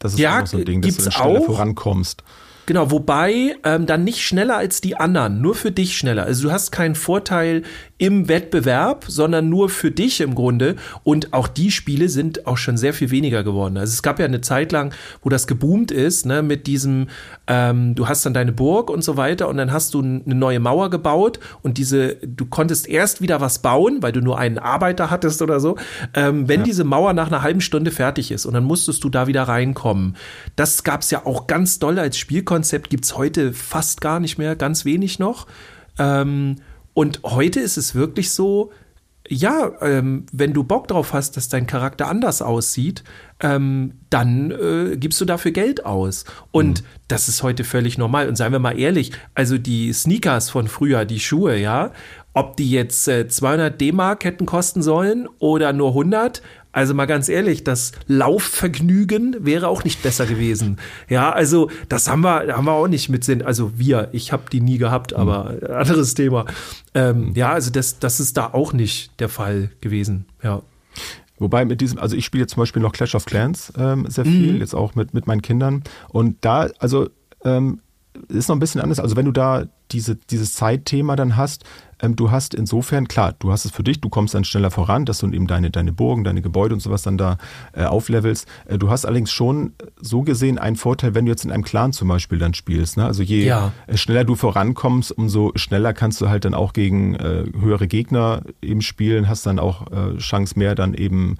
das 0.00 0.14
ist 0.14 0.18
ja, 0.18 0.42
auch 0.42 0.46
so 0.46 0.58
ein 0.58 0.64
Ding, 0.64 0.82
dass 0.82 0.96
du 0.96 1.10
schneller 1.10 1.42
vorankommst. 1.42 2.24
Genau, 2.64 2.92
wobei 2.92 3.56
ähm, 3.64 3.86
dann 3.86 4.04
nicht 4.04 4.22
schneller 4.22 4.56
als 4.56 4.80
die 4.80 4.96
anderen, 4.96 5.40
nur 5.40 5.56
für 5.56 5.72
dich 5.72 5.96
schneller. 5.96 6.24
Also 6.24 6.44
du 6.44 6.52
hast 6.52 6.70
keinen 6.70 6.94
Vorteil 6.94 7.62
im 7.98 8.28
Wettbewerb, 8.28 9.04
sondern 9.08 9.48
nur 9.48 9.68
für 9.68 9.90
dich 9.90 10.20
im 10.20 10.34
Grunde. 10.34 10.76
Und 11.02 11.32
auch 11.32 11.48
die 11.48 11.70
Spiele 11.70 12.08
sind 12.08 12.46
auch 12.46 12.56
schon 12.56 12.76
sehr 12.76 12.94
viel 12.94 13.10
weniger 13.10 13.42
geworden. 13.42 13.76
Also 13.76 13.92
es 13.92 14.02
gab 14.02 14.18
ja 14.18 14.24
eine 14.24 14.40
Zeit 14.40 14.70
lang, 14.70 14.94
wo 15.22 15.28
das 15.28 15.46
geboomt 15.46 15.90
ist, 15.90 16.24
ne, 16.26 16.42
mit 16.42 16.66
diesem, 16.66 17.08
ähm, 17.46 17.94
du 17.94 18.08
hast 18.08 18.24
dann 18.26 18.34
deine 18.34 18.52
Burg 18.52 18.90
und 18.90 19.02
so 19.02 19.16
weiter 19.16 19.48
und 19.48 19.56
dann 19.56 19.72
hast 19.72 19.94
du 19.94 20.00
eine 20.00 20.34
neue 20.34 20.60
Mauer 20.60 20.90
gebaut 20.90 21.40
und 21.62 21.78
diese, 21.78 22.16
du 22.16 22.46
konntest 22.46 22.88
erst 22.88 23.20
wieder 23.20 23.40
was 23.40 23.60
bauen, 23.60 23.98
weil 24.02 24.12
du 24.12 24.20
nur 24.20 24.38
einen 24.38 24.58
Arbeiter 24.58 25.10
hattest 25.10 25.42
oder 25.42 25.58
so, 25.60 25.76
ähm, 26.14 26.48
wenn 26.48 26.60
ja. 26.60 26.66
diese 26.66 26.84
Mauer 26.84 27.12
nach 27.12 27.28
einer 27.28 27.42
halben 27.42 27.60
Stunde 27.60 27.90
fertig 27.90 28.30
ist 28.30 28.46
und 28.46 28.54
dann 28.54 28.64
musstest 28.64 29.02
du 29.04 29.10
da 29.10 29.26
wieder 29.26 29.44
reinkommen. 29.44 30.16
Das 30.56 30.84
gab 30.84 31.02
es 31.02 31.10
ja 31.10 31.24
auch 31.24 31.46
ganz 31.46 31.78
doll 31.78 31.98
als 31.98 32.18
Spielkonzept 32.18 32.51
Spielkonzept 32.52 32.90
gibt 32.90 33.04
es 33.06 33.16
heute 33.16 33.54
fast 33.54 34.02
gar 34.02 34.20
nicht 34.20 34.36
mehr, 34.36 34.56
ganz 34.56 34.84
wenig 34.84 35.18
noch. 35.18 35.46
Ähm, 35.98 36.56
und 36.92 37.20
heute 37.24 37.60
ist 37.60 37.78
es 37.78 37.94
wirklich 37.94 38.30
so, 38.30 38.72
ja, 39.26 39.72
ähm, 39.80 40.26
wenn 40.32 40.52
du 40.52 40.62
Bock 40.62 40.86
drauf 40.88 41.14
hast, 41.14 41.38
dass 41.38 41.48
dein 41.48 41.66
Charakter 41.66 42.08
anders 42.08 42.42
aussieht, 42.42 43.04
ähm, 43.40 43.94
dann 44.10 44.50
äh, 44.50 44.96
gibst 44.98 45.18
du 45.22 45.24
dafür 45.24 45.52
Geld 45.52 45.86
aus. 45.86 46.26
Und 46.50 46.82
mhm. 46.82 46.86
das 47.08 47.28
ist 47.28 47.42
heute 47.42 47.64
völlig 47.64 47.96
normal. 47.96 48.28
Und 48.28 48.36
seien 48.36 48.52
wir 48.52 48.58
mal 48.58 48.78
ehrlich, 48.78 49.12
also 49.34 49.56
die 49.56 49.90
Sneakers 49.94 50.50
von 50.50 50.68
früher, 50.68 51.06
die 51.06 51.20
Schuhe, 51.20 51.56
ja, 51.56 51.92
ob 52.34 52.58
die 52.58 52.70
jetzt 52.70 53.08
äh, 53.08 53.28
200 53.28 53.80
D-Mark 53.80 54.24
hätten 54.24 54.44
kosten 54.44 54.82
sollen 54.82 55.26
oder 55.38 55.72
nur 55.72 55.88
100, 55.88 56.42
also 56.72 56.94
mal 56.94 57.06
ganz 57.06 57.28
ehrlich, 57.28 57.64
das 57.64 57.92
Laufvergnügen 58.06 59.36
wäre 59.40 59.68
auch 59.68 59.84
nicht 59.84 60.02
besser 60.02 60.26
gewesen. 60.26 60.78
Ja, 61.08 61.30
also 61.30 61.70
das 61.88 62.08
haben 62.08 62.22
wir, 62.22 62.56
haben 62.56 62.64
wir 62.64 62.72
auch 62.72 62.88
nicht 62.88 63.10
mit 63.10 63.24
Sinn. 63.24 63.42
Also 63.42 63.78
wir, 63.78 64.08
ich 64.12 64.32
habe 64.32 64.44
die 64.50 64.60
nie 64.60 64.78
gehabt, 64.78 65.12
aber 65.12 65.52
mhm. 65.52 65.74
anderes 65.74 66.14
Thema. 66.14 66.46
Ähm, 66.94 67.32
ja, 67.34 67.52
also 67.52 67.70
das, 67.70 67.98
das 67.98 68.20
ist 68.20 68.36
da 68.38 68.48
auch 68.52 68.72
nicht 68.72 69.20
der 69.20 69.28
Fall 69.28 69.70
gewesen. 69.82 70.24
Ja. 70.42 70.62
Wobei 71.38 71.64
mit 71.64 71.80
diesem, 71.80 71.98
also 71.98 72.16
ich 72.16 72.24
spiele 72.24 72.46
zum 72.46 72.60
Beispiel 72.60 72.80
noch 72.80 72.92
Clash 72.92 73.14
of 73.14 73.26
Clans 73.26 73.72
ähm, 73.76 74.06
sehr 74.08 74.24
viel, 74.24 74.54
mhm. 74.54 74.60
jetzt 74.60 74.74
auch 74.74 74.94
mit, 74.94 75.12
mit 75.12 75.26
meinen 75.26 75.42
Kindern. 75.42 75.82
Und 76.08 76.36
da, 76.40 76.68
also 76.78 77.10
ähm, 77.44 77.80
ist 78.28 78.48
noch 78.48 78.56
ein 78.56 78.60
bisschen 78.60 78.80
anders. 78.80 79.00
Also 79.00 79.16
wenn 79.16 79.24
du 79.24 79.32
da 79.32 79.64
diese, 79.90 80.16
dieses 80.16 80.54
Zeitthema 80.54 81.16
dann 81.16 81.36
hast, 81.36 81.64
ähm, 82.00 82.16
du 82.16 82.30
hast 82.30 82.54
insofern, 82.54 83.08
klar, 83.08 83.34
du 83.38 83.52
hast 83.52 83.64
es 83.64 83.70
für 83.70 83.82
dich, 83.82 84.00
du 84.00 84.08
kommst 84.08 84.34
dann 84.34 84.44
schneller 84.44 84.70
voran, 84.70 85.04
dass 85.04 85.18
du 85.18 85.30
eben 85.30 85.46
deine, 85.46 85.70
deine 85.70 85.92
Burgen, 85.92 86.24
deine 86.24 86.42
Gebäude 86.42 86.74
und 86.74 86.80
sowas 86.80 87.02
dann 87.02 87.16
da 87.16 87.38
äh, 87.72 87.84
auflevelst. 87.84 88.46
Äh, 88.66 88.78
du 88.78 88.90
hast 88.90 89.04
allerdings 89.04 89.30
schon 89.30 89.72
so 90.00 90.22
gesehen 90.22 90.58
einen 90.58 90.76
Vorteil, 90.76 91.14
wenn 91.14 91.26
du 91.26 91.30
jetzt 91.30 91.44
in 91.44 91.50
einem 91.50 91.64
Clan 91.64 91.92
zum 91.92 92.08
Beispiel 92.08 92.38
dann 92.38 92.54
spielst. 92.54 92.96
Ne? 92.96 93.04
Also 93.06 93.22
je 93.22 93.44
ja. 93.44 93.72
Äh, 93.86 93.96
schneller 93.96 94.24
du 94.24 94.34
vorankommst, 94.34 95.12
umso 95.12 95.52
schneller 95.54 95.92
kannst 95.92 96.20
du 96.20 96.28
halt 96.28 96.44
dann 96.44 96.54
auch 96.54 96.72
gegen 96.72 97.14
äh, 97.14 97.44
höhere 97.58 97.86
Gegner 97.86 98.42
eben 98.60 98.82
spielen, 98.82 99.28
hast 99.28 99.46
dann 99.46 99.58
auch 99.58 99.90
äh, 99.92 100.16
Chance 100.18 100.58
mehr 100.58 100.74
dann 100.74 100.94
eben 100.94 101.36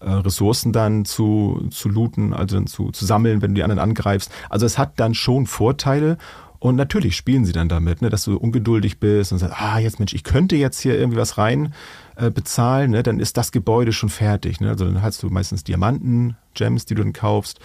äh, 0.00 0.10
Ressourcen 0.10 0.72
dann 0.72 1.04
zu, 1.04 1.68
zu 1.70 1.88
looten, 1.88 2.32
also 2.32 2.56
dann 2.56 2.66
zu, 2.66 2.90
zu 2.90 3.04
sammeln, 3.04 3.42
wenn 3.42 3.50
du 3.50 3.56
die 3.56 3.62
anderen 3.62 3.80
angreifst. 3.80 4.30
Also 4.48 4.66
es 4.66 4.78
hat 4.78 4.98
dann 4.98 5.14
schon 5.14 5.46
Vorteile 5.46 6.18
und 6.60 6.76
natürlich 6.76 7.16
spielen 7.16 7.46
sie 7.46 7.52
dann 7.52 7.70
damit, 7.70 8.02
ne, 8.02 8.10
dass 8.10 8.24
du 8.24 8.36
ungeduldig 8.36 9.00
bist 9.00 9.32
und 9.32 9.38
sagst, 9.38 9.60
ah, 9.60 9.78
jetzt 9.78 9.98
Mensch, 9.98 10.12
ich 10.12 10.24
könnte 10.24 10.56
jetzt 10.56 10.78
hier 10.80 10.98
irgendwie 10.98 11.18
was 11.18 11.38
rein 11.38 11.72
äh, 12.16 12.30
bezahlen, 12.30 12.90
ne, 12.90 13.02
dann 13.02 13.18
ist 13.18 13.38
das 13.38 13.50
Gebäude 13.50 13.94
schon 13.94 14.10
fertig. 14.10 14.60
Ne? 14.60 14.68
Also 14.68 14.84
dann 14.84 15.00
hast 15.00 15.22
du 15.22 15.30
meistens 15.30 15.64
Diamanten, 15.64 16.36
Gems, 16.52 16.84
die 16.84 16.94
du 16.94 17.02
dann 17.02 17.14
kaufst. 17.14 17.60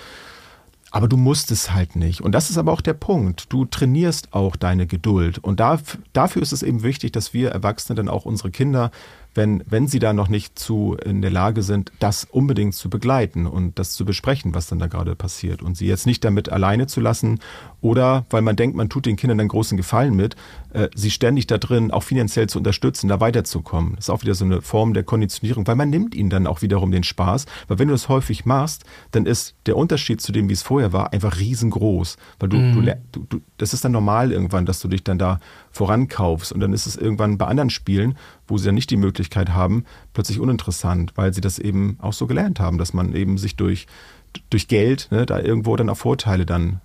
Aber 0.92 1.10
du 1.10 1.18
musst 1.18 1.52
es 1.52 1.74
halt 1.74 1.98
nicht. 1.98 2.22
Und 2.22 2.32
das 2.32 2.50
ist 2.50 2.58
aber 2.58 2.72
auch 2.72 2.80
der 2.80 2.94
Punkt. 2.94 3.52
Du 3.52 3.66
trainierst 3.66 4.34
auch 4.34 4.56
deine 4.56 4.88
Geduld. 4.88 5.40
Und 5.40 5.60
da, 5.60 5.78
dafür 6.14 6.42
ist 6.42 6.54
es 6.54 6.64
eben 6.64 6.84
wichtig, 6.84 7.12
dass 7.12 7.34
wir 7.34 7.50
Erwachsene 7.50 7.98
dann 7.98 8.08
auch 8.08 8.24
unsere 8.24 8.50
Kinder 8.50 8.92
wenn, 9.36 9.64
wenn 9.68 9.88
sie 9.88 10.00
da 10.00 10.14
noch 10.14 10.30
nicht 10.30 10.58
zu 10.58 10.96
in 11.04 11.22
der 11.22 11.30
Lage 11.30 11.62
sind, 11.62 11.92
das 12.00 12.24
unbedingt 12.24 12.74
zu 12.74 12.90
begleiten 12.90 13.46
und 13.46 13.78
das 13.78 13.92
zu 13.92 14.06
besprechen, 14.06 14.56
was 14.56 14.68
dann 14.68 14.80
da 14.80 14.88
gerade 14.88 15.16
passiert 15.16 15.62
und 15.62 15.76
sie 15.78 15.88
jetzt 15.88 16.06
nicht 16.06 16.24
damit 16.24 16.50
alleine 16.50 16.88
zu 16.88 17.02
lassen 17.02 17.40
oder 17.82 18.26
weil 18.30 18.42
man 18.42 18.56
denkt, 18.56 18.76
man 18.76 18.90
tut 18.90 19.06
den 19.06 19.18
Kindern 19.18 19.40
einen 19.40 19.50
großen 19.50 19.78
Gefallen 19.78 20.16
mit, 20.16 20.36
äh, 20.74 20.90
sie 20.96 21.12
ständig 21.12 21.48
da 21.48 21.58
drin 21.58 21.92
auch 21.92 22.04
finanziell 22.04 22.48
zu 22.48 22.58
unterstützen, 22.58 23.10
da 23.10 23.20
weiterzukommen. 23.20 23.96
Das 23.98 24.06
ist 24.06 24.10
auch 24.10 24.24
wieder 24.24 24.36
so 24.36 24.46
eine 24.46 24.62
Form 24.62 24.94
der 24.94 25.04
Konditionierung, 25.04 25.68
weil 25.68 25.76
man 25.76 25.90
nimmt 25.90 26.16
ihnen 26.16 26.30
dann 26.30 26.48
auch 26.48 26.62
wiederum 26.62 26.92
den 26.92 27.04
Spaß, 27.04 27.46
weil 27.68 27.78
wenn 27.78 27.90
du 27.90 27.94
das 27.94 28.10
häufig 28.10 28.46
machst, 28.46 28.86
dann 29.12 29.26
ist 29.26 29.56
der 29.66 29.78
Unterschied 29.78 30.22
zu 30.22 30.32
dem, 30.32 30.50
wie 30.50 30.54
es 30.54 30.64
vorher 30.64 30.94
war, 30.94 31.12
einfach 31.14 31.40
riesengroß, 31.40 32.18
weil 32.40 32.50
du, 32.50 32.58
mhm. 32.58 32.86
du, 33.12 33.26
du, 33.30 33.42
das 33.58 33.74
ist 33.74 33.84
dann 33.84 33.92
normal 33.92 34.32
irgendwann, 34.32 34.66
dass 34.66 34.80
du 34.80 34.88
dich 34.88 35.04
dann 35.04 35.20
da 35.20 35.40
vorankaufst 35.76 36.54
und 36.54 36.62
dann 36.62 36.72
ist 36.72 36.86
es 36.86 36.96
irgendwann 36.96 37.38
bei 37.38 37.48
anderen 37.48 37.70
Spielen, 37.70 38.18
wo 38.48 38.58
sie 38.58 38.66
dann 38.66 38.76
nicht 38.76 38.90
die 38.92 38.98
Möglichkeit 38.98 39.50
haben, 39.50 39.84
plötzlich 40.14 40.40
uninteressant, 40.40 41.12
weil 41.16 41.34
sie 41.34 41.42
das 41.42 41.60
eben 41.60 41.98
auch 42.00 42.14
so 42.14 42.28
gelernt 42.28 42.62
haben, 42.62 42.78
dass 42.78 42.94
man 42.94 43.14
eben 43.14 43.38
sich 43.38 43.58
durch, 43.58 43.86
durch 44.50 44.70
Geld 44.70 45.10
ne, 45.12 45.26
da 45.26 45.38
irgendwo 45.38 45.76
dann 45.76 45.90
auch 45.90 45.98
Vorteile 45.98 46.46
dann 46.46 46.80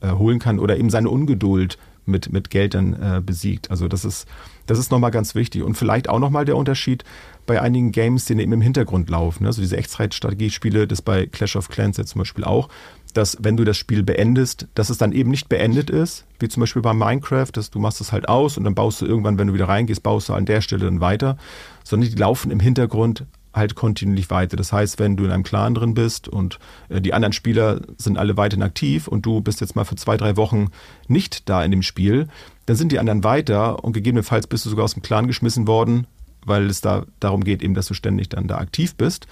äh, 0.00 0.10
holen 0.10 0.40
kann 0.40 0.58
oder 0.58 0.76
eben 0.76 0.90
seine 0.90 1.10
Ungeduld 1.10 1.78
mit, 2.06 2.32
mit 2.32 2.50
Geld 2.50 2.74
dann 2.74 2.94
äh, 2.94 3.22
besiegt. 3.24 3.70
Also 3.70 3.86
das 3.86 4.04
ist, 4.04 4.26
das 4.66 4.80
ist 4.80 4.90
nochmal 4.90 5.12
ganz 5.12 5.36
wichtig. 5.36 5.62
Und 5.62 5.76
vielleicht 5.76 6.08
auch 6.08 6.18
nochmal 6.18 6.44
der 6.44 6.56
Unterschied 6.56 7.04
bei 7.46 7.60
einigen 7.60 7.92
Games, 7.92 8.24
die 8.24 8.34
eben 8.34 8.52
im 8.52 8.60
Hintergrund 8.60 9.08
laufen. 9.10 9.46
Also 9.46 9.62
diese 9.62 9.76
Echtzeitstrategiespiele, 9.76 10.88
das 10.88 11.02
bei 11.02 11.26
Clash 11.26 11.54
of 11.54 11.68
Clans 11.68 11.98
jetzt 11.98 12.10
zum 12.10 12.18
Beispiel 12.18 12.44
auch, 12.44 12.68
dass 13.14 13.38
wenn 13.40 13.56
du 13.56 13.64
das 13.64 13.76
Spiel 13.76 14.02
beendest, 14.02 14.66
dass 14.74 14.90
es 14.90 14.98
dann 14.98 15.12
eben 15.12 15.30
nicht 15.30 15.48
beendet 15.48 15.90
ist, 15.90 16.24
wie 16.38 16.48
zum 16.48 16.60
Beispiel 16.60 16.82
bei 16.82 16.92
Minecraft, 16.92 17.50
dass 17.52 17.70
du 17.70 17.78
machst 17.78 18.00
es 18.00 18.12
halt 18.12 18.28
aus 18.28 18.58
und 18.58 18.64
dann 18.64 18.74
baust 18.74 19.00
du 19.00 19.06
irgendwann, 19.06 19.38
wenn 19.38 19.48
du 19.48 19.54
wieder 19.54 19.68
reingehst, 19.68 20.02
baust 20.02 20.28
du 20.28 20.34
an 20.34 20.46
der 20.46 20.60
Stelle 20.60 20.84
dann 20.84 21.00
weiter, 21.00 21.36
sondern 21.84 22.10
die 22.10 22.16
laufen 22.16 22.50
im 22.50 22.60
Hintergrund 22.60 23.24
halt 23.54 23.74
kontinuierlich 23.74 24.30
weiter. 24.30 24.56
Das 24.56 24.72
heißt, 24.72 24.98
wenn 24.98 25.16
du 25.16 25.24
in 25.24 25.30
einem 25.30 25.44
Clan 25.44 25.74
drin 25.74 25.94
bist 25.94 26.28
und 26.28 26.58
äh, 26.88 27.00
die 27.00 27.14
anderen 27.14 27.32
Spieler 27.32 27.80
sind 27.96 28.18
alle 28.18 28.36
weiterhin 28.36 28.62
aktiv 28.62 29.08
und 29.08 29.24
du 29.24 29.40
bist 29.40 29.60
jetzt 29.60 29.76
mal 29.76 29.84
für 29.84 29.96
zwei, 29.96 30.16
drei 30.16 30.36
Wochen 30.36 30.68
nicht 31.06 31.48
da 31.48 31.62
in 31.64 31.70
dem 31.70 31.82
Spiel, 31.82 32.28
dann 32.66 32.76
sind 32.76 32.92
die 32.92 32.98
anderen 32.98 33.24
weiter 33.24 33.84
und 33.84 33.92
gegebenenfalls 33.92 34.46
bist 34.46 34.64
du 34.66 34.70
sogar 34.70 34.84
aus 34.84 34.94
dem 34.94 35.02
Clan 35.02 35.26
geschmissen 35.26 35.66
worden, 35.66 36.06
weil 36.44 36.66
es 36.66 36.80
da 36.80 37.06
darum 37.20 37.44
geht, 37.44 37.62
eben, 37.62 37.74
dass 37.74 37.86
du 37.86 37.94
ständig 37.94 38.28
dann 38.28 38.48
da 38.48 38.58
aktiv 38.58 38.96
bist. 38.96 39.26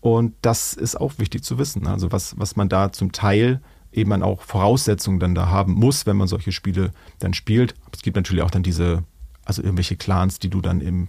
Und 0.00 0.34
das 0.42 0.74
ist 0.74 1.00
auch 1.00 1.14
wichtig 1.18 1.42
zu 1.42 1.58
wissen. 1.58 1.86
Also 1.86 2.12
was, 2.12 2.38
was 2.38 2.56
man 2.56 2.68
da 2.68 2.92
zum 2.92 3.12
Teil 3.12 3.60
eben 3.92 4.22
auch 4.22 4.42
Voraussetzungen 4.42 5.18
dann 5.18 5.34
da 5.34 5.48
haben 5.48 5.72
muss, 5.72 6.06
wenn 6.06 6.16
man 6.16 6.28
solche 6.28 6.52
Spiele 6.52 6.92
dann 7.18 7.34
spielt. 7.34 7.74
Es 7.92 8.02
gibt 8.02 8.16
natürlich 8.16 8.42
auch 8.42 8.50
dann 8.50 8.62
diese 8.62 9.04
Also 9.44 9.62
irgendwelche 9.62 9.96
Clans, 9.96 10.38
die 10.38 10.50
du 10.50 10.60
dann 10.60 10.80
im, 10.80 11.08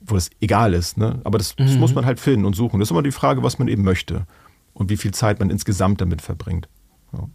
wo 0.00 0.14
das 0.14 0.30
egal 0.40 0.74
ist. 0.74 0.98
Ne? 0.98 1.20
Aber 1.24 1.38
das, 1.38 1.56
das 1.56 1.76
muss 1.76 1.94
man 1.94 2.04
halt 2.04 2.20
finden 2.20 2.44
und 2.44 2.54
suchen. 2.54 2.80
Das 2.80 2.88
ist 2.88 2.90
immer 2.90 3.02
die 3.02 3.12
Frage, 3.12 3.42
was 3.42 3.58
man 3.58 3.68
eben 3.68 3.82
möchte 3.82 4.26
und 4.74 4.90
wie 4.90 4.96
viel 4.96 5.12
Zeit 5.12 5.38
man 5.38 5.50
insgesamt 5.50 6.00
damit 6.00 6.22
verbringt. 6.22 6.68
Ja. 7.12 7.28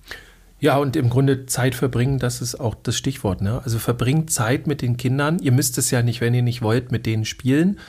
Ja, 0.60 0.78
und 0.78 0.96
im 0.96 1.10
Grunde 1.10 1.46
Zeit 1.46 1.76
verbringen, 1.76 2.20
das 2.20 2.42
ist 2.42 2.56
auch 2.56 2.74
das 2.74 2.96
Stichwort. 2.96 3.42
Ne? 3.42 3.62
Also 3.66 3.80
verbringt 3.80 4.32
Zeit 4.32 4.66
mit 4.66 4.82
den 4.82 4.96
Kindern. 4.96 5.40
Ihr 5.40 5.52
müsst 5.52 5.78
es 5.78 5.92
ja 5.92 6.02
nicht, 6.02 6.22
wenn 6.22 6.34
ihr 6.34 6.42
nicht 6.42 6.62
wollt, 6.62 6.90
mit 6.90 7.06
denen 7.06 7.26
spielen. 7.26 7.80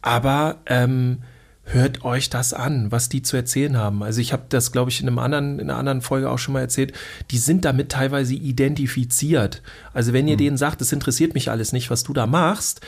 Aber 0.00 0.60
ähm, 0.64 1.18
hört 1.64 2.04
euch 2.04 2.28
das 2.28 2.52
an, 2.52 2.90
was 2.90 3.08
die 3.08 3.22
zu 3.22 3.36
erzählen 3.36 3.76
haben. 3.76 4.02
Also 4.02 4.20
ich 4.20 4.32
habe 4.32 4.44
das, 4.48 4.72
glaube 4.72 4.90
ich, 4.90 5.00
in, 5.00 5.08
einem 5.08 5.18
anderen, 5.18 5.58
in 5.58 5.70
einer 5.70 5.78
anderen 5.78 6.00
Folge 6.02 6.28
auch 6.28 6.38
schon 6.38 6.54
mal 6.54 6.60
erzählt. 6.60 6.92
Die 7.30 7.38
sind 7.38 7.64
damit 7.64 7.90
teilweise 7.90 8.34
identifiziert. 8.34 9.62
Also 9.92 10.12
wenn 10.12 10.28
ihr 10.28 10.36
denen 10.36 10.56
sagt, 10.56 10.80
es 10.80 10.92
interessiert 10.92 11.34
mich 11.34 11.50
alles 11.50 11.72
nicht, 11.72 11.90
was 11.90 12.02
du 12.02 12.12
da 12.12 12.26
machst, 12.26 12.80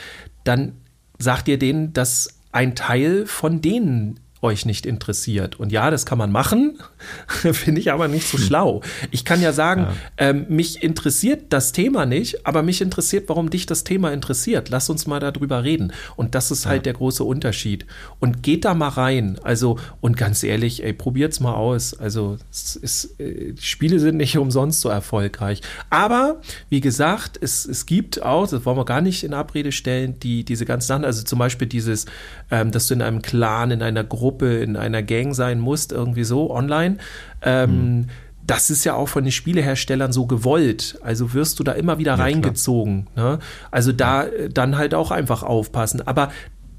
dann 0.43 0.73
sagt 1.17 1.47
ihr 1.47 1.57
denen, 1.57 1.93
dass 1.93 2.27
ein 2.51 2.75
Teil 2.75 3.25
von 3.25 3.61
denen 3.61 4.19
euch 4.45 4.65
nicht 4.65 4.85
interessiert. 4.85 5.59
Und 5.59 5.71
ja, 5.71 5.91
das 5.91 6.05
kann 6.05 6.17
man 6.17 6.31
machen, 6.31 6.79
finde 7.27 7.81
ich 7.81 7.91
aber 7.91 8.07
nicht 8.07 8.27
so 8.27 8.37
schlau. 8.37 8.81
Ich 9.11 9.25
kann 9.25 9.41
ja 9.41 9.51
sagen, 9.51 9.87
ähm, 10.17 10.45
mich 10.49 10.83
interessiert 10.83 11.45
das 11.49 11.71
Thema 11.71 12.05
nicht, 12.05 12.45
aber 12.47 12.63
mich 12.63 12.81
interessiert, 12.81 13.27
warum 13.27 13.49
dich 13.49 13.65
das 13.65 13.83
Thema 13.83 14.13
interessiert. 14.13 14.69
Lass 14.69 14.89
uns 14.89 15.07
mal 15.07 15.19
darüber 15.19 15.63
reden. 15.63 15.91
Und 16.15 16.35
das 16.35 16.51
ist 16.51 16.65
halt 16.65 16.85
der 16.85 16.93
große 16.93 17.23
Unterschied. 17.23 17.85
Und 18.19 18.43
geht 18.43 18.65
da 18.65 18.73
mal 18.73 18.89
rein. 18.89 19.39
Also, 19.43 19.77
und 20.01 20.17
ganz 20.17 20.43
ehrlich, 20.43 20.83
ey, 20.83 20.93
probiert's 20.93 21.39
mal 21.39 21.53
aus. 21.53 21.93
Also, 21.93 22.37
es 22.51 22.75
ist, 22.75 23.19
äh, 23.19 23.53
die 23.53 23.61
Spiele 23.61 23.99
sind 23.99 24.17
nicht 24.17 24.37
umsonst 24.37 24.81
so 24.81 24.89
erfolgreich. 24.89 25.61
Aber, 25.89 26.41
wie 26.69 26.81
gesagt, 26.81 27.39
es, 27.41 27.65
es 27.65 27.85
gibt 27.85 28.21
auch, 28.21 28.47
das 28.47 28.65
wollen 28.65 28.77
wir 28.77 28.85
gar 28.85 29.01
nicht 29.01 29.23
in 29.23 29.33
Abrede 29.33 29.71
stellen, 29.71 30.19
die, 30.19 30.43
diese 30.45 30.65
ganzen 30.65 30.87
Sachen, 30.87 31.05
also 31.05 31.23
zum 31.23 31.39
Beispiel 31.39 31.67
dieses, 31.67 32.05
ähm, 32.51 32.71
dass 32.71 32.87
du 32.87 32.93
in 32.93 33.01
einem 33.01 33.21
Clan, 33.21 33.71
in 33.71 33.81
einer 33.81 34.03
Gruppe, 34.03 34.34
in 34.41 34.75
einer 34.77 35.03
Gang 35.03 35.33
sein 35.33 35.59
musst, 35.59 35.91
irgendwie 35.91 36.23
so 36.23 36.51
online. 36.51 36.97
Ähm, 37.41 38.07
Das 38.47 38.69
ist 38.69 38.83
ja 38.83 38.93
auch 38.93 39.07
von 39.09 39.23
den 39.23 39.31
Spieleherstellern 39.31 40.11
so 40.13 40.27
gewollt. 40.27 40.99
Also 41.01 41.33
wirst 41.33 41.59
du 41.59 41.63
da 41.63 41.71
immer 41.71 41.97
wieder 41.97 42.13
klar. 42.13 42.27
reingezogen. 42.27 43.07
Ne? 43.15 43.39
Also 43.71 43.91
da 43.91 44.25
äh, 44.25 44.49
dann 44.49 44.77
halt 44.77 44.93
auch 44.93 45.09
einfach 45.09 45.41
aufpassen. 45.41 46.05
Aber 46.05 46.31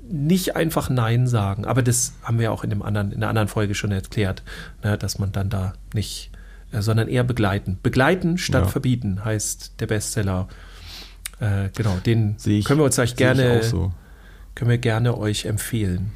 nicht 0.08 0.54
einfach 0.54 0.88
Nein 0.90 1.26
sagen. 1.26 1.64
Aber 1.64 1.82
das 1.82 2.12
haben 2.22 2.38
wir 2.38 2.52
auch 2.52 2.62
in, 2.62 2.70
dem 2.70 2.82
anderen, 2.82 3.10
in 3.10 3.18
der 3.18 3.28
anderen 3.28 3.48
Folge 3.48 3.74
schon 3.74 3.90
erklärt, 3.90 4.44
ne? 4.84 4.96
dass 4.96 5.18
man 5.18 5.32
dann 5.32 5.50
da 5.50 5.72
nicht, 5.92 6.30
äh, 6.70 6.82
sondern 6.82 7.08
eher 7.08 7.24
begleiten. 7.24 7.78
Begleiten 7.82 8.38
statt 8.38 8.62
Ja. 8.62 8.68
verbieten 8.68 9.24
heißt 9.24 9.80
der 9.80 9.86
Bestseller. 9.88 10.46
Äh, 11.40 11.70
genau, 11.76 11.96
den 12.06 12.36
ich, 12.44 12.64
können 12.64 12.78
wir 12.78 12.84
uns 12.84 12.98
euch 13.00 13.16
gerne, 13.16 13.62
so. 13.64 13.92
können 14.54 14.70
wir 14.70 14.78
gerne 14.78 15.18
euch 15.18 15.46
empfehlen. 15.46 16.12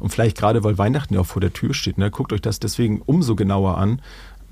Und 0.00 0.10
vielleicht 0.10 0.36
gerade, 0.36 0.64
weil 0.64 0.78
Weihnachten 0.78 1.14
ja 1.14 1.20
auch 1.20 1.26
vor 1.26 1.40
der 1.40 1.52
Tür 1.52 1.74
steht, 1.74 1.98
ne, 1.98 2.10
guckt 2.10 2.32
euch 2.32 2.40
das 2.40 2.58
deswegen 2.58 3.02
umso 3.02 3.36
genauer 3.36 3.78
an, 3.78 4.02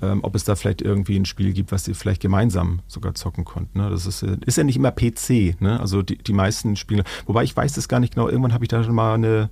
ähm, 0.01 0.19
ob 0.23 0.35
es 0.35 0.43
da 0.43 0.55
vielleicht 0.55 0.81
irgendwie 0.81 1.17
ein 1.17 1.25
Spiel 1.25 1.51
gibt, 1.51 1.71
was 1.71 1.87
ihr 1.87 1.95
vielleicht 1.95 2.21
gemeinsam 2.21 2.79
sogar 2.87 3.15
zocken 3.15 3.45
könnt. 3.45 3.75
Ne? 3.75 3.89
Das 3.89 4.05
ist, 4.05 4.23
ist 4.23 4.57
ja 4.57 4.63
nicht 4.63 4.77
immer 4.77 4.91
PC, 4.91 5.59
ne? 5.59 5.79
also 5.79 6.01
die, 6.01 6.17
die 6.17 6.33
meisten 6.33 6.75
Spiele. 6.75 7.03
Wobei 7.25 7.43
ich 7.43 7.55
weiß 7.55 7.75
es 7.77 7.89
gar 7.89 7.99
nicht 7.99 8.13
genau, 8.13 8.29
irgendwann 8.29 8.53
habe 8.53 8.63
ich 8.63 8.69
da 8.69 8.83
schon 8.83 8.95
mal 8.95 9.15
eine, 9.15 9.49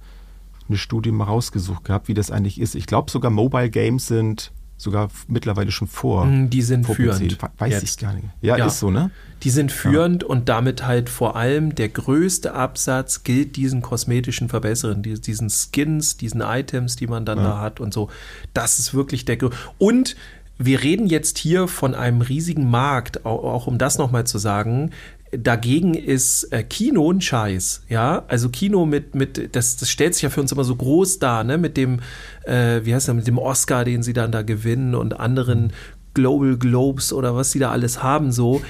eine 0.70 0.78
Studie 0.78 1.12
mal 1.12 1.26
rausgesucht 1.26 1.84
gehabt, 1.84 2.08
wie 2.08 2.14
das 2.14 2.32
eigentlich 2.32 2.62
ist. 2.62 2.76
Ich 2.76 2.86
glaube 2.86 3.12
sogar 3.12 3.32
Mobile 3.32 3.70
Games 3.70 4.08
sind 4.08 4.52
sogar 4.78 5.10
mittlerweile 5.28 5.72
schon 5.72 5.88
vor. 5.88 6.26
Mm, 6.26 6.50
Die 6.50 6.62
sind 6.62 6.86
vor 6.86 6.96
führend. 6.96 7.38
PC. 7.40 7.50
Weiß 7.58 7.74
jetzt. 7.74 7.84
ich 7.84 7.98
gar 7.98 8.14
nicht. 8.14 8.26
Ja, 8.42 8.58
Ja. 8.58 8.68
ist 8.68 8.80
so, 8.80 8.92
ne? 8.92 9.10
Die 9.44 9.50
sind 9.50 9.72
führend 9.72 10.24
und 10.24 10.50
damit 10.50 10.86
halt 10.86 11.10
vor 11.10 11.36
allem 11.36 11.76
der 11.76 11.90
größte 11.90 12.54
Absatz 12.54 13.24
gilt 13.24 13.56
diesen 13.56 13.82
kosmetischen 13.82 14.50
Verbesserungen, 14.50 15.04
die- 15.04 15.20
diesen 15.20 15.50
Skins, 15.50 16.18
diesen 16.18 16.42
Items, 16.42 16.96
die 16.96 17.08
man 17.08 17.26
dann 17.26 17.38
da 17.40 17.60
hat 17.60 17.80
und 17.80 17.94
so. 17.94 18.10
Das 18.54 18.80
ist 18.80 18.94
wirklich 18.94 19.26
der 19.26 19.38
größte. 19.38 19.58
Und 19.78 20.16
wir 20.60 20.82
reden 20.82 21.06
jetzt 21.06 21.38
hier 21.38 21.68
von 21.68 21.94
einem 21.94 22.22
riesigen 22.22 22.68
Markt, 22.70 23.26
auch, 23.28 23.44
auch 23.44 23.68
um 23.68 23.78
das 23.78 24.00
nochmal 24.00 24.26
zu 24.26 24.40
sagen. 24.40 24.90
Dagegen 25.32 25.94
ist 25.94 26.46
äh, 26.54 26.64
Kino 26.64 27.12
ein 27.12 27.20
Scheiß, 27.20 27.84
ja. 27.90 28.24
Also 28.28 28.50
Kino 28.50 28.86
mit, 28.86 29.14
mit, 29.14 29.56
das, 29.56 29.76
das 29.76 29.90
stellt 29.90 30.14
sich 30.14 30.24
ja 30.24 30.30
für 30.30 30.40
uns 30.42 30.52
immer 30.52 30.64
so 30.64 30.76
groß 30.76 31.20
dar, 31.20 31.44
ne? 31.44 31.58
Mit 31.58 31.76
dem, 31.76 32.00
äh, 32.46 32.82
wie 32.84 32.94
heißt 32.94 33.10
das, 33.10 33.16
mit 33.16 33.28
dem 33.28 33.38
Oscar, 33.38 33.84
den 33.84 34.04
sie 34.04 34.14
dann 34.14 34.32
da 34.32 34.42
gewinnen 34.42 34.96
und 34.96 35.20
anderen 35.20 35.74
Global 36.14 36.58
Globes 36.58 37.12
oder 37.12 37.36
was 37.36 37.52
sie 37.52 37.60
da 37.60 37.72
alles 37.72 38.02
haben, 38.02 38.32
so. 38.32 38.62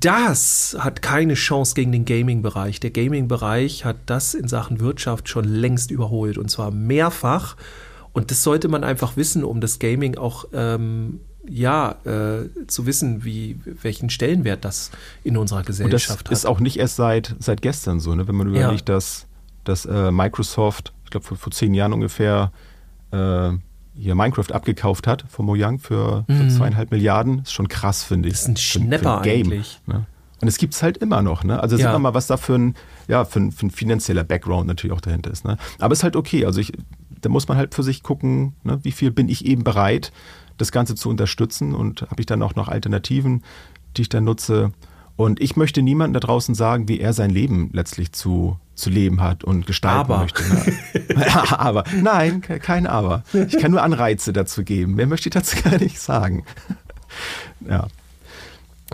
Das 0.00 0.76
hat 0.78 1.00
keine 1.00 1.34
Chance 1.34 1.74
gegen 1.74 1.92
den 1.92 2.04
Gaming-Bereich. 2.04 2.78
Der 2.80 2.90
Gaming-Bereich 2.90 3.84
hat 3.84 3.96
das 4.06 4.34
in 4.34 4.48
Sachen 4.48 4.80
Wirtschaft 4.80 5.28
schon 5.28 5.44
längst 5.44 5.90
überholt 5.90 6.36
und 6.36 6.50
zwar 6.50 6.70
mehrfach. 6.70 7.56
Und 8.12 8.30
das 8.30 8.42
sollte 8.42 8.68
man 8.68 8.84
einfach 8.84 9.16
wissen, 9.16 9.44
um 9.44 9.60
das 9.60 9.78
Gaming 9.78 10.16
auch 10.16 10.46
ähm, 10.52 11.20
ja 11.48 11.96
äh, 12.04 12.48
zu 12.66 12.86
wissen, 12.86 13.24
wie 13.24 13.58
welchen 13.82 14.10
Stellenwert 14.10 14.64
das 14.64 14.90
in 15.24 15.36
unserer 15.36 15.58
Und 15.60 15.68
das 15.68 15.78
Gesellschaft 15.78 16.28
ist 16.30 16.44
hat. 16.44 16.50
auch 16.50 16.60
nicht 16.60 16.78
erst 16.78 16.96
seit, 16.96 17.34
seit 17.38 17.62
gestern 17.62 18.00
so, 18.00 18.14
ne? 18.14 18.26
wenn 18.28 18.34
man 18.34 18.52
Ja. 18.54 18.62
überlegt, 18.64 18.88
dass, 18.88 19.26
dass 19.64 19.84
äh, 19.86 20.10
Microsoft, 20.10 20.92
ich 21.04 21.10
glaube 21.10 21.26
vor, 21.26 21.36
vor 21.36 21.52
zehn 21.52 21.74
Jahren 21.74 21.92
ungefähr, 21.92 22.52
äh, 23.12 23.50
hier 23.98 24.14
Minecraft 24.14 24.52
abgekauft 24.52 25.06
hat 25.06 25.24
von 25.28 25.46
Mojang 25.46 25.78
für, 25.78 26.24
für 26.28 26.48
zweieinhalb 26.48 26.90
Milliarden. 26.90 27.38
Ist 27.40 27.52
schon 27.52 27.68
krass, 27.68 28.04
finde 28.04 28.28
ich. 28.28 28.34
Mhm. 28.34 28.36
Das 28.36 28.42
ist 28.42 28.48
ein 28.48 28.56
Schnapper 28.58 29.20
eigentlich. 29.22 29.80
Ne? 29.86 30.04
Und 30.42 30.48
es 30.48 30.58
gibt 30.58 30.74
es 30.74 30.82
halt 30.82 30.98
immer 30.98 31.22
noch. 31.22 31.44
Ne? 31.44 31.58
Also 31.58 31.76
sieht 31.76 31.86
Ja. 31.86 31.92
man 31.94 32.02
mal, 32.02 32.12
was 32.12 32.26
da 32.26 32.36
für 32.36 32.56
ein, 32.56 32.74
ja, 33.08 33.24
für 33.24 33.40
ein, 33.40 33.52
für 33.52 33.64
ein 33.66 33.70
finanzieller 33.70 34.22
Background 34.22 34.66
natürlich 34.66 34.94
auch 34.94 35.00
dahinter 35.00 35.30
ist. 35.30 35.46
Ne? 35.46 35.56
Aber 35.78 35.92
es 35.92 36.00
ist 36.00 36.02
halt 36.04 36.14
okay. 36.14 36.44
Also 36.44 36.60
ich, 36.60 36.74
da 37.22 37.30
muss 37.30 37.48
man 37.48 37.56
halt 37.56 37.74
für 37.74 37.82
sich 37.82 38.02
gucken, 38.02 38.52
ne? 38.64 38.78
wie 38.82 38.92
viel 38.92 39.10
bin 39.10 39.30
ich 39.30 39.46
eben 39.46 39.64
bereit, 39.64 40.12
das 40.58 40.72
Ganze 40.72 40.94
zu 40.94 41.08
unterstützen 41.08 41.74
und 41.74 42.02
habe 42.02 42.20
ich 42.20 42.26
dann 42.26 42.42
auch 42.42 42.54
noch 42.54 42.68
Alternativen, 42.68 43.42
die 43.96 44.02
ich 44.02 44.08
dann 44.08 44.24
nutze. 44.24 44.72
Und 45.16 45.40
ich 45.40 45.56
möchte 45.56 45.80
niemandem 45.82 46.20
da 46.20 46.26
draußen 46.26 46.54
sagen, 46.54 46.88
wie 46.88 47.00
er 47.00 47.12
sein 47.14 47.30
Leben 47.30 47.70
letztlich 47.72 48.12
zu, 48.12 48.58
zu 48.74 48.90
leben 48.90 49.22
hat 49.22 49.44
und 49.44 49.66
gestalten 49.66 49.98
Aber. 50.12 50.18
möchte. 50.18 50.42
Aber. 51.58 51.84
Nein, 52.02 52.42
ke- 52.42 52.58
kein 52.58 52.86
Aber. 52.86 53.22
Ich 53.32 53.58
kann 53.58 53.70
nur 53.70 53.82
Anreize 53.82 54.32
dazu 54.34 54.62
geben. 54.62 54.94
Mehr 54.94 55.06
möchte 55.06 55.28
ich 55.30 55.32
dazu 55.34 55.56
gar 55.64 55.78
nicht 55.78 55.98
sagen. 55.98 56.44
ja. 57.68 57.86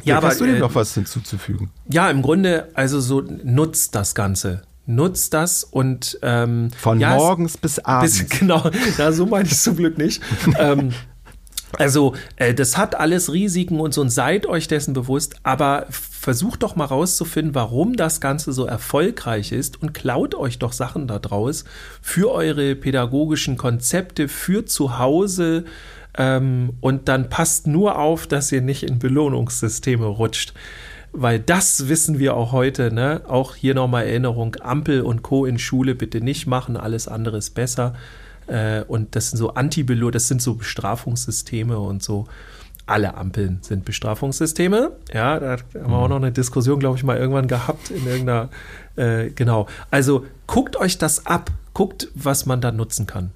Ja, 0.05 0.17
aber, 0.17 0.29
hast 0.29 0.41
du 0.41 0.47
denn 0.47 0.57
äh, 0.57 0.61
noch 0.61 0.75
was 0.75 0.95
hinzuzufügen? 0.95 1.71
Ja, 1.91 2.09
im 2.09 2.23
Grunde, 2.23 2.71
also 2.75 2.99
so 2.99 3.21
nutzt 3.21 3.95
das 3.95 4.15
Ganze. 4.15 4.63
Nutzt 4.87 5.35
das 5.35 5.65
und 5.65 6.19
ähm, 6.23 6.71
Von 6.79 6.99
ja, 6.99 7.15
morgens 7.15 7.59
bis 7.59 7.79
abends. 7.79 8.25
Bis, 8.25 8.39
genau, 8.41 8.69
na, 8.97 9.13
so 9.13 9.27
meine 9.27 9.45
ich 9.47 9.53
es 9.53 9.63
zum 9.63 9.77
Glück 9.77 9.99
nicht. 9.99 10.23
ähm, 10.59 10.93
also, 11.79 12.15
äh, 12.37 12.55
das 12.55 12.77
hat 12.77 12.95
alles 12.95 13.33
Risiken 13.33 13.81
und 13.81 13.95
so 13.95 14.01
und 14.01 14.11
seid 14.11 14.47
euch 14.47 14.69
dessen 14.69 14.95
bewusst, 14.95 15.37
aber 15.43 15.87
versucht 15.89 16.63
doch 16.63 16.77
mal 16.77 16.85
rauszufinden, 16.85 17.55
warum 17.55 17.97
das 17.97 18.21
Ganze 18.21 18.53
so 18.53 18.67
erfolgreich 18.67 19.53
ist 19.53 19.83
und 19.83 19.93
klaut 19.95 20.35
euch 20.35 20.59
doch 20.59 20.73
Sachen 20.73 21.07
da 21.07 21.19
draus 21.19 21.65
für 22.01 22.31
eure 22.31 22.77
pädagogischen 22.77 23.57
Konzepte, 23.57 24.29
für 24.29 24.65
zu 24.65 24.99
Hause 24.99 25.65
ähm, 26.17 26.75
und 26.81 27.09
dann 27.09 27.29
passt 27.29 27.67
nur 27.67 27.99
auf, 27.99 28.27
dass 28.27 28.53
ihr 28.53 28.61
nicht 28.61 28.83
in 28.83 28.99
Belohnungssysteme 28.99 30.05
rutscht. 30.05 30.53
Weil 31.15 31.41
das 31.41 31.89
wissen 31.89 32.19
wir 32.19 32.35
auch 32.37 32.53
heute, 32.53 32.93
ne? 32.93 33.23
Auch 33.29 33.55
hier 33.55 33.75
nochmal 33.75 34.07
Erinnerung, 34.07 34.57
Ampel 34.63 35.03
und 35.03 35.23
Co. 35.23 35.45
in 35.45 35.59
Schule 35.59 35.95
bitte 35.95 36.23
nicht 36.23 36.47
machen, 36.47 36.77
alles 36.77 37.07
andere 37.07 37.37
ist 37.37 37.51
besser. 37.51 37.95
Äh, 38.53 38.85
und 38.87 39.17
das 39.17 39.31
sind 39.31 39.39
so 39.39 39.55
anti 39.55 39.85
das 39.85 40.29
sind 40.29 40.43
so 40.43 40.55
Bestrafungssysteme 40.55 41.79
und 41.79 42.03
so. 42.03 42.27
Alle 42.85 43.15
Ampeln 43.15 43.59
sind 43.63 43.85
Bestrafungssysteme. 43.85 44.93
Ja, 45.13 45.41
da 45.41 45.53
haben 45.53 45.91
wir 45.91 45.97
auch 45.97 46.09
noch 46.09 46.17
eine 46.17 46.33
Diskussion, 46.33 46.79
glaube 46.79 46.99
ich, 46.99 47.05
mal 47.05 47.17
irgendwann 47.17 47.49
gehabt 47.49 47.91
in 47.91 48.07
irgendeiner, 48.07 48.51
äh, 48.97 49.31
genau. 49.31 49.69
Also 49.91 50.27
guckt 50.47 50.77
euch 50.77 50.99
das 50.99 51.25
ab, 51.25 51.51
guckt, 51.73 52.09
was 52.15 52.45
man 52.45 52.61
da 52.61 52.73
nutzen 52.73 53.07
kann. 53.07 53.31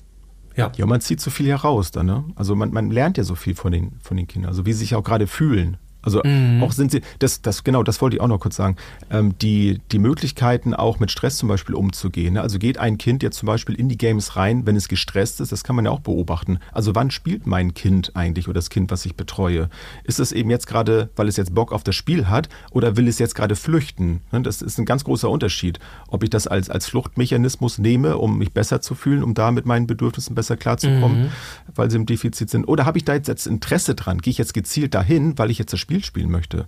Ja. 0.56 0.72
Ja, 0.76 0.84
man 0.84 1.00
zieht 1.00 1.20
so 1.20 1.30
viel 1.30 1.46
heraus 1.46 1.92
dann, 1.92 2.06
ne? 2.06 2.24
Also 2.34 2.54
man, 2.54 2.70
man 2.72 2.90
lernt 2.90 3.16
ja 3.18 3.24
so 3.24 3.34
viel 3.36 3.54
von 3.54 3.72
den, 3.72 3.92
von 4.02 4.16
den 4.16 4.26
Kindern, 4.26 4.50
also 4.50 4.66
wie 4.66 4.72
sie 4.72 4.80
sich 4.80 4.94
auch 4.94 5.04
gerade 5.04 5.26
fühlen. 5.26 5.78
Also 6.06 6.22
Mhm. 6.24 6.62
auch 6.62 6.70
sind 6.72 6.92
sie, 6.92 7.02
das, 7.18 7.42
das, 7.42 7.64
genau, 7.64 7.82
das 7.82 8.00
wollte 8.00 8.16
ich 8.16 8.22
auch 8.22 8.28
noch 8.28 8.38
kurz 8.38 8.56
sagen, 8.56 8.76
ähm, 9.10 9.34
die, 9.42 9.80
die 9.90 9.98
Möglichkeiten 9.98 10.72
auch 10.72 11.00
mit 11.00 11.10
Stress 11.10 11.36
zum 11.36 11.48
Beispiel 11.48 11.74
umzugehen. 11.74 12.34
Ne? 12.34 12.40
Also 12.40 12.58
geht 12.58 12.78
ein 12.78 12.96
Kind 12.96 13.22
jetzt 13.24 13.36
zum 13.38 13.48
Beispiel 13.48 13.74
in 13.74 13.88
die 13.88 13.98
Games 13.98 14.36
rein, 14.36 14.64
wenn 14.66 14.76
es 14.76 14.86
gestresst 14.88 15.40
ist, 15.40 15.50
das 15.52 15.64
kann 15.64 15.74
man 15.76 15.84
ja 15.84 15.90
auch 15.90 16.00
beobachten. 16.00 16.60
Also 16.72 16.94
wann 16.94 17.10
spielt 17.10 17.46
mein 17.46 17.74
Kind 17.74 18.12
eigentlich 18.14 18.46
oder 18.46 18.54
das 18.54 18.70
Kind, 18.70 18.90
was 18.90 19.04
ich 19.04 19.16
betreue? 19.16 19.68
Ist 20.04 20.20
es 20.20 20.30
eben 20.32 20.48
jetzt 20.48 20.66
gerade, 20.66 21.10
weil 21.16 21.26
es 21.28 21.36
jetzt 21.36 21.54
Bock 21.54 21.72
auf 21.72 21.82
das 21.82 21.96
Spiel 21.96 22.28
hat 22.28 22.48
oder 22.70 22.96
will 22.96 23.08
es 23.08 23.18
jetzt 23.18 23.34
gerade 23.34 23.56
flüchten? 23.56 24.20
Ne? 24.30 24.42
Das 24.42 24.62
ist 24.62 24.78
ein 24.78 24.84
ganz 24.84 25.02
großer 25.02 25.28
Unterschied, 25.28 25.80
ob 26.06 26.22
ich 26.22 26.30
das 26.30 26.46
als, 26.46 26.70
als 26.70 26.86
Fluchtmechanismus 26.86 27.78
nehme, 27.78 28.16
um 28.16 28.38
mich 28.38 28.52
besser 28.52 28.80
zu 28.80 28.94
fühlen, 28.94 29.24
um 29.24 29.34
da 29.34 29.50
mit 29.50 29.66
meinen 29.66 29.88
Bedürfnissen 29.88 30.36
besser 30.36 30.56
klarzukommen, 30.56 31.30
weil 31.74 31.90
sie 31.90 31.96
im 31.96 32.06
Defizit 32.06 32.48
sind. 32.48 32.64
Oder 32.66 32.86
habe 32.86 32.98
ich 32.98 33.04
da 33.04 33.14
jetzt, 33.14 33.26
jetzt 33.26 33.46
Interesse 33.48 33.96
dran? 33.96 34.18
Gehe 34.18 34.30
ich 34.30 34.38
jetzt 34.38 34.54
gezielt 34.54 34.94
dahin, 34.94 35.36
weil 35.36 35.50
ich 35.50 35.58
jetzt 35.58 35.72
das 35.72 35.80
Spiel 35.80 35.95
Spiel 36.02 36.26
spielen 36.26 36.30
möchte. 36.30 36.66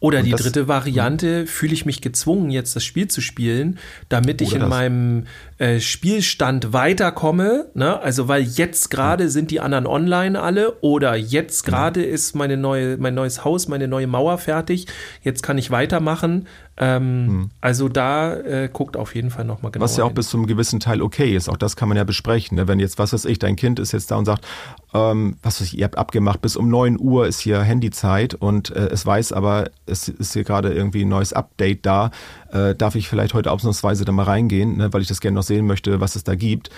Oder 0.00 0.18
Und 0.18 0.24
die 0.26 0.32
das- 0.32 0.42
dritte 0.42 0.68
Variante, 0.68 1.46
fühle 1.46 1.72
ich 1.72 1.86
mich 1.86 2.00
gezwungen, 2.02 2.50
jetzt 2.50 2.76
das 2.76 2.84
Spiel 2.84 3.08
zu 3.08 3.20
spielen, 3.22 3.78
damit 4.10 4.42
ich 4.42 4.52
in 4.52 4.60
das. 4.60 4.68
meinem 4.68 5.26
äh, 5.58 5.80
Spielstand 5.80 6.72
weiterkomme. 6.74 7.66
Ne? 7.74 7.98
Also 8.00 8.28
weil 8.28 8.42
jetzt 8.42 8.90
gerade 8.90 9.30
sind 9.30 9.50
die 9.50 9.60
anderen 9.60 9.86
online 9.86 10.40
alle 10.40 10.80
oder 10.82 11.14
jetzt 11.16 11.64
gerade 11.64 12.02
ist 12.02 12.34
meine 12.34 12.56
neue, 12.58 12.98
mein 12.98 13.14
neues 13.14 13.44
Haus, 13.44 13.68
meine 13.68 13.88
neue 13.88 14.06
Mauer 14.06 14.36
fertig. 14.38 14.86
Jetzt 15.22 15.42
kann 15.42 15.56
ich 15.56 15.70
weitermachen. 15.70 16.46
Ähm, 16.82 17.50
Also 17.60 17.88
da 17.88 18.34
äh, 18.34 18.68
guckt 18.72 18.96
auf 18.96 19.14
jeden 19.14 19.30
Fall 19.30 19.44
nochmal 19.44 19.70
genau. 19.70 19.82
Hm. 19.82 19.84
Was 19.84 19.96
ja 19.96 20.04
auch 20.04 20.12
bis 20.12 20.28
zum 20.28 20.46
gewissen 20.46 20.80
Teil 20.80 21.00
okay 21.00 21.36
ist. 21.36 21.48
Auch 21.48 21.56
das 21.56 21.76
kann 21.76 21.88
man 21.88 21.96
ja 21.96 22.02
besprechen. 22.02 22.56
Ne? 22.56 22.66
Wenn 22.66 22.80
jetzt, 22.80 22.98
was 22.98 23.12
weiß 23.12 23.24
ich, 23.26 23.38
dein 23.38 23.54
Kind 23.54 23.78
ist 23.78 23.92
jetzt 23.92 24.10
da 24.10 24.16
und 24.16 24.24
sagt, 24.24 24.44
ähm, 24.92 25.36
was 25.42 25.60
weiß 25.60 25.68
ich, 25.68 25.78
ihr 25.78 25.84
habt 25.84 25.96
abgemacht, 25.96 26.42
bis 26.42 26.56
um 26.56 26.68
9 26.68 26.98
Uhr 26.98 27.28
ist 27.28 27.38
hier 27.38 27.62
Handyzeit 27.62 28.34
und 28.34 28.74
äh, 28.74 28.88
es 28.88 29.06
weiß 29.06 29.32
aber, 29.32 29.70
es 29.86 30.08
ist 30.08 30.32
hier 30.32 30.42
gerade 30.42 30.72
irgendwie 30.72 31.04
ein 31.04 31.08
neues 31.08 31.32
Update 31.32 31.86
da. 31.86 32.10
Äh, 32.50 32.74
darf 32.74 32.96
ich 32.96 33.08
vielleicht 33.08 33.34
heute 33.34 33.52
ausnahmsweise 33.52 34.04
da 34.04 34.10
mal 34.10 34.24
reingehen, 34.24 34.76
ne? 34.76 34.92
weil 34.92 35.02
ich 35.02 35.08
das 35.08 35.20
gerne 35.20 35.36
noch 35.36 35.44
sehen 35.44 35.66
möchte, 35.66 36.00
was 36.00 36.16
es 36.16 36.24
da 36.24 36.34
gibt. 36.34 36.70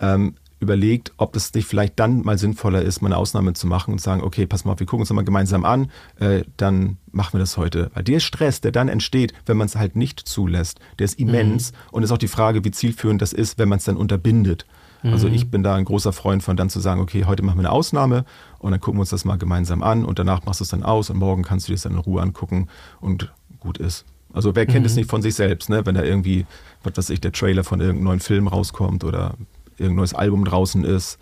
Ähm, 0.00 0.36
überlegt, 0.60 1.12
ob 1.16 1.34
es 1.34 1.52
nicht 1.54 1.66
vielleicht 1.66 1.98
dann 1.98 2.22
mal 2.22 2.38
sinnvoller 2.38 2.82
ist, 2.82 3.00
mal 3.00 3.08
eine 3.08 3.16
Ausnahme 3.16 3.54
zu 3.54 3.66
machen 3.66 3.92
und 3.92 4.00
sagen, 4.00 4.22
okay, 4.22 4.46
pass 4.46 4.64
mal, 4.64 4.72
auf, 4.72 4.80
wir 4.80 4.86
gucken 4.86 5.00
uns 5.00 5.08
das 5.08 5.14
mal 5.16 5.24
gemeinsam 5.24 5.64
an, 5.64 5.90
äh, 6.18 6.42
dann 6.56 6.98
machen 7.10 7.34
wir 7.34 7.40
das 7.40 7.56
heute. 7.56 7.90
Weil 7.94 8.04
der 8.04 8.20
Stress, 8.20 8.60
der 8.60 8.70
dann 8.70 8.88
entsteht, 8.88 9.32
wenn 9.46 9.56
man 9.56 9.66
es 9.66 9.76
halt 9.76 9.96
nicht 9.96 10.20
zulässt, 10.20 10.78
der 10.98 11.06
ist 11.06 11.18
immens 11.18 11.72
und 11.90 12.02
ist 12.02 12.12
auch 12.12 12.18
die 12.18 12.28
Frage, 12.28 12.64
wie 12.64 12.70
zielführend 12.70 13.20
das 13.20 13.32
ist, 13.32 13.58
wenn 13.58 13.68
man 13.68 13.78
es 13.78 13.84
dann 13.84 13.96
unterbindet. 13.96 14.66
Also 15.02 15.28
ich 15.28 15.50
bin 15.50 15.62
da 15.62 15.76
ein 15.76 15.86
großer 15.86 16.12
Freund 16.12 16.42
von 16.42 16.56
dann 16.56 16.68
zu 16.68 16.78
sagen, 16.78 17.00
okay, 17.00 17.24
heute 17.24 17.42
machen 17.42 17.56
wir 17.56 17.60
eine 17.60 17.72
Ausnahme 17.72 18.24
und 18.58 18.72
dann 18.72 18.80
gucken 18.80 18.98
wir 18.98 19.02
uns 19.02 19.10
das 19.10 19.24
mal 19.24 19.38
gemeinsam 19.38 19.82
an 19.82 20.04
und 20.04 20.18
danach 20.18 20.44
machst 20.44 20.60
du 20.60 20.64
es 20.64 20.70
dann 20.70 20.82
aus 20.82 21.08
und 21.08 21.16
morgen 21.16 21.42
kannst 21.42 21.68
du 21.68 21.72
dir 21.72 21.76
das 21.76 21.82
dann 21.82 21.92
in 21.92 21.98
Ruhe 21.98 22.20
angucken 22.20 22.68
und 23.00 23.32
gut 23.60 23.78
ist. 23.78 24.04
Also 24.32 24.54
wer 24.54 24.66
kennt 24.66 24.86
es 24.86 24.96
nicht 24.96 25.10
von 25.10 25.22
sich 25.22 25.34
selbst, 25.34 25.70
ne? 25.70 25.84
wenn 25.86 25.94
da 25.94 26.02
irgendwie, 26.02 26.46
was 26.82 26.96
weiß 26.96 27.10
ich, 27.10 27.20
der 27.20 27.32
Trailer 27.32 27.64
von 27.64 27.80
irgendeinem 27.80 28.04
neuen 28.04 28.20
Film 28.20 28.46
rauskommt 28.46 29.02
oder 29.02 29.34
irgendein 29.80 29.96
neues 29.96 30.14
Album 30.14 30.44
draußen 30.44 30.84
ist, 30.84 31.18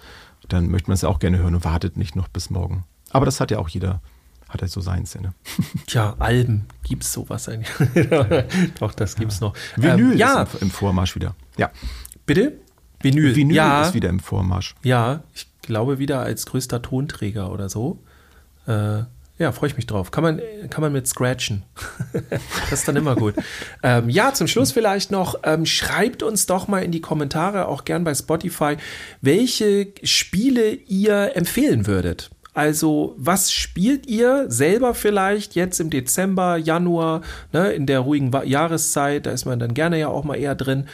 dann 0.49 0.69
möchte 0.71 0.89
man 0.89 0.95
es 0.95 1.03
ja 1.03 1.09
auch 1.09 1.19
gerne 1.19 1.39
hören 1.39 1.55
und 1.55 1.65
wartet 1.65 1.97
nicht 1.97 2.17
noch 2.17 2.29
bis 2.29 2.51
morgen. 2.51 2.85
Aber 3.11 3.27
das 3.27 3.41
hat 3.41 3.51
ja 3.51 3.59
auch 3.59 3.69
jeder, 3.69 4.01
hat 4.49 4.61
ja 4.61 4.69
so 4.69 4.81
seinen 4.81 5.07
Sinne. 5.07 5.35
Tja, 5.87 6.17
Alben, 6.19 6.67
gibt's 6.83 7.13
sowas 7.13 7.49
eigentlich? 7.49 7.71
Doch, 8.79 8.95
das 8.95 9.17
gibt's 9.17 9.41
noch. 9.41 9.55
Vinyl 9.77 10.13
ähm, 10.13 10.19
ja, 10.19 10.43
ist 10.43 10.55
im, 10.55 10.69
im 10.69 10.71
Vormarsch 10.71 11.15
wieder. 11.15 11.35
Ja, 11.57 11.71
bitte? 12.27 12.59
Vinyl. 13.01 13.35
Vinyl 13.35 13.57
ja, 13.57 13.83
ist 13.83 13.95
wieder 13.95 14.09
im 14.09 14.21
Vormarsch. 14.21 14.75
Ja, 14.83 15.23
ich 15.35 15.47
glaube 15.63 15.99
wieder 15.99 16.21
als 16.21 16.47
größter 16.47 16.83
Tonträger 16.83 17.53
oder 17.53 17.69
so. 17.69 17.99
Äh, 18.67 19.05
ja, 19.39 19.53
freue 19.53 19.71
ich 19.71 19.77
mich 19.77 19.87
drauf. 19.87 20.11
Kann 20.11 20.25
man, 20.25 20.41
kann 20.69 20.81
man 20.81 20.93
mit 20.93 21.07
scratchen. 21.07 21.63
das 22.71 22.81
ist 22.81 22.89
dann 22.89 22.97
immer 22.97 23.15
gut. 23.15 23.35
ähm, 23.83 24.09
ja, 24.11 24.35
zum 24.35 24.49
Schluss 24.49 24.73
vielleicht 24.73 25.11
noch, 25.11 25.37
ähm, 25.45 25.65
schreibt 25.65 26.23
uns 26.23 26.47
doch 26.47 26.67
mal 26.67 26.83
in 26.83 26.91
die 26.91 27.01
Kommentare, 27.01 27.69
auch 27.69 27.85
gern 27.85 28.05
bei 28.05 28.15
Spotify, 28.15 28.77
welche 29.21 29.89
Spiele 30.03 30.73
ihr 30.73 31.37
empfehlen 31.37 31.87
würdet. 31.87 32.31
Also, 32.53 33.15
was 33.17 33.53
spielt 33.53 34.09
ihr 34.09 34.47
selber 34.49 34.93
vielleicht 34.93 35.55
jetzt 35.55 35.79
im 35.79 35.91
Dezember, 35.91 36.57
Januar, 36.57 37.21
ne, 37.53 37.71
in 37.71 37.87
der 37.87 38.01
ruhigen 38.01 38.33
Jahreszeit? 38.45 39.27
Da 39.27 39.31
ist 39.31 39.45
man 39.45 39.61
dann 39.61 39.75
gerne 39.75 40.01
ja 40.01 40.09
auch 40.09 40.25
mal 40.25 40.35
eher 40.35 40.57
drin. 40.57 40.89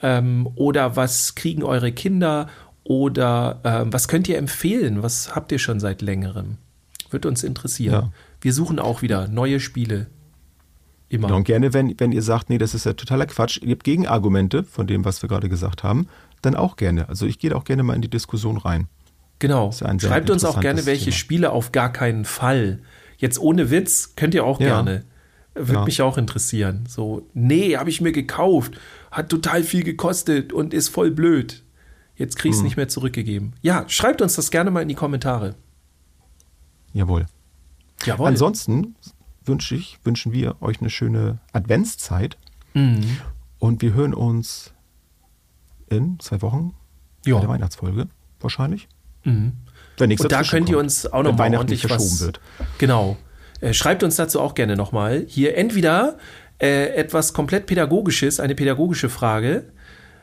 Ähm, 0.00 0.48
oder 0.54 0.94
was 0.94 1.34
kriegen 1.34 1.64
eure 1.64 1.90
Kinder? 1.90 2.48
Oder 2.84 3.60
ähm, 3.64 3.92
was 3.92 4.06
könnt 4.06 4.28
ihr 4.28 4.38
empfehlen? 4.38 5.02
Was 5.02 5.34
habt 5.34 5.50
ihr 5.50 5.58
schon 5.58 5.80
seit 5.80 6.02
längerem? 6.02 6.58
Wird 7.10 7.26
uns 7.26 7.42
interessieren. 7.44 7.92
Ja. 7.92 8.12
Wir 8.40 8.52
suchen 8.52 8.78
auch 8.78 9.02
wieder 9.02 9.28
neue 9.28 9.60
Spiele. 9.60 10.06
Immer. 11.10 11.28
Genau, 11.28 11.38
und 11.38 11.44
gerne, 11.44 11.72
wenn, 11.72 11.94
wenn 11.98 12.12
ihr 12.12 12.22
sagt, 12.22 12.50
nee, 12.50 12.58
das 12.58 12.74
ist 12.74 12.84
ja 12.84 12.92
totaler 12.92 13.26
Quatsch, 13.26 13.60
ihr 13.62 13.70
habt 13.72 13.84
Gegenargumente 13.84 14.62
von 14.64 14.86
dem, 14.86 15.04
was 15.06 15.22
wir 15.22 15.28
gerade 15.28 15.48
gesagt 15.48 15.82
haben, 15.82 16.06
dann 16.42 16.54
auch 16.54 16.76
gerne. 16.76 17.08
Also 17.08 17.24
ich 17.26 17.38
gehe 17.38 17.54
auch 17.56 17.64
gerne 17.64 17.82
mal 17.82 17.94
in 17.94 18.02
die 18.02 18.10
Diskussion 18.10 18.58
rein. 18.58 18.88
Genau. 19.38 19.70
Schreibt 19.72 20.28
uns 20.30 20.44
auch 20.44 20.60
gerne, 20.60 20.84
welche 20.84 21.06
Thema. 21.06 21.16
Spiele 21.16 21.52
auf 21.52 21.72
gar 21.72 21.92
keinen 21.92 22.24
Fall. 22.24 22.80
Jetzt 23.16 23.38
ohne 23.40 23.70
Witz 23.70 24.14
könnt 24.16 24.34
ihr 24.34 24.44
auch 24.44 24.60
Ja. 24.60 24.66
gerne. 24.66 25.04
Würde 25.54 25.72
Ja. 25.80 25.84
mich 25.84 26.02
auch 26.02 26.18
interessieren. 26.18 26.84
So, 26.88 27.26
nee, 27.34 27.76
habe 27.76 27.88
ich 27.90 28.00
mir 28.00 28.12
gekauft. 28.12 28.78
Hat 29.10 29.28
total 29.30 29.62
viel 29.64 29.82
gekostet 29.84 30.52
und 30.52 30.74
ist 30.74 30.88
voll 30.88 31.10
blöd. 31.10 31.62
Jetzt 32.16 32.36
krieg 32.36 32.50
Hm. 32.50 32.52
ich 32.52 32.56
es 32.58 32.62
nicht 32.64 32.76
mehr 32.76 32.88
zurückgegeben. 32.88 33.54
Ja, 33.62 33.84
schreibt 33.88 34.20
uns 34.22 34.36
das 34.36 34.50
gerne 34.50 34.70
mal 34.70 34.82
in 34.82 34.88
die 34.88 34.94
Kommentare. 34.94 35.54
Jawohl. 36.92 37.26
Jawohl. 38.04 38.28
Ansonsten 38.28 38.94
wünsche 39.44 39.74
ich, 39.74 39.98
wünschen 40.04 40.32
wir 40.32 40.60
euch 40.62 40.80
eine 40.80 40.90
schöne 40.90 41.38
Adventszeit 41.52 42.36
Mhm. 42.74 43.18
und 43.58 43.82
wir 43.82 43.94
hören 43.94 44.14
uns 44.14 44.72
in 45.88 46.18
zwei 46.20 46.42
Wochen 46.42 46.74
Ja. 47.24 47.34
bei 47.36 47.40
der 47.40 47.48
Weihnachtsfolge 47.48 48.08
wahrscheinlich. 48.40 48.88
Mhm. 49.24 49.52
Wenn 49.96 50.08
nichts 50.08 50.22
Und 50.24 50.30
da 50.32 50.42
könnt 50.42 50.68
ihr 50.68 50.78
uns 50.78 51.06
auch 51.06 51.18
Wenn 51.18 51.24
noch 51.24 51.32
mal 51.32 51.38
Weihnachten 51.44 51.56
ordentlich 51.60 51.80
verschoben 51.80 52.10
was. 52.10 52.20
wird. 52.20 52.40
Genau. 52.78 53.16
Äh, 53.60 53.72
schreibt 53.74 54.02
uns 54.04 54.16
dazu 54.16 54.40
auch 54.40 54.54
gerne 54.54 54.76
nochmal. 54.76 55.24
Hier 55.26 55.56
entweder 55.56 56.18
äh, 56.60 56.88
etwas 56.94 57.32
komplett 57.32 57.66
Pädagogisches, 57.66 58.38
eine 58.40 58.54
pädagogische 58.54 59.08
Frage, 59.08 59.72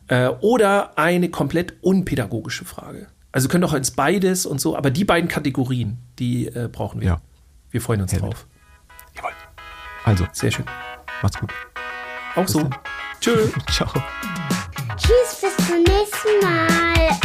äh, 0.08 0.28
oder 0.28 0.98
eine 0.98 1.30
komplett 1.30 1.74
unpädagogische 1.82 2.64
Frage. 2.66 3.08
Also 3.36 3.50
könnt 3.50 3.66
auch 3.66 3.74
ins 3.74 3.92
beides 3.92 4.46
und 4.46 4.62
so, 4.62 4.78
aber 4.78 4.92
die 4.92 5.04
beiden 5.04 5.28
Kategorien, 5.28 5.98
die 6.20 6.48
äh, 6.48 6.70
brauchen 6.72 7.02
wir. 7.02 7.08
Ja. 7.08 7.22
Wir 7.70 7.82
freuen 7.82 8.02
uns 8.02 8.14
Herrlich. 8.14 8.30
drauf. 8.30 8.48
Jawohl. 9.14 9.32
Also, 10.06 10.26
Sehr 10.32 10.52
schön. 10.52 10.64
macht's 11.22 11.38
gut. 11.38 11.52
Auch 12.38 12.48
so. 12.48 12.62
dann. 12.62 12.76
Tschö. 13.20 13.50
Ciao. 13.70 13.92
Tschüss, 14.96 15.42
bis 15.42 15.68
zum 15.68 15.84
nächsten 15.84 16.46
Mal. 16.46 17.25